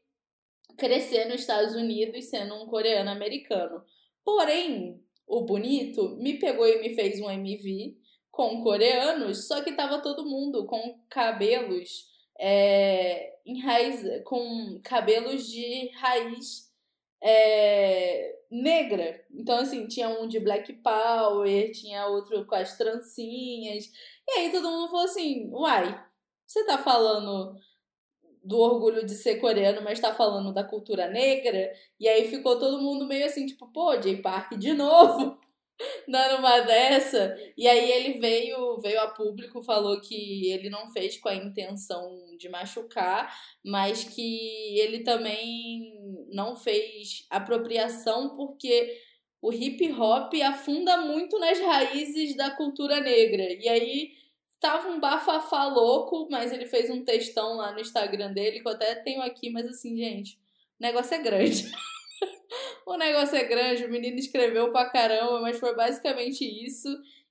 crescer 0.77 1.25
nos 1.25 1.41
Estados 1.41 1.75
Unidos 1.75 2.25
sendo 2.25 2.55
um 2.55 2.67
coreano 2.67 3.09
americano. 3.09 3.83
Porém, 4.23 5.01
o 5.27 5.41
bonito 5.41 6.15
me 6.17 6.39
pegou 6.39 6.67
e 6.67 6.81
me 6.81 6.95
fez 6.95 7.19
um 7.19 7.29
MV 7.29 7.97
com 8.31 8.61
coreanos, 8.61 9.47
só 9.47 9.61
que 9.61 9.73
tava 9.73 10.01
todo 10.01 10.25
mundo 10.25 10.65
com 10.65 10.99
cabelos 11.09 12.07
é, 12.39 13.33
em 13.45 13.61
raiz, 13.61 14.03
com 14.25 14.79
cabelos 14.83 15.47
de 15.47 15.89
raiz 15.95 16.69
é, 17.23 18.35
negra. 18.51 19.23
Então, 19.31 19.59
assim, 19.59 19.87
tinha 19.87 20.09
um 20.09 20.27
de 20.27 20.39
Black 20.39 20.73
Power, 20.73 21.71
tinha 21.71 22.07
outro 22.07 22.45
com 22.45 22.55
as 22.55 22.77
trancinhas. 22.77 23.85
E 24.27 24.39
aí 24.39 24.51
todo 24.51 24.69
mundo 24.69 24.89
falou 24.89 25.05
assim: 25.05 25.49
uai, 25.51 26.05
você 26.45 26.65
tá 26.65 26.77
falando 26.77 27.55
do 28.45 28.59
orgulho 28.59 29.03
de 29.03 29.15
ser 29.15 29.37
coreano, 29.37 29.81
mas 29.81 29.99
tá 29.99 30.13
falando 30.13 30.53
da 30.53 30.63
cultura 30.63 31.09
negra. 31.09 31.73
E 31.99 32.07
aí 32.07 32.27
ficou 32.27 32.59
todo 32.59 32.81
mundo 32.81 33.07
meio 33.07 33.25
assim, 33.25 33.45
tipo, 33.47 33.67
pô, 33.73 33.99
Jay 33.99 34.21
Park 34.21 34.53
de 34.53 34.71
novo, 34.71 35.39
dando 36.07 36.37
uma 36.37 36.59
dessa. 36.61 37.35
E 37.57 37.67
aí 37.67 37.91
ele 37.91 38.19
veio, 38.19 38.79
veio 38.79 39.01
a 39.01 39.07
público, 39.07 39.63
falou 39.63 39.99
que 39.99 40.51
ele 40.51 40.69
não 40.69 40.91
fez 40.91 41.17
com 41.17 41.27
a 41.27 41.35
intenção 41.35 42.07
de 42.37 42.47
machucar, 42.47 43.35
mas 43.65 44.03
que 44.03 44.79
ele 44.79 44.99
também 44.99 45.91
não 46.31 46.55
fez 46.55 47.25
apropriação 47.31 48.35
porque 48.35 48.95
o 49.41 49.51
hip 49.51 49.91
hop 49.93 50.33
afunda 50.43 50.97
muito 50.97 51.39
nas 51.39 51.59
raízes 51.59 52.35
da 52.35 52.51
cultura 52.51 52.99
negra. 53.01 53.43
E 53.59 53.67
aí 53.67 54.11
Tava 54.65 54.89
um 54.89 54.99
bafafá 54.99 55.67
louco, 55.67 56.27
mas 56.31 56.51
ele 56.51 56.65
fez 56.65 56.89
um 56.89 57.05
textão 57.05 57.55
lá 57.55 57.71
no 57.71 57.79
Instagram 57.79 58.33
dele, 58.33 58.61
que 58.61 58.67
eu 58.67 58.71
até 58.71 58.95
tenho 58.95 59.21
aqui, 59.21 59.51
mas 59.51 59.63
assim, 59.67 59.95
gente, 59.95 60.39
o 60.79 60.83
negócio 60.83 61.13
é 61.13 61.19
grande. 61.19 61.69
o 62.83 62.97
negócio 62.97 63.35
é 63.35 63.43
grande, 63.43 63.85
o 63.85 63.91
menino 63.91 64.17
escreveu 64.17 64.71
pra 64.71 64.89
caramba, 64.89 65.39
mas 65.39 65.59
foi 65.59 65.75
basicamente 65.75 66.43
isso. 66.43 66.89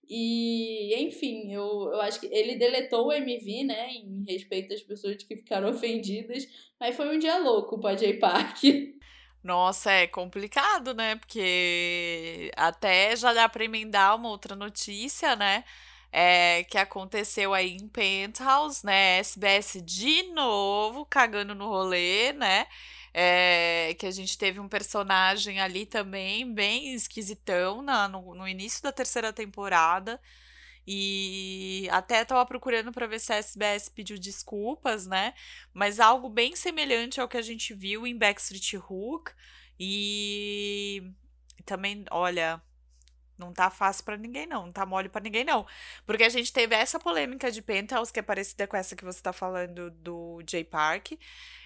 E, 0.08 0.94
enfim, 0.94 1.52
eu, 1.52 1.90
eu 1.92 2.00
acho 2.02 2.20
que 2.20 2.26
ele 2.26 2.54
deletou 2.54 3.08
o 3.08 3.12
MV, 3.12 3.64
né, 3.64 3.90
em 3.94 4.24
respeito 4.28 4.72
às 4.72 4.82
pessoas 4.82 5.20
que 5.24 5.34
ficaram 5.34 5.70
ofendidas, 5.74 6.46
mas 6.78 6.94
foi 6.94 7.16
um 7.16 7.18
dia 7.18 7.38
louco 7.38 7.80
pra 7.80 7.96
Jay 7.96 8.16
Park. 8.16 8.62
Nossa, 9.42 9.90
é 9.90 10.06
complicado, 10.06 10.94
né? 10.94 11.16
Porque 11.16 12.52
até 12.56 13.16
já 13.16 13.32
dá 13.32 13.48
pra 13.48 13.64
emendar 13.64 14.14
uma 14.14 14.28
outra 14.28 14.54
notícia, 14.54 15.34
né? 15.34 15.64
É, 16.16 16.62
que 16.62 16.78
aconteceu 16.78 17.52
aí 17.52 17.72
em 17.72 17.88
Penthouse, 17.88 18.86
né? 18.86 19.18
SBS 19.18 19.82
de 19.84 20.22
novo 20.32 21.04
cagando 21.06 21.56
no 21.56 21.66
rolê, 21.66 22.32
né? 22.32 22.68
É, 23.12 23.96
que 23.98 24.06
a 24.06 24.12
gente 24.12 24.38
teve 24.38 24.60
um 24.60 24.68
personagem 24.68 25.60
ali 25.60 25.84
também 25.84 26.52
bem 26.54 26.94
esquisitão 26.94 27.82
na, 27.82 28.06
no, 28.06 28.32
no 28.32 28.46
início 28.46 28.80
da 28.80 28.92
terceira 28.92 29.32
temporada. 29.32 30.20
E 30.86 31.88
até 31.90 32.24
tava 32.24 32.46
procurando 32.46 32.92
para 32.92 33.08
ver 33.08 33.18
se 33.18 33.32
a 33.32 33.36
SBS 33.36 33.88
pediu 33.88 34.16
desculpas, 34.16 35.06
né? 35.06 35.34
Mas 35.72 35.98
algo 35.98 36.28
bem 36.28 36.54
semelhante 36.54 37.20
ao 37.20 37.28
que 37.28 37.36
a 37.36 37.42
gente 37.42 37.74
viu 37.74 38.06
em 38.06 38.16
Backstreet 38.16 38.76
Hook. 38.76 39.32
E 39.80 41.02
também, 41.66 42.04
olha, 42.12 42.62
não 43.46 43.52
tá 43.52 43.70
fácil 43.70 44.04
para 44.04 44.16
ninguém, 44.16 44.46
não. 44.46 44.66
Não 44.66 44.72
tá 44.72 44.84
mole 44.86 45.08
para 45.08 45.22
ninguém, 45.22 45.44
não. 45.44 45.66
Porque 46.06 46.24
a 46.24 46.28
gente 46.28 46.52
teve 46.52 46.74
essa 46.74 46.98
polêmica 46.98 47.50
de 47.50 47.62
Penthouse, 47.62 48.12
que 48.12 48.20
é 48.20 48.22
parecida 48.22 48.66
com 48.66 48.76
essa 48.76 48.96
que 48.96 49.04
você 49.04 49.22
tá 49.22 49.32
falando 49.32 49.90
do 49.90 50.42
Jay 50.48 50.64
Park. 50.64 51.12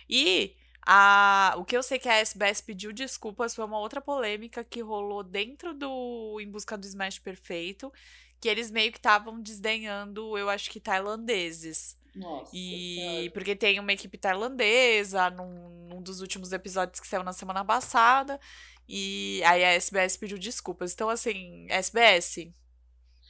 E 0.08 0.54
a, 0.86 1.54
o 1.58 1.64
que 1.64 1.76
eu 1.76 1.82
sei 1.82 1.98
que 1.98 2.08
a 2.08 2.14
SBS 2.14 2.60
pediu 2.62 2.92
desculpas 2.92 3.54
foi 3.54 3.64
uma 3.64 3.78
outra 3.78 4.00
polêmica 4.00 4.64
que 4.64 4.80
rolou 4.80 5.22
dentro 5.22 5.74
do 5.74 6.38
Em 6.40 6.50
Busca 6.50 6.78
do 6.78 6.86
Smash 6.86 7.18
Perfeito, 7.18 7.92
que 8.40 8.48
eles 8.48 8.70
meio 8.70 8.90
que 8.90 8.98
estavam 8.98 9.40
desdenhando, 9.40 10.38
eu 10.38 10.48
acho 10.48 10.70
que 10.70 10.80
tailandeses. 10.80 11.98
Nossa. 12.14 12.50
E 12.52 13.30
porque 13.32 13.54
tem 13.54 13.78
uma 13.78 13.92
equipe 13.92 14.18
tailandesa 14.18 15.30
num, 15.30 15.88
num 15.88 16.02
dos 16.02 16.20
últimos 16.20 16.52
episódios 16.52 17.00
que 17.00 17.06
saiu 17.06 17.22
na 17.22 17.32
semana 17.32 17.64
passada. 17.64 18.40
E 18.88 19.42
aí 19.44 19.64
a 19.64 19.68
SBS 19.74 20.16
pediu 20.16 20.38
desculpas. 20.38 20.92
Então, 20.94 21.08
assim, 21.10 21.66
SBS, 21.70 22.52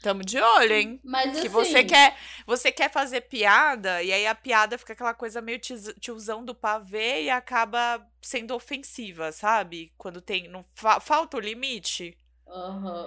tamo 0.03 0.25
de 0.25 0.41
olho, 0.41 0.75
hein? 0.75 1.01
Mas 1.03 1.33
Que 1.41 1.49
assim, 1.49 1.49
você 1.49 1.85
quer, 1.85 2.17
você 2.47 2.71
quer 2.73 2.91
fazer 2.91 3.23
piada, 3.23 4.03
e 4.03 4.13
aí 4.13 4.27
a 4.27 4.35
piada 4.35 4.79
fica 4.79 4.93
aquela 4.93 5.15
coisa 5.15 5.41
meio 5.41 5.59
tiozão 5.59 6.45
do 6.45 6.55
pavê 6.55 7.25
e 7.25 7.31
acaba 7.31 8.07
sendo 8.23 8.55
ofensiva, 8.55 9.33
sabe? 9.33 9.93
Quando 9.99 10.21
tem. 10.21 10.49
Não, 10.49 10.65
fa- 10.75 11.01
falta 11.01 11.37
o 11.37 11.41
limite. 11.41 12.17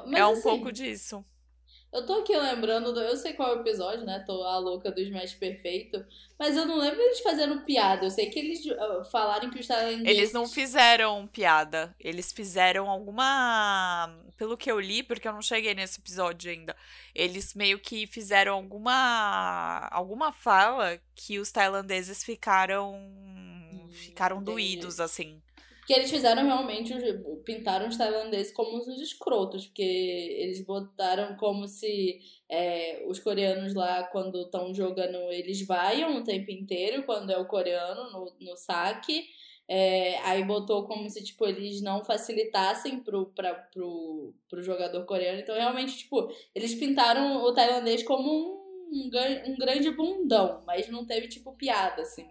Mas, 0.06 0.20
é 0.20 0.26
um 0.26 0.32
assim, 0.34 0.42
pouco 0.42 0.72
disso. 0.72 1.26
Eu 1.92 2.06
tô 2.06 2.14
aqui 2.14 2.36
lembrando, 2.38 2.94
do, 2.94 3.02
eu 3.02 3.18
sei 3.18 3.34
qual 3.34 3.50
é 3.50 3.58
o 3.58 3.60
episódio, 3.60 4.06
né? 4.06 4.24
Tô 4.26 4.44
a 4.44 4.58
louca 4.58 4.90
do 4.90 5.02
Smash 5.02 5.34
Perfeito. 5.34 6.06
Mas 6.40 6.56
eu 6.56 6.66
não 6.66 6.78
lembro 6.78 7.02
eles 7.02 7.20
fazendo 7.20 7.62
piada. 7.66 8.06
Eu 8.06 8.10
sei 8.10 8.30
que 8.30 8.40
eles 8.40 8.66
ah, 8.80 9.04
falaram 9.04 9.50
que 9.50 9.60
os 9.60 9.68
tailandeses... 9.68 10.08
Eles 10.08 10.32
não 10.32 10.48
fizeram 10.48 11.28
piada. 11.28 11.94
Eles 12.00 12.32
fizeram 12.32 12.90
alguma. 12.90 14.18
Pelo 14.38 14.56
que 14.56 14.72
eu 14.72 14.80
li, 14.80 15.04
porque 15.04 15.28
eu 15.28 15.34
não 15.34 15.42
cheguei 15.42 15.74
nesse 15.74 16.00
episódio 16.00 16.50
ainda. 16.50 16.78
Eles 17.14 17.54
meio 17.54 17.78
que 17.78 18.08
fizeram 18.08 18.54
alguma. 18.54 19.90
alguma 19.92 20.32
fala 20.32 20.98
que 21.14 21.40
os 21.40 21.52
tailandeses 21.52 22.24
ficaram. 22.24 22.96
ficaram 23.92 24.38
entendi. 24.38 24.52
doídos, 24.52 25.02
assim. 25.02 25.42
Porque 25.82 25.94
eles 25.94 26.12
fizeram 26.12 26.46
realmente, 26.46 26.94
pintaram 27.44 27.88
os 27.88 27.98
tailandeses 27.98 28.54
como 28.54 28.78
uns 28.78 28.88
escrotos, 29.02 29.66
porque 29.66 29.82
eles 29.82 30.64
botaram 30.64 31.36
como 31.38 31.68
se 31.68 32.20
é, 32.48 33.04
os 33.08 33.20
coreanos 33.20 33.74
lá, 33.74 34.04
quando 34.04 34.44
estão 34.44 34.72
jogando, 34.76 35.18
eles 35.32 35.66
vaiam 35.66 36.18
o 36.18 36.24
tempo 36.24 36.52
inteiro, 36.52 37.04
quando 37.04 37.32
é 37.32 37.38
o 37.38 37.48
coreano 37.48 38.12
no, 38.12 38.32
no 38.40 38.56
saque. 38.56 39.26
É, 39.68 40.18
aí 40.20 40.44
botou 40.44 40.86
como 40.86 41.10
se, 41.10 41.24
tipo, 41.24 41.48
eles 41.48 41.82
não 41.82 42.04
facilitassem 42.04 43.00
pro, 43.00 43.28
pra, 43.28 43.56
pro, 43.56 44.36
pro 44.48 44.62
jogador 44.62 45.04
coreano. 45.06 45.40
Então, 45.40 45.56
realmente, 45.56 45.98
tipo, 45.98 46.32
eles 46.54 46.76
pintaram 46.76 47.42
o 47.42 47.54
tailandês 47.54 48.04
como 48.04 48.30
um, 48.30 48.62
um, 48.92 49.10
um 49.48 49.56
grande 49.58 49.90
bundão, 49.92 50.62
mas 50.68 50.90
não 50.90 51.06
teve, 51.08 51.28
tipo, 51.28 51.56
piada, 51.56 52.04
assim. 52.04 52.28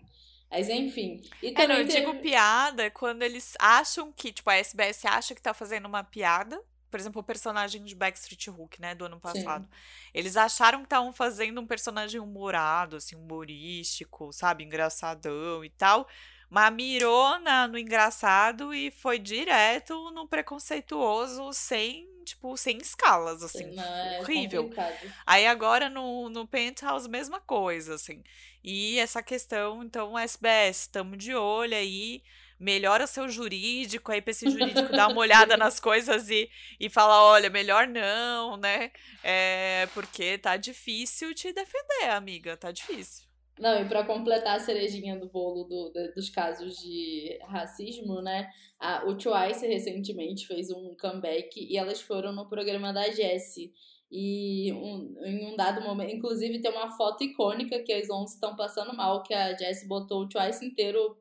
Mas, 0.50 0.68
enfim. 0.68 1.22
E 1.42 1.54
É, 1.56 1.66
não, 1.66 1.76
eu 1.76 1.86
teve... 1.86 2.00
digo 2.00 2.20
piada 2.20 2.90
quando 2.90 3.22
eles 3.22 3.54
acham 3.58 4.12
que, 4.12 4.32
tipo, 4.32 4.50
a 4.50 4.56
SBS 4.56 5.04
acha 5.04 5.34
que 5.34 5.40
tá 5.40 5.54
fazendo 5.54 5.86
uma 5.86 6.02
piada. 6.02 6.60
Por 6.90 6.98
exemplo, 6.98 7.20
o 7.20 7.24
personagem 7.24 7.84
de 7.84 7.94
Backstreet 7.94 8.48
Hook, 8.48 8.80
né, 8.80 8.96
do 8.96 9.04
ano 9.04 9.20
passado. 9.20 9.68
Eles 10.12 10.36
acharam 10.36 10.80
que 10.80 10.86
estavam 10.86 11.12
fazendo 11.12 11.60
um 11.60 11.66
personagem 11.66 12.20
humorado, 12.20 12.96
assim, 12.96 13.14
humorístico, 13.14 14.32
sabe, 14.32 14.64
engraçadão 14.64 15.64
e 15.64 15.70
tal. 15.70 16.08
Mas 16.50 16.74
mirou 16.74 17.38
na, 17.38 17.68
no 17.68 17.78
engraçado 17.78 18.74
e 18.74 18.90
foi 18.90 19.20
direto 19.20 20.10
no 20.10 20.26
preconceituoso, 20.26 21.52
sem, 21.52 22.08
tipo, 22.24 22.56
sem 22.56 22.76
escalas, 22.78 23.44
assim. 23.44 23.70
Não, 23.72 23.84
é 23.84 24.20
horrível. 24.20 24.64
complicado. 24.64 25.14
Aí 25.24 25.46
agora 25.46 25.88
no, 25.88 26.28
no 26.28 26.48
Penthouse, 26.48 27.08
mesma 27.08 27.38
coisa, 27.40 27.94
assim. 27.94 28.24
E 28.64 28.98
essa 28.98 29.22
questão, 29.22 29.84
então, 29.84 30.18
SBS, 30.18 30.80
estamos 30.80 31.16
de 31.18 31.32
olho 31.36 31.76
aí, 31.76 32.20
melhora 32.58 33.06
seu 33.06 33.28
jurídico 33.28 34.10
aí 34.10 34.20
pra 34.20 34.32
esse 34.32 34.50
jurídico 34.50 34.92
dar 34.92 35.06
uma 35.06 35.20
olhada 35.22 35.56
nas 35.56 35.78
coisas 35.78 36.28
e, 36.28 36.50
e 36.80 36.90
falar, 36.90 37.22
olha, 37.22 37.48
melhor 37.48 37.86
não, 37.86 38.56
né? 38.56 38.90
É, 39.22 39.88
porque 39.94 40.36
tá 40.36 40.56
difícil 40.56 41.32
te 41.32 41.52
defender, 41.52 42.10
amiga, 42.10 42.56
tá 42.56 42.72
difícil. 42.72 43.29
Não, 43.60 43.78
e 43.78 43.86
pra 43.88 44.04
completar 44.06 44.56
a 44.56 44.60
cerejinha 44.60 45.18
do 45.18 45.28
bolo 45.28 45.64
do- 45.64 45.90
da- 45.92 46.08
dos 46.12 46.30
casos 46.30 46.76
de 46.78 47.38
racismo, 47.46 48.22
né? 48.22 48.48
A, 48.78 49.04
o 49.06 49.14
Twice 49.18 49.66
recentemente 49.66 50.46
fez 50.46 50.70
um 50.70 50.96
comeback 50.98 51.50
e 51.60 51.76
elas 51.76 52.00
foram 52.00 52.32
no 52.32 52.48
programa 52.48 52.90
da 52.92 53.10
Jessie. 53.10 53.70
E 54.10 54.72
um- 54.72 55.14
em 55.24 55.52
um 55.52 55.56
dado 55.56 55.82
momento, 55.82 56.14
inclusive 56.14 56.60
tem 56.60 56.70
uma 56.70 56.90
foto 56.96 57.22
icônica 57.22 57.82
que 57.82 57.92
as 57.92 58.08
11 58.10 58.34
estão 58.34 58.56
passando 58.56 58.96
mal, 58.96 59.22
que 59.22 59.34
a 59.34 59.54
Jessie 59.56 59.86
botou 59.86 60.22
o 60.22 60.28
Twice 60.28 60.64
inteiro 60.64 61.16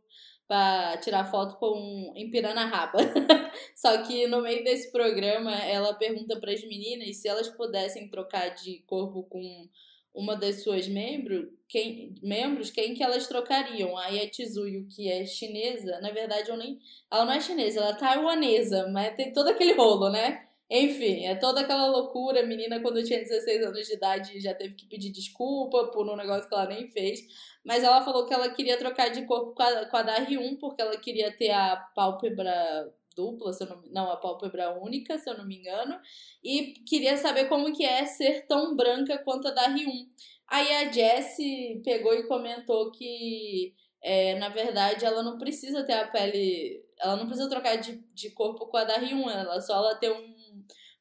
pra 0.47 0.97
tirar 0.97 1.29
foto 1.29 1.57
com 1.57 2.13
empinando 2.15 2.59
a 2.59 2.65
raba. 2.65 2.97
Só 3.75 4.01
que 4.03 4.27
no 4.27 4.41
meio 4.41 4.63
desse 4.63 4.91
programa, 4.91 5.53
ela 5.55 5.93
pergunta 5.93 6.39
para 6.39 6.53
as 6.53 6.63
meninas 6.63 7.17
se 7.17 7.27
elas 7.27 7.49
pudessem 7.49 8.09
trocar 8.09 8.49
de 8.55 8.79
corpo 8.87 9.23
com 9.23 9.67
uma 10.13 10.35
das 10.35 10.63
suas 10.63 10.87
membros, 10.87 11.47
quem, 11.67 12.15
membros, 12.21 12.71
quem 12.71 12.93
que 12.93 13.03
elas 13.03 13.27
trocariam? 13.27 13.97
Aí 13.97 14.19
a 14.19 14.29
Tizuyu, 14.29 14.87
que 14.87 15.09
é 15.09 15.25
chinesa, 15.25 15.99
na 16.01 16.11
verdade 16.11 16.49
eu 16.49 16.57
nem. 16.57 16.79
Ela 17.11 17.25
não 17.25 17.33
é 17.33 17.39
chinesa, 17.39 17.79
ela 17.79 17.91
é 17.91 17.97
taiwanesa, 17.97 18.87
mas 18.89 19.15
tem 19.15 19.31
todo 19.31 19.49
aquele 19.49 19.73
rolo, 19.73 20.09
né? 20.09 20.45
Enfim, 20.69 21.25
é 21.25 21.35
toda 21.35 21.61
aquela 21.61 21.87
loucura. 21.87 22.41
A 22.41 22.45
menina, 22.45 22.79
quando 22.79 23.03
tinha 23.03 23.19
16 23.19 23.65
anos 23.65 23.87
de 23.87 23.93
idade, 23.93 24.39
já 24.39 24.53
teve 24.53 24.75
que 24.75 24.85
pedir 24.87 25.11
desculpa 25.11 25.87
por 25.91 26.07
um 26.07 26.15
negócio 26.15 26.47
que 26.47 26.53
ela 26.53 26.67
nem 26.67 26.87
fez. 26.91 27.21
Mas 27.63 27.83
ela 27.83 28.03
falou 28.03 28.25
que 28.27 28.33
ela 28.33 28.49
queria 28.51 28.77
trocar 28.77 29.09
de 29.09 29.25
corpo 29.25 29.53
com 29.55 29.63
a, 29.63 29.85
com 29.85 29.97
a 29.97 30.03
da 30.03 30.19
Ryun, 30.19 30.57
porque 30.57 30.81
ela 30.81 30.97
queria 30.97 31.31
ter 31.35 31.49
a 31.51 31.75
pálpebra 31.95 32.93
dupla, 33.15 33.53
se 33.53 33.63
eu 33.63 33.69
não, 33.69 33.81
não, 33.91 34.11
a 34.11 34.17
pálpebra 34.17 34.79
única, 34.79 35.17
se 35.17 35.29
eu 35.29 35.37
não 35.37 35.45
me 35.45 35.57
engano. 35.57 35.99
E 36.43 36.73
queria 36.87 37.17
saber 37.17 37.49
como 37.49 37.73
que 37.75 37.85
é 37.85 38.05
ser 38.05 38.47
tão 38.47 38.75
branca 38.75 39.17
quanto 39.19 39.47
a 39.47 39.51
da 39.51 39.67
Ryun. 39.67 40.07
Aí 40.47 40.71
a 40.75 40.91
Jessie 40.91 41.81
pegou 41.83 42.13
e 42.13 42.27
comentou 42.27 42.91
que, 42.91 43.73
é, 44.01 44.35
na 44.39 44.49
verdade, 44.49 45.05
ela 45.05 45.21
não 45.23 45.37
precisa 45.37 45.83
ter 45.83 45.93
a 45.93 46.07
pele... 46.07 46.83
Ela 46.99 47.15
não 47.15 47.27
precisa 47.27 47.49
trocar 47.49 47.77
de, 47.77 48.03
de 48.13 48.31
corpo 48.31 48.67
com 48.67 48.77
a 48.77 48.83
da 48.83 48.97
Ryun, 48.97 49.29
ela 49.29 49.61
só 49.61 49.75
ela 49.75 49.95
ter 49.95 50.11
um 50.11 50.39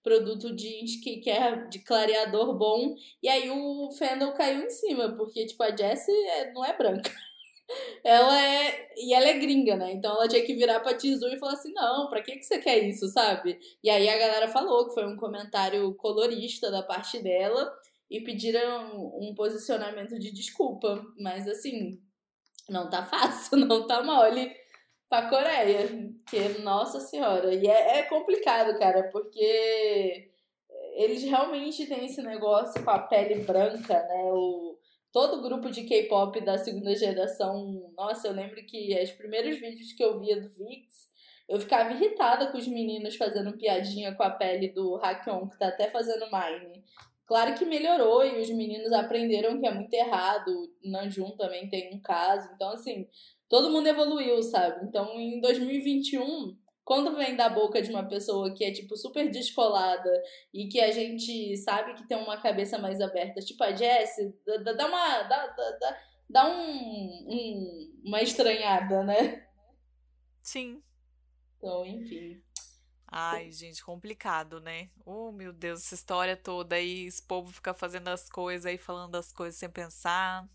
produto 0.02 0.54
de 0.54 0.84
skincare 0.84 1.68
de 1.68 1.80
clareador 1.80 2.56
bom. 2.56 2.94
E 3.22 3.28
aí 3.28 3.50
o 3.50 3.90
Fendel 3.92 4.32
caiu 4.32 4.62
em 4.64 4.70
cima, 4.70 5.14
porque, 5.16 5.46
tipo, 5.46 5.62
a 5.62 5.74
Jessie 5.74 6.14
é, 6.14 6.52
não 6.52 6.64
é 6.64 6.76
branca. 6.76 7.10
Ela 8.04 8.42
é. 8.42 8.88
E 8.96 9.14
ela 9.14 9.26
é 9.28 9.38
gringa, 9.38 9.76
né? 9.76 9.92
Então 9.92 10.12
ela 10.14 10.28
tinha 10.28 10.44
que 10.44 10.54
virar 10.54 10.80
pra 10.80 10.96
Tizu 10.96 11.28
e 11.28 11.38
falar 11.38 11.52
assim: 11.52 11.72
não, 11.72 12.08
pra 12.08 12.22
que, 12.22 12.36
que 12.36 12.44
você 12.44 12.58
quer 12.58 12.78
isso, 12.78 13.08
sabe? 13.08 13.58
E 13.82 13.90
aí 13.90 14.08
a 14.08 14.18
galera 14.18 14.48
falou 14.48 14.88
que 14.88 14.94
foi 14.94 15.06
um 15.06 15.16
comentário 15.16 15.94
colorista 15.94 16.70
da 16.70 16.82
parte 16.82 17.22
dela 17.22 17.72
e 18.10 18.20
pediram 18.20 19.12
um 19.18 19.34
posicionamento 19.34 20.18
de 20.18 20.32
desculpa. 20.32 21.04
Mas 21.18 21.46
assim, 21.46 22.00
não 22.68 22.88
tá 22.88 23.04
fácil, 23.04 23.58
não 23.66 23.86
tá 23.86 24.02
mole 24.02 24.50
pra 25.08 25.28
Coreia. 25.28 25.88
Que, 26.28 26.60
nossa 26.60 27.00
senhora. 27.00 27.54
E 27.54 27.66
é, 27.66 27.98
é 27.98 28.02
complicado, 28.04 28.78
cara, 28.78 29.04
porque 29.12 30.30
eles 30.94 31.22
realmente 31.22 31.86
têm 31.86 32.06
esse 32.06 32.22
negócio 32.22 32.82
com 32.82 32.90
a 32.90 32.98
pele 32.98 33.42
branca, 33.44 33.94
né? 33.94 34.30
O, 34.32 34.77
todo 35.12 35.42
grupo 35.42 35.70
de 35.70 35.84
K-pop 35.84 36.40
da 36.44 36.58
segunda 36.58 36.94
geração. 36.94 37.92
Nossa, 37.96 38.28
eu 38.28 38.32
lembro 38.32 38.64
que 38.66 38.96
os 39.02 39.10
primeiros 39.12 39.58
vídeos 39.58 39.92
que 39.92 40.04
eu 40.04 40.18
via 40.18 40.40
do 40.40 40.48
VIX, 40.48 41.08
eu 41.48 41.58
ficava 41.58 41.92
irritada 41.92 42.50
com 42.50 42.58
os 42.58 42.68
meninos 42.68 43.16
fazendo 43.16 43.56
piadinha 43.56 44.14
com 44.14 44.22
a 44.22 44.30
pele 44.30 44.68
do 44.68 44.96
Hakyong, 44.96 45.48
que 45.48 45.58
tá 45.58 45.68
até 45.68 45.90
fazendo 45.90 46.26
Mine. 46.26 46.84
Claro 47.26 47.54
que 47.54 47.64
melhorou 47.64 48.24
e 48.24 48.40
os 48.40 48.48
meninos 48.50 48.92
aprenderam 48.92 49.60
que 49.60 49.66
é 49.66 49.72
muito 49.72 49.92
errado. 49.92 50.48
O 50.48 50.90
Nanjum 50.90 51.36
também 51.36 51.68
tem 51.68 51.94
um 51.94 52.00
caso. 52.00 52.48
Então, 52.54 52.70
assim, 52.70 53.06
todo 53.48 53.70
mundo 53.70 53.86
evoluiu, 53.86 54.42
sabe? 54.42 54.86
Então, 54.86 55.18
em 55.18 55.40
2021, 55.40 56.56
quando 56.88 57.14
vem 57.14 57.36
da 57.36 57.50
boca 57.50 57.82
de 57.82 57.90
uma 57.90 58.08
pessoa 58.08 58.54
que 58.54 58.64
é, 58.64 58.72
tipo, 58.72 58.96
super 58.96 59.30
descolada 59.30 60.10
e 60.54 60.68
que 60.68 60.80
a 60.80 60.90
gente 60.90 61.54
sabe 61.58 61.92
que 61.92 62.08
tem 62.08 62.16
uma 62.16 62.40
cabeça 62.40 62.78
mais 62.78 62.98
aberta, 62.98 63.42
tipo 63.42 63.62
a 63.62 63.76
Jessie, 63.76 64.34
dá, 64.64 64.86
uma. 64.86 65.22
dá, 65.24 65.46
dá, 65.48 65.70
dá, 65.72 66.00
dá 66.30 66.48
um, 66.48 67.26
um, 67.28 68.00
uma 68.06 68.22
estranhada, 68.22 69.04
né? 69.04 69.46
Sim. 70.40 70.82
Então, 71.58 71.84
enfim. 71.84 72.42
Ai, 73.06 73.52
gente, 73.52 73.84
complicado, 73.84 74.58
né? 74.58 74.88
Oh, 75.04 75.30
meu 75.30 75.52
Deus, 75.52 75.84
essa 75.84 75.94
história 75.94 76.38
toda 76.38 76.76
aí, 76.76 77.04
esse 77.04 77.22
povo 77.22 77.52
fica 77.52 77.74
fazendo 77.74 78.08
as 78.08 78.30
coisas 78.30 78.64
aí, 78.64 78.78
falando 78.78 79.14
as 79.14 79.30
coisas 79.30 79.60
sem 79.60 79.68
pensar. 79.68 80.48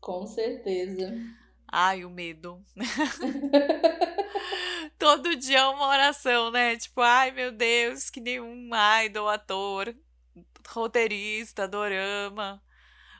Com 0.00 0.26
certeza. 0.26 1.14
Ai, 1.68 2.06
o 2.06 2.10
medo. 2.10 2.64
Todo 5.04 5.36
dia 5.36 5.58
é 5.58 5.66
uma 5.66 5.88
oração, 5.88 6.50
né? 6.50 6.78
Tipo, 6.78 7.02
ai 7.02 7.30
meu 7.30 7.52
Deus, 7.52 8.08
que 8.08 8.22
nenhum 8.22 8.70
idol, 9.04 9.28
ator, 9.28 9.94
roteirista, 10.66 11.68
dorama, 11.68 12.62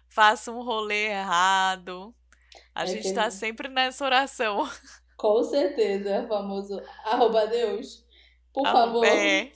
faça 0.08 0.50
um 0.50 0.62
rolê 0.62 1.08
errado. 1.08 2.14
A 2.74 2.84
é 2.84 2.86
gente 2.86 3.12
tá 3.12 3.30
sempre 3.30 3.68
nessa 3.68 4.02
oração. 4.02 4.66
Com 5.14 5.44
certeza, 5.44 6.26
famoso 6.26 6.80
arroba 7.04 7.46
Deus. 7.48 8.02
Por 8.50 8.66
favor, 8.66 9.04
é. 9.04 9.52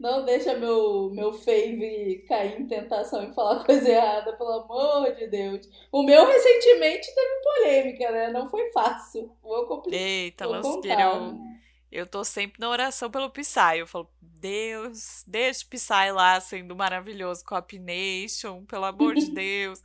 não 0.00 0.24
deixa 0.24 0.54
meu, 0.56 1.10
meu 1.12 1.32
fave 1.32 2.24
cair 2.26 2.60
em 2.60 2.66
tentação 2.66 3.22
e 3.22 3.32
falar 3.32 3.62
coisa 3.64 3.88
errada, 3.88 4.32
pelo 4.32 4.62
amor 4.64 5.14
de 5.14 5.28
Deus. 5.28 5.68
O 5.92 6.02
meu 6.02 6.26
recentemente 6.26 7.14
teve 7.14 7.40
polêmica, 7.40 8.10
né? 8.10 8.32
Não 8.32 8.50
foi 8.50 8.68
fácil. 8.72 9.30
Vou 9.40 9.64
complicar. 9.66 10.00
Eita, 10.00 10.44
lasqueira, 10.44 11.02
eu, 11.02 11.57
eu 11.90 12.06
tô 12.06 12.22
sempre 12.24 12.60
na 12.60 12.68
oração 12.68 13.10
pelo 13.10 13.30
Psy. 13.30 13.78
Eu 13.78 13.86
falo, 13.86 14.10
Deus, 14.20 15.24
deixa 15.26 15.64
o 15.64 15.68
Psy 15.68 16.12
lá 16.12 16.40
sendo 16.40 16.76
maravilhoso 16.76 17.44
com 17.44 17.54
a 17.54 17.62
Pination, 17.62 18.64
pelo 18.66 18.84
amor 18.84 19.14
de 19.14 19.30
Deus. 19.32 19.82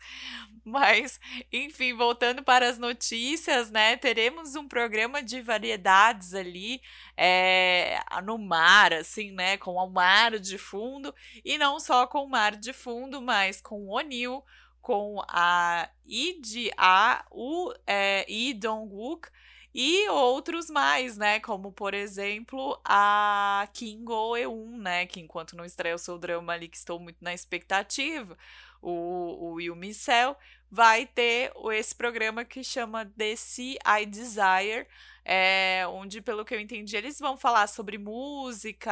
Mas, 0.66 1.20
enfim, 1.52 1.94
voltando 1.94 2.44
para 2.44 2.68
as 2.70 2.78
notícias, 2.78 3.70
né? 3.70 3.98
Teremos 3.98 4.56
um 4.56 4.68
programa 4.68 5.22
de 5.22 5.42
variedades 5.42 6.34
ali 6.34 6.82
é, 7.18 8.00
no 8.24 8.38
mar, 8.38 8.94
assim, 8.94 9.32
né? 9.32 9.58
Com 9.58 9.76
o 9.76 9.90
mar 9.90 10.40
de 10.40 10.58
fundo. 10.58 11.14
E 11.44 11.58
não 11.58 11.80
só 11.80 12.06
com 12.08 12.24
o 12.24 12.30
mar 12.30 12.56
de 12.56 12.74
fundo, 12.74 13.22
mas 13.22 13.60
com 13.60 13.82
o 13.82 13.98
Onil, 13.98 14.44
com 14.82 15.22
a 15.30 15.90
Id, 16.06 16.70
a 16.78 17.26
o 17.32 17.74
é, 17.88 18.26
Lee 18.28 18.54
Dong-wook 18.54 19.30
e 19.74 20.08
outros 20.10 20.70
mais, 20.70 21.18
né? 21.18 21.40
Como, 21.40 21.72
por 21.72 21.94
exemplo, 21.94 22.80
a 22.86 23.68
Kim 23.74 24.04
Go-eun, 24.04 24.78
né? 24.78 25.06
Que 25.06 25.20
enquanto 25.20 25.56
não 25.56 25.66
estreia 25.66 25.96
o 25.96 26.00
seu 26.00 26.18
drama 26.18 26.54
ali, 26.54 26.68
que 26.68 26.78
estou 26.78 27.00
muito 27.00 27.18
na 27.22 27.34
expectativa, 27.34 28.38
o, 28.82 28.92
o 28.92 29.54
Will 29.54 29.76
Micel, 29.76 30.38
vai 30.70 31.06
ter 31.08 31.52
esse 31.72 31.96
programa 31.96 32.46
que 32.46 32.64
chama 32.64 33.06
The 33.06 33.36
Sea 33.36 33.78
I 34.02 34.06
Desire, 34.06 34.88
é, 35.26 35.86
onde, 35.88 36.22
pelo 36.22 36.44
que 36.44 36.54
eu 36.54 36.60
entendi, 36.60 36.96
eles 36.98 37.20
vão 37.20 37.38
falar 37.38 37.68
sobre 37.68 37.98
música, 37.98 38.92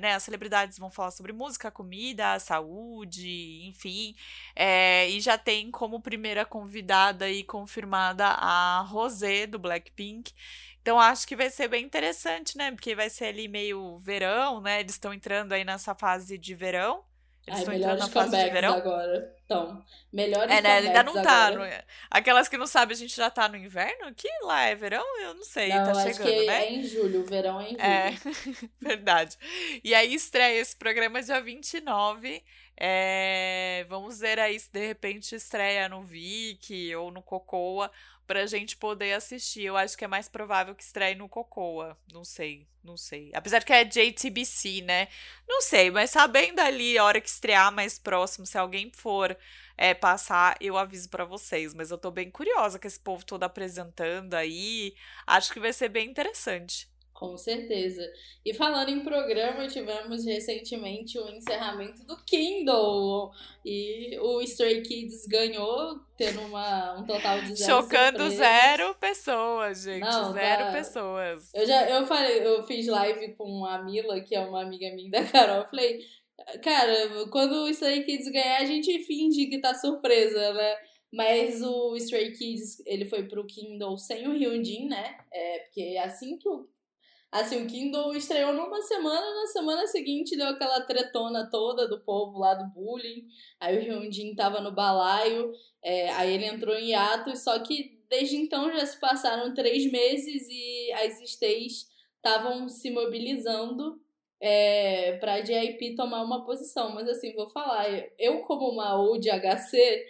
né? 0.00 0.14
As 0.14 0.22
celebridades 0.22 0.78
vão 0.78 0.90
falar 0.90 1.10
sobre 1.10 1.32
música, 1.32 1.70
comida, 1.70 2.38
saúde, 2.38 3.66
enfim. 3.66 4.14
É, 4.56 5.08
e 5.10 5.20
já 5.20 5.36
tem 5.36 5.70
como 5.70 6.00
primeira 6.00 6.44
convidada 6.44 7.26
aí 7.26 7.44
confirmada 7.44 8.26
a 8.26 8.80
Rosé, 8.82 9.46
do 9.46 9.58
Blackpink. 9.58 10.32
Então 10.80 10.98
acho 10.98 11.26
que 11.28 11.36
vai 11.36 11.50
ser 11.50 11.68
bem 11.68 11.84
interessante, 11.84 12.56
né? 12.56 12.70
Porque 12.72 12.94
vai 12.94 13.10
ser 13.10 13.26
ali 13.26 13.46
meio 13.48 13.98
verão, 13.98 14.60
né? 14.60 14.80
Eles 14.80 14.92
estão 14.92 15.12
entrando 15.12 15.52
aí 15.52 15.64
nessa 15.64 15.94
fase 15.94 16.38
de 16.38 16.54
verão. 16.54 17.04
Eles 17.48 17.58
estão 17.58 17.74
entrando 17.74 17.98
na 17.98 18.08
fase 18.08 18.36
de 18.36 18.50
verão. 18.50 18.74
agora. 18.74 19.34
Então, 19.44 19.82
melhores 20.12 20.50
É, 20.50 20.60
né? 20.60 20.78
Ainda 20.78 21.02
não 21.02 21.14
tá. 21.22 21.50
No... 21.50 21.62
Aquelas 22.10 22.48
que 22.48 22.58
não 22.58 22.66
sabem, 22.66 22.94
a 22.94 22.98
gente 22.98 23.16
já 23.16 23.30
tá 23.30 23.48
no 23.48 23.56
inverno? 23.56 24.14
Que 24.14 24.28
lá 24.42 24.64
é 24.64 24.74
verão? 24.74 25.04
Eu 25.22 25.34
não 25.34 25.44
sei. 25.44 25.70
Não, 25.70 25.84
tá 25.84 25.90
acho 25.92 26.02
chegando, 26.02 26.26
que 26.26 26.46
né? 26.46 26.64
É 26.66 26.72
em 26.72 26.82
julho, 26.84 27.20
o 27.20 27.24
verão 27.24 27.60
é 27.60 27.64
em 27.64 27.70
julho. 27.70 27.82
É, 27.82 28.14
verdade. 28.78 29.38
E 29.82 29.94
aí 29.94 30.14
estreia 30.14 30.60
esse 30.60 30.76
programa 30.76 31.22
dia 31.22 31.40
29. 31.40 32.44
É, 32.80 33.86
vamos 33.88 34.20
ver 34.20 34.38
aí 34.38 34.60
se 34.60 34.70
de 34.70 34.86
repente 34.86 35.34
estreia 35.34 35.88
no 35.88 36.02
Viki 36.02 36.94
ou 36.94 37.10
no 37.10 37.22
Cocoa 37.22 37.90
pra 38.28 38.46
gente 38.46 38.76
poder 38.76 39.14
assistir. 39.14 39.64
Eu 39.64 39.76
acho 39.76 39.96
que 39.96 40.04
é 40.04 40.08
mais 40.08 40.28
provável 40.28 40.74
que 40.74 40.82
estreie 40.82 41.16
no 41.16 41.28
Cocoa. 41.28 41.96
Não 42.12 42.22
sei, 42.22 42.68
não 42.84 42.96
sei. 42.96 43.32
Apesar 43.34 43.64
que 43.64 43.72
é 43.72 43.84
JTBC, 43.84 44.82
né? 44.82 45.08
Não 45.48 45.62
sei, 45.62 45.90
mas 45.90 46.10
sabendo 46.10 46.60
ali 46.60 46.98
a 46.98 47.04
hora 47.04 47.20
que 47.20 47.28
estrear 47.28 47.72
mais 47.72 47.98
próximo, 47.98 48.46
se 48.46 48.58
alguém 48.58 48.92
for 48.94 49.36
é, 49.78 49.94
passar, 49.94 50.56
eu 50.60 50.76
aviso 50.76 51.08
para 51.08 51.24
vocês. 51.24 51.72
Mas 51.72 51.90
eu 51.90 51.96
tô 51.96 52.10
bem 52.10 52.30
curiosa 52.30 52.78
com 52.78 52.86
esse 52.86 53.00
povo 53.00 53.24
todo 53.24 53.42
apresentando 53.44 54.34
aí. 54.34 54.94
Acho 55.26 55.52
que 55.52 55.58
vai 55.58 55.72
ser 55.72 55.88
bem 55.88 56.08
interessante. 56.08 56.86
Com 57.18 57.36
certeza. 57.36 58.08
E 58.46 58.54
falando 58.54 58.90
em 58.90 59.00
programa, 59.00 59.66
tivemos 59.66 60.24
recentemente 60.24 61.18
o 61.18 61.28
encerramento 61.28 62.04
do 62.06 62.16
Kindle. 62.24 63.32
E 63.64 64.16
o 64.20 64.40
Stray 64.42 64.82
Kids 64.82 65.26
ganhou, 65.26 65.98
tendo 66.16 66.40
uma, 66.42 66.96
um 66.96 67.04
total 67.04 67.40
de 67.40 67.56
zero. 67.56 67.82
Chocando 67.82 68.18
surpresas. 68.18 68.38
zero 68.38 68.94
pessoas, 68.94 69.82
gente. 69.82 69.98
Não, 69.98 70.32
zero 70.32 70.64
tá... 70.66 70.72
pessoas. 70.72 71.52
Eu 71.52 71.66
já 71.66 71.90
eu 71.90 72.06
falei, 72.06 72.46
eu 72.46 72.64
fiz 72.68 72.86
live 72.86 73.34
com 73.34 73.64
a 73.64 73.82
Mila, 73.82 74.20
que 74.20 74.36
é 74.36 74.40
uma 74.40 74.62
amiga 74.62 74.94
minha 74.94 75.10
da 75.10 75.24
Carol. 75.24 75.62
Eu 75.62 75.68
falei, 75.68 75.98
cara, 76.62 77.26
quando 77.32 77.64
o 77.64 77.68
Stray 77.68 78.04
Kids 78.04 78.30
ganhar, 78.30 78.60
a 78.60 78.64
gente 78.64 78.96
finge 79.02 79.46
que 79.46 79.60
tá 79.60 79.74
surpresa, 79.74 80.52
né? 80.52 80.76
Mas 81.12 81.62
o 81.62 81.96
Stray 81.96 82.30
Kids, 82.30 82.80
ele 82.86 83.06
foi 83.06 83.26
pro 83.26 83.44
Kindle 83.44 83.98
sem 83.98 84.28
o 84.28 84.34
Hyunjin, 84.34 84.86
né? 84.86 85.18
É, 85.32 85.58
porque 85.60 85.98
assim 86.00 86.38
que 86.38 86.48
o 86.48 86.68
Assim, 87.30 87.62
o 87.62 87.66
Kindle 87.66 88.16
estreou 88.16 88.54
numa 88.54 88.80
semana, 88.80 89.34
na 89.40 89.46
semana 89.48 89.86
seguinte 89.86 90.36
deu 90.36 90.46
aquela 90.48 90.80
tretona 90.80 91.48
toda 91.50 91.86
do 91.86 92.00
povo 92.00 92.38
lá 92.38 92.54
do 92.54 92.72
bullying. 92.72 93.26
Aí 93.60 93.78
o 93.78 93.82
Hyundin 93.82 94.34
tava 94.34 94.60
no 94.60 94.72
balaio, 94.72 95.52
é, 95.82 96.10
aí 96.12 96.32
ele 96.32 96.46
entrou 96.46 96.74
em 96.74 96.90
hiatus, 96.90 97.40
só 97.40 97.58
que 97.58 98.00
desde 98.08 98.36
então 98.36 98.72
já 98.72 98.84
se 98.86 98.98
passaram 98.98 99.52
três 99.52 99.90
meses 99.92 100.46
e 100.48 100.92
as 100.92 101.20
stays 101.20 101.86
estavam 102.16 102.66
se 102.68 102.90
mobilizando 102.90 104.00
é, 104.40 105.18
pra 105.18 105.44
JIP 105.44 105.94
tomar 105.96 106.22
uma 106.22 106.46
posição. 106.46 106.94
Mas 106.94 107.08
assim, 107.08 107.34
vou 107.34 107.50
falar, 107.50 107.86
eu 108.18 108.40
como 108.40 108.70
uma 108.70 108.98
old 108.98 109.28
HC, 109.28 110.06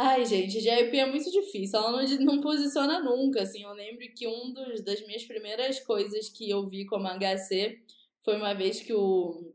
Ai, 0.00 0.24
gente, 0.24 0.60
JYP 0.60 0.96
é 0.96 1.06
muito 1.06 1.28
difícil. 1.28 1.76
Ela 1.76 1.90
não, 1.90 2.18
não 2.20 2.40
posiciona 2.40 3.00
nunca, 3.00 3.42
assim. 3.42 3.64
Eu 3.64 3.72
lembro 3.72 4.08
que 4.14 4.28
um 4.28 4.52
dos, 4.52 4.80
das 4.84 5.04
minhas 5.04 5.24
primeiras 5.24 5.80
coisas 5.80 6.28
que 6.28 6.48
eu 6.48 6.68
vi 6.68 6.86
como 6.86 7.08
HC 7.08 7.82
foi 8.24 8.36
uma 8.36 8.54
vez 8.54 8.80
que 8.80 8.92
o, 8.94 9.52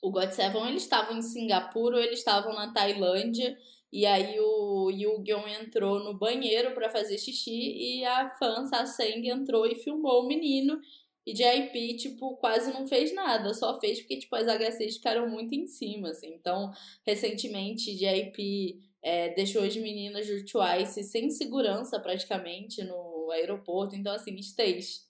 o 0.00 0.10
God 0.10 0.30
Seven, 0.30 0.68
eles 0.68 0.82
estavam 0.84 1.18
em 1.18 1.20
Singapura 1.20 1.96
ou 1.98 2.02
eles 2.02 2.20
estavam 2.20 2.54
na 2.54 2.72
Tailândia. 2.72 3.54
E 3.92 4.06
aí 4.06 4.40
o 4.40 4.90
Yu-Gyeon 4.90 5.46
entrou 5.46 6.02
no 6.02 6.18
banheiro 6.18 6.72
para 6.72 6.88
fazer 6.88 7.18
xixi 7.18 7.98
e 8.00 8.04
a 8.06 8.30
fã 8.38 8.64
Saseng 8.64 9.28
entrou 9.28 9.66
e 9.66 9.74
filmou 9.74 10.22
o 10.22 10.26
menino. 10.26 10.80
E 11.26 11.34
JYP, 11.34 11.96
tipo, 11.98 12.36
quase 12.38 12.72
não 12.72 12.86
fez 12.86 13.14
nada, 13.14 13.52
só 13.52 13.78
fez 13.78 14.00
porque, 14.00 14.20
tipo, 14.20 14.34
as 14.36 14.46
HCs 14.48 14.96
ficaram 14.96 15.28
muito 15.28 15.54
em 15.54 15.66
cima, 15.66 16.10
assim. 16.10 16.32
Então, 16.32 16.72
recentemente, 17.04 17.94
JYP 17.94 18.85
é, 19.06 19.28
deixou 19.28 19.62
as 19.62 19.76
meninas 19.76 20.26
do 20.26 20.44
Twice 20.44 21.04
sem 21.04 21.30
segurança 21.30 22.00
praticamente 22.00 22.82
no 22.82 23.30
aeroporto. 23.30 23.94
Então, 23.94 24.12
assim, 24.12 24.34
stays. 24.34 25.06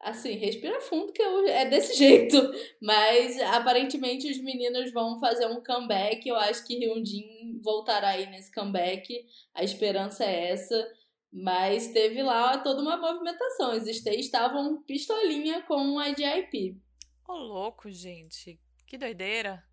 Assim, 0.00 0.34
respira 0.34 0.80
fundo 0.80 1.12
que 1.12 1.20
eu, 1.20 1.44
é 1.48 1.68
desse 1.68 1.94
jeito. 1.98 2.36
Mas 2.80 3.40
aparentemente 3.40 4.30
os 4.30 4.38
meninos 4.38 4.92
vão 4.92 5.18
fazer 5.18 5.46
um 5.46 5.60
comeback. 5.64 6.28
Eu 6.28 6.36
acho 6.36 6.64
que 6.64 6.76
Hyunjin 6.76 7.60
voltará 7.60 8.10
aí 8.10 8.30
nesse 8.30 8.54
comeback. 8.54 9.26
A 9.52 9.64
esperança 9.64 10.24
é 10.24 10.50
essa. 10.50 10.88
Mas 11.32 11.88
teve 11.88 12.22
lá 12.22 12.58
toda 12.58 12.82
uma 12.82 12.96
movimentação. 12.96 13.76
Os 13.76 13.84
stays 13.88 14.26
estavam 14.26 14.80
pistolinha 14.84 15.62
com 15.62 15.98
a 15.98 16.14
JIP. 16.14 16.80
Ô, 17.26 17.32
louco, 17.32 17.90
gente. 17.90 18.60
Que 18.86 18.96
doideira. 18.96 19.64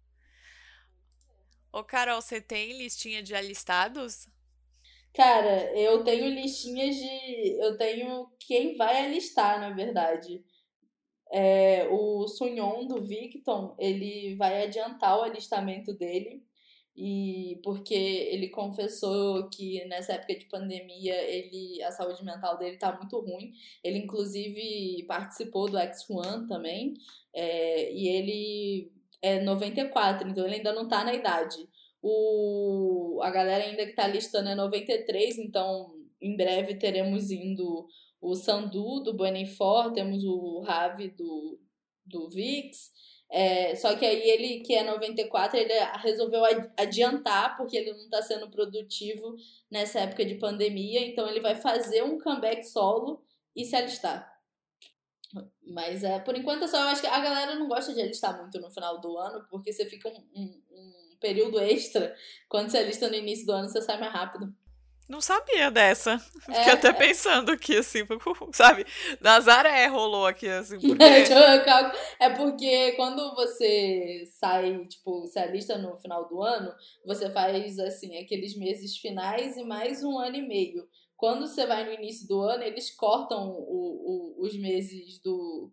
Ô, 1.71 1.83
Carol, 1.83 2.21
você 2.21 2.41
tem 2.41 2.77
listinha 2.77 3.21
de 3.21 3.35
alistados? 3.35 4.27
Cara, 5.13 5.71
eu 5.77 6.03
tenho 6.03 6.29
listinhas 6.29 6.95
de. 6.95 7.57
Eu 7.59 7.77
tenho 7.77 8.27
quem 8.39 8.75
vai 8.75 9.05
alistar, 9.05 9.59
na 9.59 9.71
verdade. 9.71 10.43
É, 11.31 11.87
o 11.89 12.27
Sunyon 12.27 12.87
do 12.87 13.03
Victon, 13.03 13.75
ele 13.79 14.35
vai 14.35 14.63
adiantar 14.63 15.19
o 15.19 15.23
alistamento 15.23 15.93
dele. 15.93 16.43
E 16.95 17.61
porque 17.63 17.93
ele 17.93 18.49
confessou 18.49 19.49
que 19.49 19.85
nessa 19.85 20.13
época 20.13 20.37
de 20.37 20.45
pandemia 20.45 21.15
ele 21.23 21.81
a 21.83 21.91
saúde 21.91 22.23
mental 22.25 22.57
dele 22.57 22.77
tá 22.77 22.95
muito 22.97 23.19
ruim. 23.19 23.53
Ele 23.83 23.99
inclusive 23.99 25.05
participou 25.07 25.69
do 25.69 25.77
X1 25.77 26.47
também. 26.47 26.95
É, 27.33 27.93
e 27.93 28.07
ele 28.09 28.91
é 29.21 29.39
94, 29.41 30.29
então 30.29 30.45
ele 30.45 30.55
ainda 30.55 30.73
não 30.73 30.87
tá 30.87 31.03
na 31.03 31.13
idade. 31.13 31.57
O, 32.01 33.19
a 33.21 33.29
galera 33.29 33.63
ainda 33.65 33.85
que 33.85 33.93
tá 33.93 34.07
listando 34.07 34.49
é 34.49 34.55
93, 34.55 35.37
então 35.37 35.93
em 36.21 36.35
breve 36.35 36.75
teremos 36.75 37.29
indo 37.31 37.87
o 38.21 38.35
Sandu 38.35 39.01
do 39.03 39.13
Buenafor, 39.15 39.91
temos 39.93 40.23
o 40.23 40.61
Ravi 40.61 41.09
do, 41.09 41.59
do 42.05 42.29
Vix, 42.29 42.91
É, 43.31 43.75
só 43.75 43.95
que 43.95 44.05
aí 44.05 44.27
ele, 44.29 44.61
que 44.61 44.73
é 44.73 44.83
94, 44.83 45.57
ele 45.59 45.73
resolveu 46.01 46.41
adiantar, 46.77 47.55
porque 47.57 47.77
ele 47.77 47.91
não 47.91 48.05
está 48.05 48.21
sendo 48.23 48.49
produtivo 48.49 49.35
nessa 49.69 49.99
época 49.99 50.25
de 50.25 50.35
pandemia, 50.35 51.01
então 51.05 51.29
ele 51.29 51.39
vai 51.39 51.55
fazer 51.55 52.03
um 52.03 52.19
comeback 52.19 52.63
solo 52.63 53.23
e 53.55 53.65
se 53.65 53.75
alistar. 53.75 54.28
Mas 55.67 56.03
é, 56.03 56.19
por 56.19 56.35
enquanto 56.35 56.67
só 56.67 56.81
eu 56.81 56.87
acho 56.87 57.01
que 57.01 57.07
a 57.07 57.19
galera 57.19 57.55
não 57.55 57.67
gosta 57.67 57.93
de 57.93 58.01
alistar 58.01 58.37
muito 58.37 58.59
no 58.59 58.71
final 58.71 58.99
do 58.99 59.17
ano, 59.17 59.45
porque 59.49 59.71
você 59.71 59.85
fica 59.85 60.09
um, 60.09 60.23
um, 60.35 60.61
um 60.71 61.17
período 61.19 61.59
extra. 61.59 62.15
Quando 62.47 62.69
você 62.69 62.79
alista 62.79 63.07
no 63.07 63.15
início 63.15 63.45
do 63.45 63.51
ano, 63.51 63.69
você 63.69 63.81
sai 63.81 63.99
mais 63.99 64.11
rápido. 64.11 64.53
Não 65.09 65.19
sabia 65.19 65.71
dessa. 65.71 66.21
É, 66.47 66.53
Fiquei 66.53 66.73
até 66.73 66.89
é. 66.89 66.93
pensando 66.93 67.51
aqui, 67.51 67.75
assim, 67.75 68.01
sabe? 68.53 68.85
Nazaré 69.19 69.87
rolou 69.87 70.27
aqui, 70.27 70.47
assim. 70.47 70.77
Porque... 70.79 71.03
é 72.19 72.29
porque 72.29 72.91
quando 72.91 73.33
você 73.33 74.23
sai, 74.39 74.85
tipo, 74.85 75.25
se 75.25 75.39
alista 75.39 75.79
no 75.79 75.97
final 75.97 76.29
do 76.29 76.43
ano, 76.43 76.71
você 77.03 77.27
faz, 77.31 77.79
assim, 77.79 78.19
aqueles 78.19 78.55
meses 78.55 78.97
finais 78.97 79.57
e 79.57 79.63
mais 79.63 80.03
um 80.03 80.15
ano 80.19 80.35
e 80.35 80.47
meio. 80.47 80.87
Quando 81.19 81.45
você 81.45 81.67
vai 81.67 81.83
no 81.83 81.91
início 81.91 82.25
do 82.25 82.39
ano, 82.39 82.63
eles 82.63 82.95
cortam 82.95 83.49
o, 83.49 84.35
o, 84.39 84.45
os 84.45 84.57
meses 84.57 85.21
do 85.21 85.69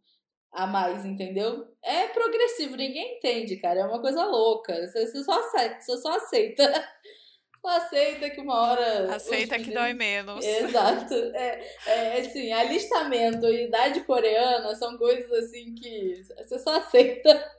a 0.51 0.67
mais, 0.67 1.05
entendeu? 1.05 1.69
É 1.81 2.09
progressivo, 2.09 2.75
ninguém 2.75 3.19
entende, 3.19 3.57
cara. 3.59 3.81
É 3.81 3.85
uma 3.85 4.01
coisa 4.01 4.25
louca. 4.25 4.75
Você, 4.75 5.07
você 5.07 5.23
só 5.23 5.39
aceita, 5.39 5.81
você 5.81 5.97
só 5.99 6.17
aceita. 6.17 6.89
aceita 7.65 8.31
que 8.31 8.41
uma 8.41 8.61
hora. 8.61 9.15
Aceita 9.15 9.57
que 9.59 9.71
dói 9.71 9.93
menos. 9.93 10.45
Exato. 10.45 11.15
É, 11.15 11.65
é 11.87 12.21
assim, 12.21 12.53
alistamento 12.53 13.47
e 13.47 13.67
idade 13.67 14.01
coreana 14.01 14.75
são 14.75 14.99
coisas 14.99 15.31
assim 15.31 15.77
que 15.77 16.25
você 16.39 16.59
só 16.59 16.77
aceita. 16.79 17.57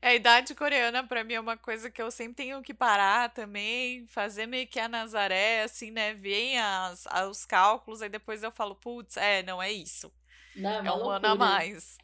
A 0.00 0.14
idade 0.14 0.54
coreana, 0.54 1.06
para 1.06 1.24
mim, 1.24 1.34
é 1.34 1.40
uma 1.40 1.56
coisa 1.56 1.90
que 1.90 2.00
eu 2.00 2.10
sempre 2.10 2.34
tenho 2.34 2.62
que 2.62 2.74
parar 2.74 3.32
também, 3.32 4.06
fazer 4.06 4.46
meio 4.46 4.66
que 4.66 4.80
a 4.80 4.88
Nazaré, 4.88 5.62
assim, 5.62 5.90
né? 5.90 6.14
Vem 6.14 6.58
as, 6.58 7.06
os 7.28 7.44
cálculos, 7.44 8.02
aí 8.02 8.08
depois 8.08 8.42
eu 8.42 8.50
falo, 8.50 8.74
putz, 8.74 9.16
é, 9.16 9.42
não 9.42 9.62
é 9.62 9.70
isso. 9.70 10.12
Não, 10.54 10.70
é, 10.70 10.76
é 10.78 10.92
um 10.92 10.96
loucura. 10.96 11.16
ano 11.16 11.26
a 11.28 11.34
mais. 11.34 11.98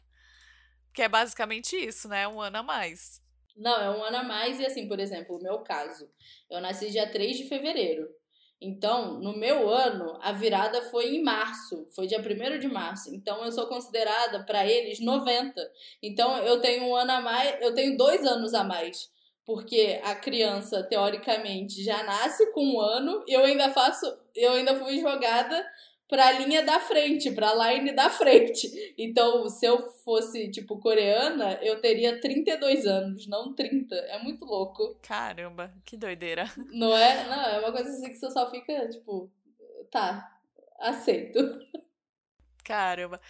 Que 0.93 1.03
é 1.03 1.09
basicamente 1.09 1.75
isso, 1.75 2.07
né? 2.07 2.27
Um 2.27 2.41
ano 2.41 2.57
a 2.57 2.63
mais. 2.63 3.21
Não, 3.55 3.81
é 3.81 3.89
um 3.89 4.03
ano 4.03 4.17
a 4.17 4.23
mais 4.23 4.59
e 4.59 4.65
assim, 4.65 4.87
por 4.87 4.99
exemplo, 4.99 5.37
o 5.37 5.43
meu 5.43 5.59
caso. 5.59 6.09
Eu 6.49 6.61
nasci 6.61 6.89
dia 6.89 7.11
3 7.11 7.37
de 7.37 7.47
fevereiro. 7.47 8.07
Então, 8.61 9.19
no 9.19 9.37
meu 9.37 9.69
ano, 9.69 10.17
a 10.21 10.33
virada 10.33 10.81
foi 10.89 11.15
em 11.15 11.23
março, 11.23 11.87
foi 11.95 12.07
dia 12.07 12.19
1 12.19 12.59
de 12.59 12.67
março. 12.67 13.13
Então, 13.15 13.43
eu 13.45 13.51
sou 13.51 13.67
considerada 13.67 14.43
para 14.43 14.65
eles 14.67 14.99
90. 14.99 15.61
Então, 16.03 16.37
eu 16.39 16.59
tenho 16.59 16.83
um 16.83 16.95
ano 16.95 17.11
a 17.11 17.21
mais, 17.21 17.61
eu 17.61 17.73
tenho 17.73 17.97
dois 17.97 18.25
anos 18.25 18.53
a 18.53 18.63
mais. 18.63 19.09
Porque 19.45 19.99
a 20.03 20.13
criança, 20.13 20.83
teoricamente, 20.83 21.83
já 21.83 22.03
nasce 22.03 22.51
com 22.51 22.63
um 22.63 22.81
ano, 22.81 23.23
e 23.27 23.33
eu 23.33 23.43
ainda 23.45 23.69
faço, 23.69 24.05
eu 24.35 24.51
ainda 24.51 24.75
fui 24.75 24.99
jogada 24.99 25.65
para 26.09 26.25
a 26.25 26.31
linha 26.31 26.63
da 26.63 26.79
frente, 26.79 27.31
para 27.31 27.51
a 27.51 27.71
line 27.71 27.91
da 27.91 28.09
frente. 28.09 28.67
Então, 28.97 29.47
se 29.47 29.63
eu 29.67 29.91
fosse, 30.03 30.49
tipo, 30.49 30.79
coreana, 30.79 31.59
eu 31.61 31.79
teria 31.79 32.19
32 32.19 32.87
anos, 32.87 33.27
não 33.27 33.53
30. 33.53 33.95
É 33.95 34.17
muito 34.17 34.43
louco. 34.43 34.97
Caramba, 35.03 35.71
que 35.85 35.95
doideira. 35.95 36.51
Não 36.71 36.97
é? 36.97 37.27
Não, 37.27 37.45
é 37.45 37.59
uma 37.59 37.71
coisa 37.71 37.91
assim 37.91 38.09
que 38.09 38.15
você 38.15 38.31
só 38.31 38.49
fica, 38.49 38.89
tipo, 38.89 39.31
tá, 39.91 40.35
aceito. 40.79 41.39
Caramba. 42.63 43.21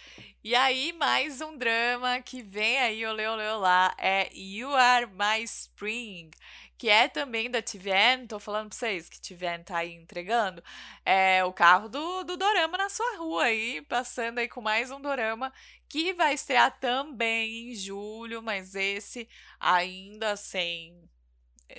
E 0.41 0.55
aí, 0.55 0.93
mais 0.93 1.41
um 1.41 1.57
drama 1.57 2.21
que 2.21 2.41
vem 2.41 2.79
aí, 2.79 3.05
olê, 3.05 3.27
olê, 3.27 3.47
olá, 3.49 3.93
é 3.97 4.29
You 4.33 4.69
Are 4.73 5.05
My 5.05 5.43
Spring, 5.43 6.31
que 6.79 6.87
é 6.89 7.09
também 7.09 7.51
da 7.51 7.61
TVN, 7.61 8.25
tô 8.25 8.39
falando 8.39 8.69
pra 8.69 8.77
vocês 8.77 9.09
que 9.09 9.19
TVN 9.19 9.65
tá 9.65 9.79
aí 9.79 9.93
entregando, 9.93 10.63
é 11.05 11.43
o 11.43 11.51
carro 11.51 11.89
do, 11.89 12.23
do 12.23 12.37
Dorama 12.37 12.77
na 12.77 12.87
sua 12.87 13.17
rua 13.17 13.43
aí, 13.43 13.81
passando 13.81 14.39
aí 14.39 14.47
com 14.47 14.61
mais 14.61 14.89
um 14.89 15.01
Dorama, 15.01 15.51
que 15.89 16.13
vai 16.13 16.33
estrear 16.33 16.79
também 16.79 17.71
em 17.71 17.75
julho, 17.75 18.41
mas 18.41 18.75
esse 18.75 19.27
ainda 19.59 20.37
sem 20.37 20.97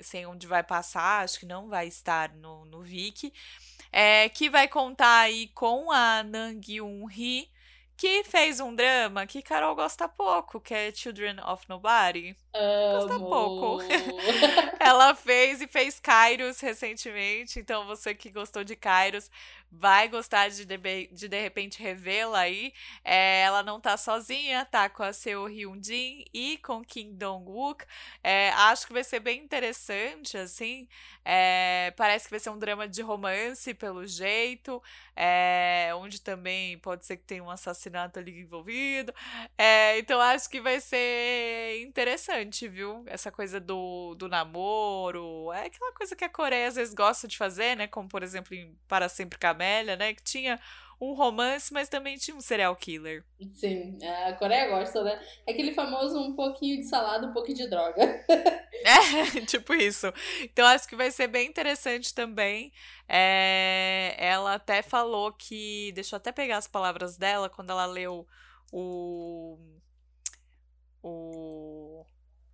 sem 0.02 0.26
onde 0.26 0.46
vai 0.46 0.62
passar, 0.62 1.24
acho 1.24 1.40
que 1.40 1.46
não 1.46 1.68
vai 1.68 1.88
estar 1.88 2.34
no, 2.34 2.66
no 2.66 2.82
Viki, 2.82 3.32
é, 3.90 4.28
que 4.28 4.50
vai 4.50 4.68
contar 4.68 5.20
aí 5.20 5.48
com 5.48 5.90
a 5.90 6.22
Nang 6.22 6.60
Yoon-hee, 6.60 7.50
que 7.96 8.24
fez 8.24 8.60
um 8.60 8.74
drama 8.74 9.26
que 9.26 9.42
Carol 9.42 9.74
gosta 9.74 10.08
pouco, 10.08 10.58
que 10.58 10.72
é 10.72 10.90
Children 10.90 11.36
of 11.44 11.68
Nobody. 11.68 12.34
Amo. 12.52 13.28
Pouco. 13.28 13.78
Ela 14.80 15.14
fez 15.14 15.60
e 15.60 15.68
fez 15.68 16.00
Kairos 16.00 16.58
recentemente, 16.60 17.60
então 17.60 17.86
você 17.86 18.14
que 18.14 18.30
gostou 18.30 18.64
de 18.64 18.74
Kairos 18.74 19.30
vai 19.70 20.08
gostar 20.08 20.48
de 20.48 20.64
de, 20.64 20.76
de, 21.12 21.28
de 21.28 21.40
repente 21.40 21.80
revê-la 21.80 22.40
aí. 22.40 22.72
É, 23.04 23.42
ela 23.42 23.62
não 23.62 23.80
tá 23.80 23.96
sozinha, 23.96 24.64
tá 24.64 24.88
com 24.88 25.02
a 25.02 25.12
Seo 25.12 25.46
Hyun 25.46 25.80
Jin 25.82 26.24
e 26.34 26.58
com 26.58 26.84
Kim 26.84 27.14
Dong 27.14 27.48
Wook. 27.48 27.84
É, 28.22 28.50
acho 28.50 28.86
que 28.86 28.92
vai 28.92 29.04
ser 29.04 29.20
bem 29.20 29.40
interessante, 29.42 30.36
assim. 30.36 30.88
É, 31.24 31.92
parece 31.96 32.24
que 32.24 32.30
vai 32.30 32.40
ser 32.40 32.50
um 32.50 32.58
drama 32.58 32.88
de 32.88 33.02
romance, 33.02 33.72
pelo 33.74 34.06
jeito, 34.06 34.82
é, 35.14 35.90
onde 35.94 36.20
também 36.20 36.78
pode 36.78 37.06
ser 37.06 37.16
que 37.18 37.24
tenha 37.24 37.44
um 37.44 37.50
assassinato 37.50 38.18
ali 38.18 38.40
envolvido. 38.40 39.14
É, 39.56 39.98
então 39.98 40.20
acho 40.20 40.48
que 40.48 40.60
vai 40.60 40.80
ser 40.80 41.80
interessante, 41.82 42.39
viu? 42.68 43.02
Essa 43.06 43.30
coisa 43.30 43.60
do, 43.60 44.14
do 44.14 44.28
namoro. 44.28 45.52
É 45.52 45.66
aquela 45.66 45.92
coisa 45.92 46.14
que 46.16 46.24
a 46.24 46.28
Coreia 46.28 46.68
às 46.68 46.76
vezes 46.76 46.94
gosta 46.94 47.26
de 47.26 47.36
fazer, 47.36 47.76
né? 47.76 47.86
Como, 47.86 48.08
por 48.08 48.22
exemplo, 48.22 48.54
em 48.54 48.76
Para 48.88 49.08
Sempre 49.08 49.38
Camélia, 49.38 49.96
né? 49.96 50.14
Que 50.14 50.22
tinha 50.22 50.60
um 51.00 51.14
romance, 51.14 51.72
mas 51.72 51.88
também 51.88 52.18
tinha 52.18 52.36
um 52.36 52.40
serial 52.42 52.76
killer. 52.76 53.24
Sim, 53.54 53.98
a 54.04 54.34
Coreia 54.34 54.68
gosta, 54.68 55.02
né? 55.02 55.18
É 55.46 55.52
aquele 55.52 55.72
famoso 55.72 56.18
um 56.18 56.34
pouquinho 56.34 56.76
de 56.76 56.84
salada, 56.84 57.26
um 57.26 57.32
pouquinho 57.32 57.56
de 57.56 57.68
droga. 57.70 58.02
é, 58.84 59.40
tipo 59.46 59.72
isso. 59.72 60.12
Então 60.42 60.66
acho 60.66 60.86
que 60.86 60.94
vai 60.94 61.10
ser 61.10 61.26
bem 61.26 61.48
interessante 61.48 62.14
também. 62.14 62.70
É, 63.08 64.14
ela 64.18 64.54
até 64.54 64.82
falou 64.82 65.32
que. 65.32 65.90
Deixa 65.92 66.14
eu 66.14 66.18
até 66.18 66.30
pegar 66.32 66.58
as 66.58 66.68
palavras 66.68 67.16
dela 67.16 67.48
quando 67.48 67.70
ela 67.70 67.86
leu 67.86 68.26
o. 68.70 69.58
O. 71.02 72.04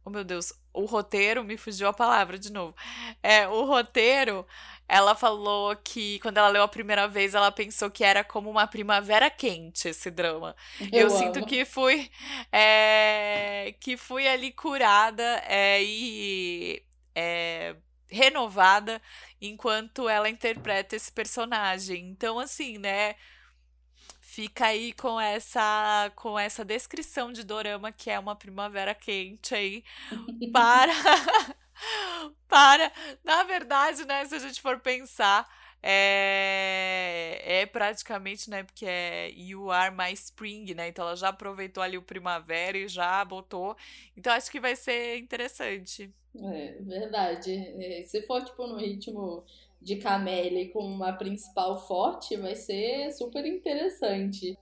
Oh, 0.07 0.11
meu 0.11 0.23
Deus, 0.23 0.53
o 0.73 0.85
roteiro, 0.85 1.43
me 1.43 1.57
fugiu 1.57 1.89
a 1.89 1.93
palavra 1.93 2.39
de 2.39 2.53
novo. 2.53 2.77
É, 3.21 3.49
o 3.49 3.65
roteiro, 3.65 4.47
ela 4.87 5.17
falou 5.17 5.75
que 5.75 6.21
quando 6.21 6.39
ela 6.39 6.47
leu 6.47 6.63
a 6.63 6.69
primeira 6.69 7.09
vez, 7.09 7.35
ela 7.35 7.51
pensou 7.51 7.91
que 7.91 8.05
era 8.05 8.23
como 8.23 8.49
uma 8.49 8.69
primavera 8.69 9.29
quente 9.29 9.89
esse 9.89 10.09
drama. 10.09 10.55
Eu, 10.93 11.09
Eu 11.09 11.11
sinto 11.11 11.45
que 11.45 11.65
fui 11.65 12.09
é, 12.53 13.75
que 13.81 13.97
fui 13.97 14.29
ali 14.29 14.53
curada 14.53 15.43
é, 15.45 15.83
e 15.83 16.85
é, 17.13 17.75
renovada 18.09 19.03
enquanto 19.41 20.09
ela 20.09 20.29
interpreta 20.31 20.95
esse 20.95 21.11
personagem. 21.11 22.09
Então, 22.11 22.39
assim, 22.39 22.79
né? 22.79 23.17
Fica 24.37 24.67
aí 24.67 24.93
com 24.93 25.19
essa 25.19 26.13
com 26.15 26.39
essa 26.39 26.63
descrição 26.63 27.33
de 27.33 27.43
dorama 27.43 27.91
que 27.91 28.11
é 28.11 28.19
uma 28.19 28.37
primavera 28.37 28.95
quente 28.95 29.55
aí 29.55 29.83
para 30.53 30.93
para, 32.47 32.93
na 33.25 33.45
verdade, 33.45 34.05
né, 34.05 34.27
se 34.27 34.35
a 34.35 34.39
gente 34.39 34.61
for 34.61 34.79
pensar, 34.81 35.49
é, 35.83 37.41
é 37.63 37.67
praticamente, 37.67 38.51
né, 38.51 38.63
porque 38.63 38.85
é 38.87 39.31
You 39.31 39.71
Are 39.71 39.95
My 39.95 40.13
Spring, 40.13 40.75
né, 40.75 40.89
então 40.89 41.07
ela 41.07 41.17
já 41.17 41.29
aproveitou 41.29 41.83
ali 41.83 41.97
o 41.97 42.03
primavera 42.03 42.77
e 42.77 42.89
já 42.89 43.25
botou, 43.25 43.75
então 44.15 44.35
acho 44.35 44.51
que 44.51 44.61
vai 44.61 44.77
ser 44.77 45.17
interessante. 45.19 46.13
É, 46.39 46.73
verdade. 46.83 47.55
É, 47.81 48.03
se 48.03 48.21
for, 48.27 48.45
tipo, 48.45 48.67
no 48.67 48.77
ritmo 48.77 49.47
de 49.87 49.95
Camélia 49.95 50.69
com 50.73 50.85
uma 50.85 51.13
principal 51.13 51.87
forte, 51.87 52.37
vai 52.37 52.57
ser 52.57 53.13
super 53.13 53.47
interessante. 53.47 54.59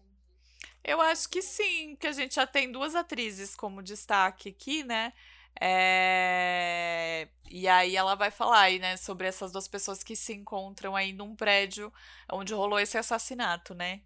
Eu 0.84 1.00
acho 1.00 1.30
que 1.30 1.40
sim, 1.40 1.96
que 1.96 2.06
a 2.06 2.12
gente 2.12 2.34
já 2.34 2.46
tem 2.46 2.70
duas 2.70 2.94
atrizes 2.94 3.56
como 3.56 3.82
destaque 3.82 4.50
aqui, 4.50 4.84
né? 4.84 5.14
É... 5.58 7.26
E 7.50 7.66
aí 7.66 7.96
ela 7.96 8.14
vai 8.14 8.30
falar 8.30 8.60
aí, 8.60 8.78
né, 8.78 8.98
sobre 8.98 9.26
essas 9.26 9.50
duas 9.50 9.66
pessoas 9.66 10.02
que 10.02 10.14
se 10.14 10.34
encontram 10.34 10.94
aí 10.94 11.14
num 11.14 11.34
prédio 11.34 11.90
onde 12.30 12.52
rolou 12.52 12.78
esse 12.78 12.98
assassinato, 12.98 13.74
né? 13.74 14.02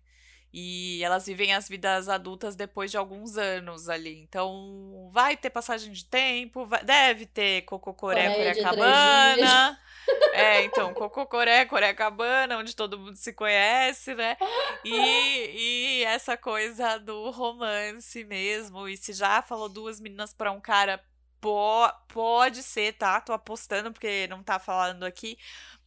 E 0.53 1.03
elas 1.05 1.27
vivem 1.27 1.53
as 1.55 1.69
vidas 1.69 2.09
adultas 2.09 2.57
depois 2.57 2.91
de 2.91 2.97
alguns 2.97 3.37
anos 3.37 3.89
ali. 3.89 4.21
Então, 4.23 5.11
vai 5.13 5.37
ter 5.37 5.51
passagem 5.51 5.93
de 5.93 6.05
tempo, 6.05 6.65
vai, 6.65 6.83
deve 6.85 7.27
ter 7.27 7.63
Cococoré, 7.63 8.35
Corecabana. 8.35 9.79
É, 10.33 10.63
então, 10.63 10.95
Cococoré, 10.95 11.67
Corecabana, 11.67 12.57
onde 12.57 12.75
todo 12.75 12.99
mundo 12.99 13.17
se 13.17 13.31
conhece, 13.31 14.15
né? 14.15 14.39
E, 14.83 16.01
e 16.01 16.05
essa 16.05 16.35
coisa 16.35 16.97
do 16.99 17.29
romance 17.31 18.25
mesmo. 18.25 18.89
E 18.89 18.97
se 18.97 19.13
já 19.13 19.43
falou 19.43 19.69
duas 19.69 20.01
meninas 20.01 20.33
para 20.33 20.51
um 20.51 20.63
cara, 20.63 21.03
po 21.41 21.89
pode 22.09 22.63
ser, 22.63 22.95
tá? 22.95 23.21
Tô 23.21 23.33
apostando, 23.33 23.93
porque 23.93 24.27
não 24.29 24.43
tá 24.43 24.59
falando 24.59 25.05
aqui. 25.05 25.39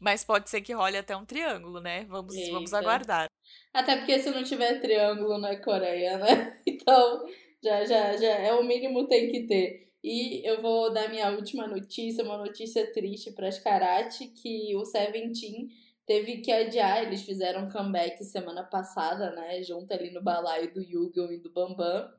Mas 0.02 0.24
pode 0.24 0.50
ser 0.50 0.62
que 0.62 0.74
role 0.74 0.98
até 0.98 1.16
um 1.16 1.24
triângulo, 1.24 1.80
né? 1.80 2.06
Vamos, 2.06 2.36
vamos 2.50 2.74
aguardar. 2.74 3.30
Até 3.72 3.98
porque 3.98 4.20
se 4.20 4.32
não 4.32 4.44
tiver 4.44 4.82
triângulo 4.82 5.38
na 5.38 5.56
Coreia, 5.58 6.18
né? 6.18 6.60
Então, 6.66 7.24
já, 7.64 7.86
já, 7.86 8.18
já 8.18 8.32
é 8.32 8.52
o 8.54 8.64
mínimo 8.64 9.08
tem 9.08 9.32
que 9.32 9.46
ter. 9.46 9.92
E 10.04 10.42
eu 10.44 10.60
vou 10.60 10.92
dar 10.92 11.08
minha 11.08 11.30
última 11.30 11.68
notícia, 11.68 12.24
uma 12.24 12.40
notícia 12.40 12.92
triste 12.92 13.32
para 13.32 13.48
as 13.48 13.60
Karate, 13.60 14.30
que 14.30 14.76
o 14.76 14.84
Seventeen 14.84 15.70
teve 16.08 16.38
que 16.38 16.52
adiar, 16.52 17.04
eles 17.04 17.22
fizeram 17.22 17.66
um 17.66 17.70
comeback 17.70 18.24
semana 18.24 18.64
passada, 18.64 19.30
né, 19.36 19.62
junto 19.62 19.94
ali 19.94 20.10
no 20.10 20.24
balaio 20.24 20.74
do 20.74 20.82
Yugo 20.82 21.32
e 21.32 21.38
do 21.38 21.52
Bambam, 21.52 22.10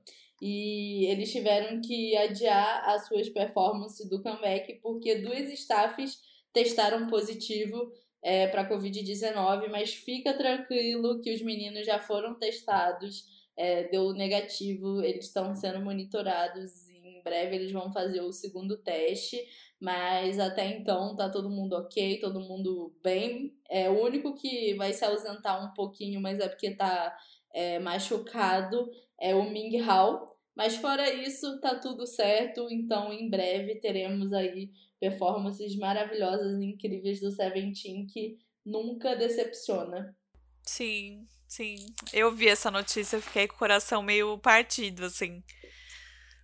e 0.41 1.05
eles 1.07 1.33
tiveram 1.33 1.81
que 1.81 2.17
adiar 2.17 2.89
as 2.89 3.09
suas 3.09 3.29
performances 3.29 4.09
do 4.09 4.23
comeback 4.23 4.75
porque 4.75 5.17
duas 5.17 5.51
staffs 5.51 6.21
testaram 6.53 7.09
positivo 7.09 7.93
é, 8.23 8.47
para 8.47 8.69
Covid-19, 8.69 9.69
mas 9.71 9.95
fica 9.95 10.33
tranquilo 10.33 11.21
que 11.21 11.35
os 11.35 11.43
meninos 11.43 11.85
já 11.85 11.99
foram 11.99 12.35
testados, 12.35 13.25
é, 13.57 13.89
deu 13.89 14.13
negativo, 14.13 15.03
eles 15.03 15.27
estão 15.27 15.55
sendo 15.55 15.81
monitorados 15.81 16.89
e 16.89 17.19
em 17.19 17.23
breve 17.23 17.57
eles 17.57 17.73
vão 17.73 17.93
fazer 17.93 18.21
o 18.21 18.33
segundo 18.33 18.77
teste, 18.77 19.45
mas 19.81 20.39
até 20.39 20.67
então 20.67 21.17
tá 21.17 21.29
todo 21.29 21.51
mundo 21.51 21.73
ok, 21.75 22.21
todo 22.21 22.41
mundo 22.41 22.95
bem. 23.03 23.53
É 23.69 23.91
o 23.91 24.01
único 24.01 24.35
que 24.35 24.75
vai 24.75 24.93
se 24.93 25.05
ausentar 25.05 25.65
um 25.65 25.75
pouquinho, 25.75 26.21
mas 26.21 26.39
é 26.39 26.49
porque 26.49 26.71
tá 26.71 27.17
é, 27.53 27.81
machucado, 27.81 28.89
é 29.21 29.35
o 29.35 29.51
Ming 29.51 29.81
Hao. 29.81 30.31
Mas 30.55 30.77
fora 30.77 31.13
isso, 31.13 31.61
tá 31.61 31.75
tudo 31.75 32.07
certo, 32.07 32.69
então 32.71 33.13
em 33.13 33.29
breve 33.29 33.77
teremos 33.77 34.33
aí 34.33 34.71
performances 35.03 35.77
maravilhosas 35.77 36.61
e 36.61 36.65
incríveis 36.65 37.19
do 37.19 37.33
Seventeen 37.33 38.07
que 38.07 38.39
nunca 38.65 39.17
decepciona. 39.17 40.17
Sim, 40.63 41.27
sim. 41.49 41.75
Eu 42.13 42.31
vi 42.31 42.47
essa 42.47 42.71
notícia, 42.71 43.21
fiquei 43.21 43.49
com 43.49 43.57
o 43.57 43.59
coração 43.59 44.01
meio 44.01 44.39
partido, 44.39 45.05
assim. 45.07 45.43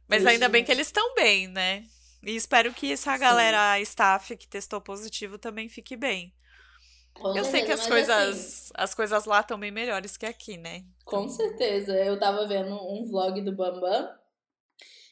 Mas 0.09 0.27
ainda 0.27 0.49
bem 0.49 0.65
que 0.65 0.73
eles 0.73 0.89
estão 0.89 1.15
bem, 1.15 1.47
né? 1.47 1.85
E 2.21 2.35
espero 2.35 2.75
que 2.75 2.91
essa 2.91 3.17
galera 3.17 3.77
sim. 3.77 3.83
staff 3.83 4.37
que 4.37 4.49
testou 4.49 4.81
positivo 4.81 5.39
também 5.39 5.69
fique 5.69 5.97
bem. 5.97 6.35
Com 7.15 7.29
eu 7.29 7.45
certeza, 7.45 7.51
sei 7.51 7.63
que 7.63 7.73
as 7.73 7.87
coisas, 7.87 8.11
assim, 8.11 8.73
as 8.75 8.95
coisas 8.95 9.25
lá 9.25 9.39
estão 9.39 9.57
bem 9.57 9.71
melhores 9.71 10.17
que 10.17 10.27
aqui, 10.27 10.57
né? 10.57 10.85
Com 11.05 11.29
certeza. 11.29 11.93
Eu 11.93 12.19
tava 12.19 12.45
vendo 12.49 12.75
um 12.75 13.07
vlog 13.09 13.41
do 13.41 13.55
Bambam 13.55 14.18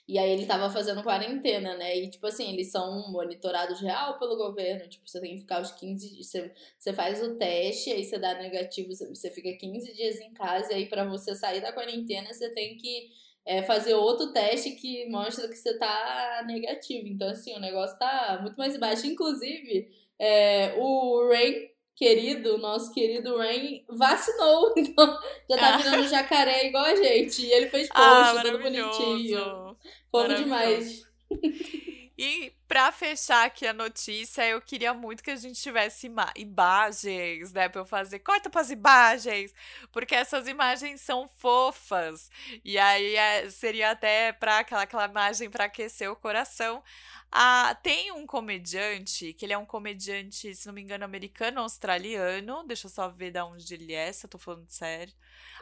e 0.08 0.18
aí 0.18 0.30
ele 0.30 0.46
tava 0.46 0.70
fazendo 0.70 1.02
quarentena, 1.02 1.76
né? 1.76 1.98
E, 1.98 2.08
tipo 2.08 2.26
assim, 2.28 2.52
eles 2.52 2.70
são 2.70 3.10
monitorados 3.10 3.80
real 3.80 4.18
pelo 4.18 4.36
governo. 4.36 4.88
Tipo, 4.88 5.08
você 5.08 5.20
tem 5.20 5.34
que 5.34 5.40
ficar 5.40 5.60
os 5.60 5.72
15 5.72 6.22
você, 6.22 6.52
você 6.78 6.92
faz 6.92 7.20
o 7.22 7.36
teste, 7.36 7.90
aí 7.90 8.04
você 8.04 8.16
dá 8.16 8.34
negativo, 8.34 8.94
você 8.94 9.30
fica 9.30 9.52
15 9.52 9.94
dias 9.94 10.20
em 10.20 10.32
casa, 10.32 10.72
e 10.72 10.76
aí 10.76 10.86
para 10.86 11.04
você 11.04 11.34
sair 11.34 11.60
da 11.60 11.72
quarentena, 11.72 12.32
você 12.32 12.50
tem 12.50 12.76
que 12.76 13.08
é, 13.44 13.62
fazer 13.64 13.94
outro 13.94 14.32
teste 14.32 14.72
que 14.72 15.08
mostra 15.08 15.48
que 15.48 15.56
você 15.56 15.76
tá 15.76 16.44
negativo. 16.46 17.08
Então, 17.08 17.28
assim, 17.28 17.54
o 17.56 17.60
negócio 17.60 17.98
tá 17.98 18.38
muito 18.42 18.56
mais 18.56 18.76
baixo. 18.76 19.08
Inclusive, 19.08 19.88
é, 20.20 20.74
o 20.78 21.28
Ray 21.28 21.74
querido, 21.96 22.58
nosso 22.58 22.92
querido 22.92 23.38
Rain, 23.38 23.84
vacinou. 23.88 24.72
Então 24.78 25.18
já 25.48 25.56
tá 25.56 25.74
ah. 25.74 25.76
virando 25.78 26.08
jacaré 26.08 26.68
igual 26.68 26.84
a 26.84 26.94
gente. 26.94 27.44
E 27.44 27.50
ele 27.50 27.68
fez 27.68 27.88
ah, 27.90 28.32
post, 28.34 28.38
ah, 28.38 28.52
todo 28.52 28.62
bonitinho. 28.62 29.65
Fofo 30.10 30.34
demais. 30.34 31.02
E 32.18 32.50
para 32.66 32.90
fechar 32.92 33.44
aqui 33.44 33.66
a 33.66 33.74
notícia, 33.74 34.48
eu 34.48 34.60
queria 34.62 34.94
muito 34.94 35.22
que 35.22 35.30
a 35.30 35.36
gente 35.36 35.60
tivesse 35.60 36.10
imagens, 36.34 37.52
né, 37.52 37.68
para 37.68 37.82
eu 37.82 37.84
fazer 37.84 38.20
corta 38.20 38.48
para 38.48 38.62
as 38.62 38.70
imagens, 38.70 39.54
porque 39.92 40.14
essas 40.14 40.48
imagens 40.48 41.02
são 41.02 41.28
fofas. 41.28 42.30
E 42.64 42.78
aí 42.78 43.16
é, 43.16 43.50
seria 43.50 43.90
até 43.90 44.32
para 44.32 44.60
aquela, 44.60 44.82
aquela 44.82 45.04
imagem 45.04 45.50
para 45.50 45.64
aquecer 45.66 46.10
o 46.10 46.16
coração. 46.16 46.82
Ah, 47.30 47.76
tem 47.82 48.10
um 48.12 48.26
comediante, 48.26 49.34
que 49.34 49.44
ele 49.44 49.52
é 49.52 49.58
um 49.58 49.66
comediante, 49.66 50.54
se 50.54 50.66
não 50.66 50.72
me 50.74 50.80
engano, 50.80 51.04
americano-australiano. 51.04 52.64
Deixa 52.66 52.86
eu 52.86 52.90
só 52.90 53.08
ver 53.10 53.30
de 53.32 53.40
onde 53.40 53.74
ele 53.74 53.92
é, 53.92 54.10
se 54.12 54.24
eu 54.24 54.30
tô 54.30 54.38
falando 54.38 54.68
sério. 54.70 55.12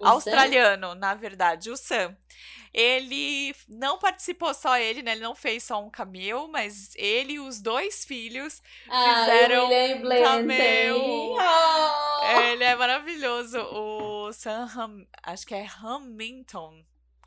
O 0.01 0.07
australiano, 0.07 0.89
Sam? 0.89 0.95
na 0.97 1.15
verdade, 1.15 1.71
o 1.71 1.77
Sam. 1.77 2.17
Ele 2.73 3.55
não 3.69 3.99
participou 4.01 4.53
só 4.53 4.77
ele, 4.77 5.01
né? 5.01 5.13
Ele 5.13 5.21
não 5.21 5.37
fez 5.37 5.63
só 5.63 5.81
um 5.81 5.89
cameo, 5.89 6.49
mas 6.49 6.93
ele 6.97 7.35
e 7.35 7.39
os 7.39 7.61
dois 7.61 8.05
filhos 8.05 8.61
ah, 8.91 9.21
fizeram 9.21 9.67
um 9.67 10.23
cameo. 10.23 10.99
Oh! 10.99 12.25
Ele 12.41 12.65
é 12.65 12.75
maravilhoso. 12.75 13.61
O 13.61 14.33
Sam, 14.33 14.69
Ham, 14.77 15.07
acho 15.23 15.47
que 15.47 15.55
é 15.55 15.65
Hamilton 15.81 16.85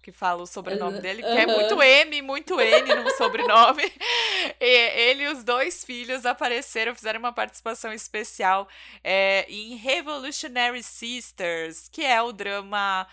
que 0.07 0.11
fala 0.13 0.41
o 0.41 0.47
sobrenome 0.47 1.01
dele, 1.01 1.21
que 1.21 1.27
é 1.27 1.45
muito 1.45 1.83
M, 1.83 2.21
muito 2.21 2.61
N 2.61 2.95
no 2.95 3.09
sobrenome. 3.17 3.83
e 4.57 5.01
ele 5.01 5.23
e 5.23 5.27
os 5.27 5.43
dois 5.43 5.83
filhos 5.83 6.25
apareceram, 6.25 6.95
fizeram 6.95 7.19
uma 7.19 7.33
participação 7.33 7.91
especial 7.91 8.69
é, 9.03 9.45
em 9.49 9.75
Revolutionary 9.75 10.81
Sisters, 10.81 11.89
que 11.89 12.05
é 12.05 12.21
o 12.21 12.31
drama 12.31 13.05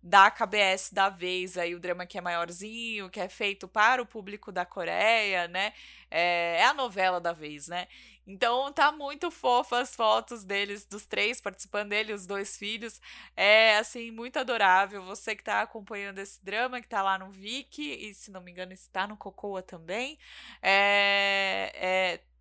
da 0.00 0.30
KBS 0.30 0.92
da 0.92 1.08
vez, 1.08 1.58
aí 1.58 1.74
o 1.74 1.80
drama 1.80 2.06
que 2.06 2.16
é 2.16 2.20
maiorzinho, 2.20 3.10
que 3.10 3.18
é 3.18 3.28
feito 3.28 3.66
para 3.66 4.00
o 4.00 4.06
público 4.06 4.52
da 4.52 4.64
Coreia, 4.64 5.48
né? 5.48 5.72
É, 6.08 6.58
é 6.60 6.64
a 6.64 6.72
novela 6.72 7.20
da 7.20 7.32
vez, 7.32 7.66
né? 7.66 7.88
Então 8.26 8.72
tá 8.72 8.90
muito 8.90 9.30
fofa 9.30 9.78
as 9.78 9.94
fotos 9.94 10.42
deles, 10.42 10.84
dos 10.84 11.06
três 11.06 11.40
participando 11.40 11.90
dele, 11.90 12.12
os 12.12 12.26
dois 12.26 12.56
filhos. 12.56 13.00
É 13.36 13.76
assim, 13.78 14.10
muito 14.10 14.38
adorável. 14.38 15.02
Você 15.04 15.36
que 15.36 15.44
tá 15.44 15.62
acompanhando 15.62 16.18
esse 16.18 16.44
drama, 16.44 16.80
que 16.80 16.88
tá 16.88 17.02
lá 17.02 17.18
no 17.18 17.30
Viki, 17.30 17.92
e 18.08 18.14
se 18.14 18.30
não 18.32 18.40
me 18.40 18.50
engano, 18.50 18.72
está 18.72 19.06
no 19.06 19.16
Cocoa 19.16 19.62
também. 19.62 20.18
É, 20.60 21.70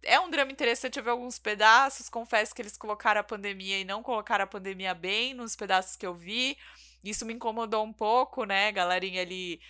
é, 0.04 0.16
é 0.16 0.20
um 0.20 0.30
drama 0.30 0.52
interessante, 0.52 0.98
eu 0.98 1.04
vi 1.04 1.10
alguns 1.10 1.38
pedaços. 1.38 2.10
Confesso 2.10 2.56
que 2.56 2.62
eles 2.62 2.78
colocaram 2.78 3.22
a 3.22 3.24
pandemia 3.24 3.80
e 3.80 3.86
não 3.86 4.02
colocaram 4.02 4.44
a 4.44 4.48
pandemia 4.48 4.94
bem 4.96 5.34
nos 5.36 5.56
pedaços 5.56 5.96
que 5.96 6.06
eu 6.06 6.16
vi. 6.16 6.58
Isso 7.04 7.26
me 7.26 7.34
incomodou 7.34 7.84
um 7.84 7.94
pouco, 7.94 8.44
né? 8.46 8.72
Galerinha 8.72 9.22
ali 9.22 9.62